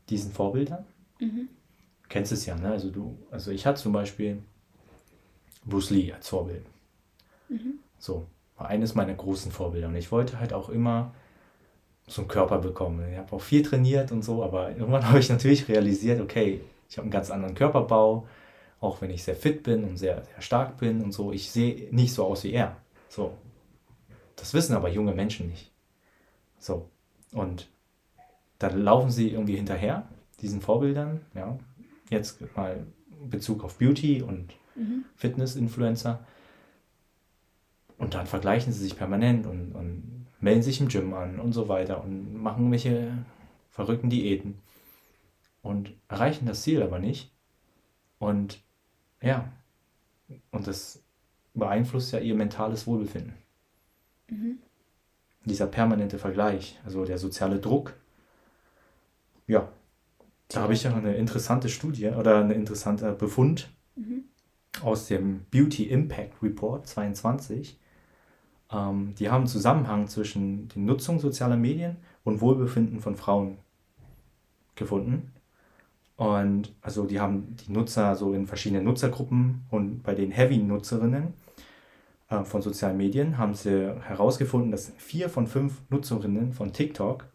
diesen 0.09 0.31
Vorbildern. 0.31 0.85
Mhm. 1.19 1.49
Du 2.03 2.09
kennst 2.09 2.31
es 2.31 2.45
ja, 2.45 2.55
ne? 2.55 2.71
Also 2.71 2.89
du, 2.89 3.17
also 3.31 3.51
ich 3.51 3.65
hatte 3.65 3.81
zum 3.81 3.93
Beispiel 3.93 4.41
Bruce 5.65 5.91
Lee 5.91 6.11
als 6.11 6.27
Vorbild. 6.27 6.65
Mhm. 7.49 7.79
So, 7.97 8.25
war 8.57 8.67
eines 8.67 8.95
meiner 8.95 9.13
großen 9.13 9.51
Vorbilder. 9.51 9.87
Und 9.87 9.95
ich 9.95 10.11
wollte 10.11 10.39
halt 10.39 10.53
auch 10.53 10.69
immer 10.69 11.13
so 12.07 12.21
einen 12.21 12.27
Körper 12.27 12.59
bekommen. 12.59 13.11
Ich 13.11 13.17
habe 13.17 13.33
auch 13.35 13.41
viel 13.41 13.63
trainiert 13.63 14.11
und 14.11 14.23
so, 14.23 14.43
aber 14.43 14.69
irgendwann 14.71 15.07
habe 15.07 15.19
ich 15.19 15.29
natürlich 15.29 15.67
realisiert, 15.67 16.21
okay, 16.21 16.61
ich 16.89 16.97
habe 16.97 17.05
einen 17.05 17.11
ganz 17.11 17.31
anderen 17.31 17.55
Körperbau, 17.55 18.27
auch 18.79 19.01
wenn 19.01 19.09
ich 19.09 19.23
sehr 19.23 19.35
fit 19.35 19.63
bin 19.63 19.83
und 19.83 19.97
sehr, 19.97 20.23
sehr 20.23 20.41
stark 20.41 20.77
bin 20.77 21.03
und 21.03 21.11
so. 21.11 21.31
Ich 21.31 21.51
sehe 21.51 21.93
nicht 21.93 22.13
so 22.13 22.25
aus 22.25 22.43
wie 22.43 22.53
er. 22.53 22.77
So. 23.09 23.33
Das 24.35 24.53
wissen 24.53 24.75
aber 24.75 24.89
junge 24.89 25.13
Menschen 25.13 25.49
nicht. 25.49 25.71
So. 26.59 26.89
Und 27.31 27.67
dann 28.69 28.81
laufen 28.81 29.11
sie 29.11 29.31
irgendwie 29.31 29.55
hinterher, 29.55 30.07
diesen 30.41 30.61
Vorbildern, 30.61 31.21
ja. 31.33 31.57
Jetzt 32.09 32.43
mal 32.55 32.85
Bezug 33.29 33.63
auf 33.63 33.77
Beauty 33.77 34.21
und 34.21 34.53
mhm. 34.75 35.05
Fitness-Influencer. 35.15 36.25
Und 37.97 38.13
dann 38.13 38.27
vergleichen 38.27 38.73
sie 38.73 38.83
sich 38.83 38.97
permanent 38.97 39.47
und, 39.47 39.71
und 39.71 40.27
melden 40.39 40.61
sich 40.61 40.81
im 40.81 40.89
Gym 40.89 41.13
an 41.13 41.39
und 41.39 41.53
so 41.53 41.67
weiter 41.67 42.03
und 42.03 42.35
machen 42.35 42.69
welche 42.71 43.11
verrückten 43.69 44.09
Diäten 44.09 44.59
und 45.61 45.93
erreichen 46.07 46.45
das 46.45 46.61
Ziel 46.61 46.83
aber 46.83 46.99
nicht. 46.99 47.31
Und 48.19 48.61
ja, 49.21 49.51
und 50.51 50.67
das 50.67 51.03
beeinflusst 51.53 52.13
ja 52.13 52.19
ihr 52.19 52.35
mentales 52.35 52.85
Wohlbefinden. 52.85 53.33
Mhm. 54.29 54.59
Dieser 55.43 55.67
permanente 55.67 56.19
Vergleich, 56.19 56.79
also 56.85 57.05
der 57.05 57.17
soziale 57.17 57.59
Druck. 57.59 57.95
Ja, 59.47 59.69
da 60.49 60.61
habe 60.61 60.73
ich 60.73 60.83
ja 60.83 60.95
eine 60.95 61.15
interessante 61.15 61.69
Studie 61.69 62.07
oder 62.07 62.39
ein 62.39 62.51
interessanter 62.51 63.13
Befund 63.13 63.69
mhm. 63.95 64.23
aus 64.81 65.07
dem 65.07 65.45
Beauty 65.51 65.83
Impact 65.89 66.41
Report 66.41 66.87
22. 66.87 67.79
Ähm, 68.71 69.13
die 69.15 69.29
haben 69.29 69.41
einen 69.41 69.47
Zusammenhang 69.47 70.07
zwischen 70.07 70.67
der 70.69 70.81
Nutzung 70.81 71.19
sozialer 71.19 71.57
Medien 71.57 71.97
und 72.23 72.41
Wohlbefinden 72.41 72.99
von 72.99 73.15
Frauen 73.15 73.57
gefunden. 74.75 75.31
Und 76.17 76.73
also 76.81 77.05
die 77.05 77.19
haben 77.19 77.55
die 77.57 77.71
Nutzer 77.71 78.15
so 78.15 78.33
in 78.33 78.47
verschiedenen 78.47 78.85
Nutzergruppen 78.85 79.65
und 79.69 80.01
bei 80.01 80.15
den 80.15 80.31
Heavy-Nutzerinnen 80.31 81.33
äh, 82.29 82.43
von 82.43 82.61
sozialen 82.61 82.97
Medien 82.97 83.37
haben 83.37 83.53
sie 83.53 83.93
herausgefunden, 84.01 84.71
dass 84.71 84.93
vier 84.97 85.29
von 85.29 85.47
fünf 85.47 85.81
Nutzerinnen 85.89 86.53
von 86.53 86.71
TikTok 86.71 87.27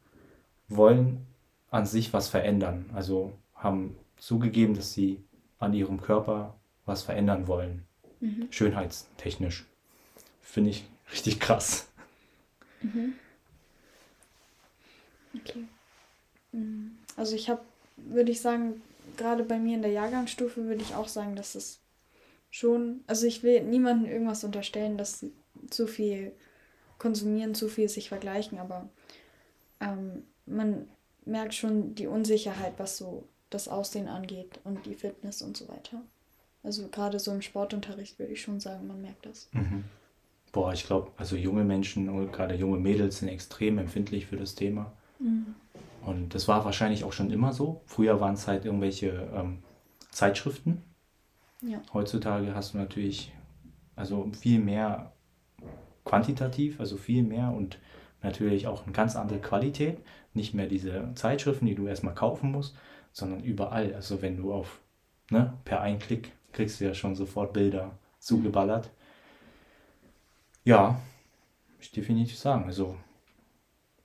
wollen 0.68 1.26
an 1.70 1.86
sich 1.86 2.12
was 2.12 2.28
verändern. 2.28 2.90
Also 2.94 3.32
haben 3.54 3.96
zugegeben, 4.16 4.74
dass 4.74 4.92
sie 4.92 5.22
an 5.58 5.74
ihrem 5.74 6.00
Körper 6.00 6.54
was 6.86 7.02
verändern 7.02 7.46
wollen. 7.46 7.84
Mhm. 8.20 8.48
Schönheitstechnisch. 8.50 9.66
Finde 10.42 10.70
ich 10.70 10.84
richtig 11.12 11.40
krass. 11.40 11.88
Mhm. 12.82 13.14
Okay. 15.34 15.64
Mhm. 16.52 16.96
Also 17.16 17.36
ich 17.36 17.48
habe, 17.48 17.62
würde 17.96 18.32
ich 18.32 18.40
sagen, 18.40 18.82
gerade 19.16 19.44
bei 19.44 19.58
mir 19.58 19.76
in 19.76 19.82
der 19.82 19.92
Jahrgangsstufe 19.92 20.64
würde 20.64 20.82
ich 20.82 20.94
auch 20.94 21.08
sagen, 21.08 21.36
dass 21.36 21.54
es 21.54 21.80
schon, 22.50 23.04
also 23.06 23.26
ich 23.26 23.42
will 23.42 23.62
niemandem 23.62 24.10
irgendwas 24.10 24.44
unterstellen, 24.44 24.98
dass 24.98 25.20
sie 25.20 25.32
zu 25.70 25.86
viel 25.86 26.32
konsumieren, 26.98 27.54
zu 27.54 27.68
viel 27.68 27.88
sich 27.88 28.08
vergleichen, 28.08 28.58
aber 28.58 28.88
ähm, 29.80 30.24
man 30.46 30.88
merkt 31.24 31.54
schon 31.54 31.94
die 31.94 32.06
Unsicherheit, 32.06 32.74
was 32.78 32.96
so 32.96 33.24
das 33.50 33.68
Aussehen 33.68 34.08
angeht 34.08 34.60
und 34.64 34.86
die 34.86 34.94
Fitness 34.94 35.42
und 35.42 35.56
so 35.56 35.68
weiter. 35.68 36.02
Also 36.62 36.88
gerade 36.88 37.18
so 37.18 37.32
im 37.32 37.42
Sportunterricht 37.42 38.18
würde 38.18 38.32
ich 38.32 38.42
schon 38.42 38.60
sagen, 38.60 38.86
man 38.86 39.00
merkt 39.00 39.26
das. 39.26 39.48
Mhm. 39.52 39.84
Boah, 40.52 40.72
ich 40.72 40.84
glaube, 40.84 41.10
also 41.16 41.36
junge 41.36 41.64
Menschen, 41.64 42.30
gerade 42.32 42.54
junge 42.54 42.78
Mädels 42.78 43.18
sind 43.18 43.28
extrem 43.28 43.78
empfindlich 43.78 44.26
für 44.26 44.36
das 44.36 44.54
Thema. 44.54 44.92
Mhm. 45.18 45.54
Und 46.02 46.34
das 46.34 46.48
war 46.48 46.64
wahrscheinlich 46.64 47.04
auch 47.04 47.12
schon 47.12 47.30
immer 47.30 47.52
so. 47.52 47.82
Früher 47.86 48.20
waren 48.20 48.34
es 48.34 48.46
halt 48.46 48.64
irgendwelche 48.64 49.28
ähm, 49.34 49.62
Zeitschriften. 50.10 50.82
Ja. 51.62 51.82
Heutzutage 51.92 52.54
hast 52.54 52.74
du 52.74 52.78
natürlich 52.78 53.32
also 53.96 54.30
viel 54.32 54.60
mehr 54.60 55.12
quantitativ, 56.04 56.80
also 56.80 56.96
viel 56.96 57.22
mehr 57.22 57.52
und 57.52 57.78
natürlich 58.22 58.66
auch 58.66 58.84
eine 58.84 58.92
ganz 58.92 59.16
andere 59.16 59.38
Qualität. 59.38 59.98
Nicht 60.34 60.54
mehr 60.54 60.66
diese 60.66 61.10
Zeitschriften, 61.14 61.66
die 61.66 61.74
du 61.74 61.86
erstmal 61.86 62.14
kaufen 62.14 62.52
musst, 62.52 62.76
sondern 63.12 63.42
überall. 63.42 63.94
Also 63.94 64.22
wenn 64.22 64.36
du 64.36 64.52
auf, 64.52 64.80
ne, 65.30 65.54
per 65.64 65.80
Einklick 65.80 66.32
kriegst 66.52 66.80
du 66.80 66.84
ja 66.84 66.94
schon 66.94 67.14
sofort 67.14 67.52
Bilder 67.52 67.92
zugeballert. 68.18 68.90
Ja, 70.64 71.00
ich 71.80 71.90
definitiv 71.90 72.38
sagen. 72.38 72.64
Also 72.64 72.96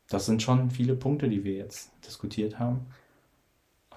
das 0.10 0.26
sind 0.26 0.42
schon 0.42 0.72
viele 0.72 0.96
Punkte, 0.96 1.28
die 1.28 1.44
wir 1.44 1.54
jetzt 1.54 1.92
diskutiert 2.06 2.60
haben. 2.60 2.86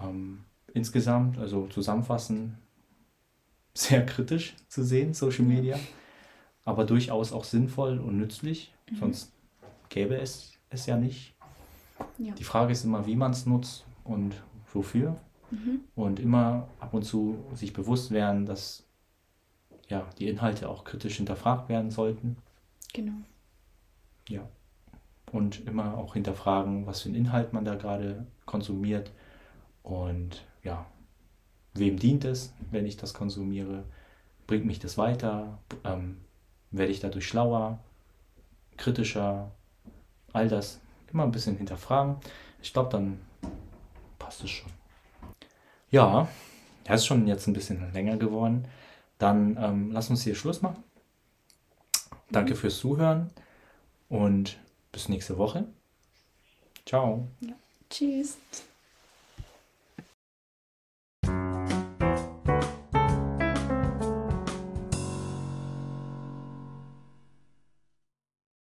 Ähm, 0.03 0.45
insgesamt, 0.75 1.39
also 1.39 1.67
zusammenfassend, 1.67 2.55
sehr 3.75 4.05
kritisch 4.05 4.57
zu 4.69 4.83
sehen, 4.83 5.15
Social 5.15 5.45
Media, 5.45 5.79
aber 6.65 6.85
durchaus 6.85 7.33
auch 7.33 7.45
sinnvoll 7.45 7.99
und 7.99 8.19
nützlich, 8.19 8.75
mhm. 8.91 8.97
sonst 8.97 9.33
gäbe 9.89 10.17
es 10.17 10.59
es 10.71 10.87
ja 10.87 10.97
nicht. 10.97 11.35
Ja. 12.19 12.35
Die 12.35 12.45
Frage 12.45 12.73
ist 12.73 12.85
immer, 12.85 13.07
wie 13.07 13.17
man 13.17 13.33
es 13.33 13.47
nutzt 13.47 13.85
und 14.05 14.35
wofür. 14.73 15.17
Mhm. 15.51 15.81
Und 15.95 16.21
immer 16.21 16.69
ab 16.79 16.95
und 16.95 17.05
zu 17.05 17.39
sich 17.55 17.73
bewusst 17.73 18.11
werden, 18.11 18.47
dass 18.47 18.85
ja, 19.89 20.07
die 20.19 20.29
Inhalte 20.29 20.69
auch 20.69 20.85
kritisch 20.85 21.17
hinterfragt 21.17 21.69
werden 21.69 21.91
sollten. 21.91 22.37
Genau. 22.93 23.15
Ja. 24.29 24.47
Und 25.33 25.67
immer 25.67 25.97
auch 25.97 26.15
hinterfragen, 26.15 26.87
was 26.87 27.03
für 27.03 27.09
einen 27.09 27.17
Inhalt 27.17 27.53
man 27.53 27.65
da 27.65 27.75
gerade 27.75 28.27
konsumiert. 28.45 29.11
Und 29.83 30.45
ja, 30.63 30.87
wem 31.75 31.99
dient 31.99 32.25
es, 32.25 32.53
wenn 32.71 32.87
ich 32.87 32.97
das 32.97 33.15
konsumiere? 33.15 33.85
Bringt 34.47 34.67
mich 34.67 34.79
das 34.79 34.99
weiter? 34.99 35.59
Ähm, 35.85 36.19
werde 36.71 36.93
ich 36.93 37.01
dadurch 37.01 37.27
schlauer, 37.27 37.79
kritischer? 38.77 39.51
All 40.33 40.49
das 40.49 40.81
immer 41.13 41.25
ein 41.25 41.33
bisschen 41.33 41.57
hinterfragen. 41.57 42.17
Ich 42.63 42.73
glaube, 42.73 42.91
dann 42.91 43.21
passt 44.19 44.45
es 44.45 44.51
schon. 44.51 44.71
Ja, 45.91 46.29
das 46.85 47.01
ist 47.01 47.07
schon 47.07 47.27
jetzt 47.27 47.47
ein 47.47 47.55
bisschen 47.55 47.93
länger 47.93 48.17
geworden. 48.17 48.67
Dann 49.19 49.57
ähm, 49.61 49.91
lass 49.93 50.11
uns 50.11 50.23
hier 50.23 50.35
Schluss 50.35 50.63
machen. 50.63 50.85
Danke 52.31 52.55
mhm. 52.55 52.59
fürs 52.59 52.79
Zuhören 52.79 53.31
und 54.09 54.59
bis 54.93 55.09
nächste 55.09 55.39
Woche. 55.39 55.67
Ciao. 56.85 57.27
Ja. 57.41 57.55
Tschüss. 57.91 58.39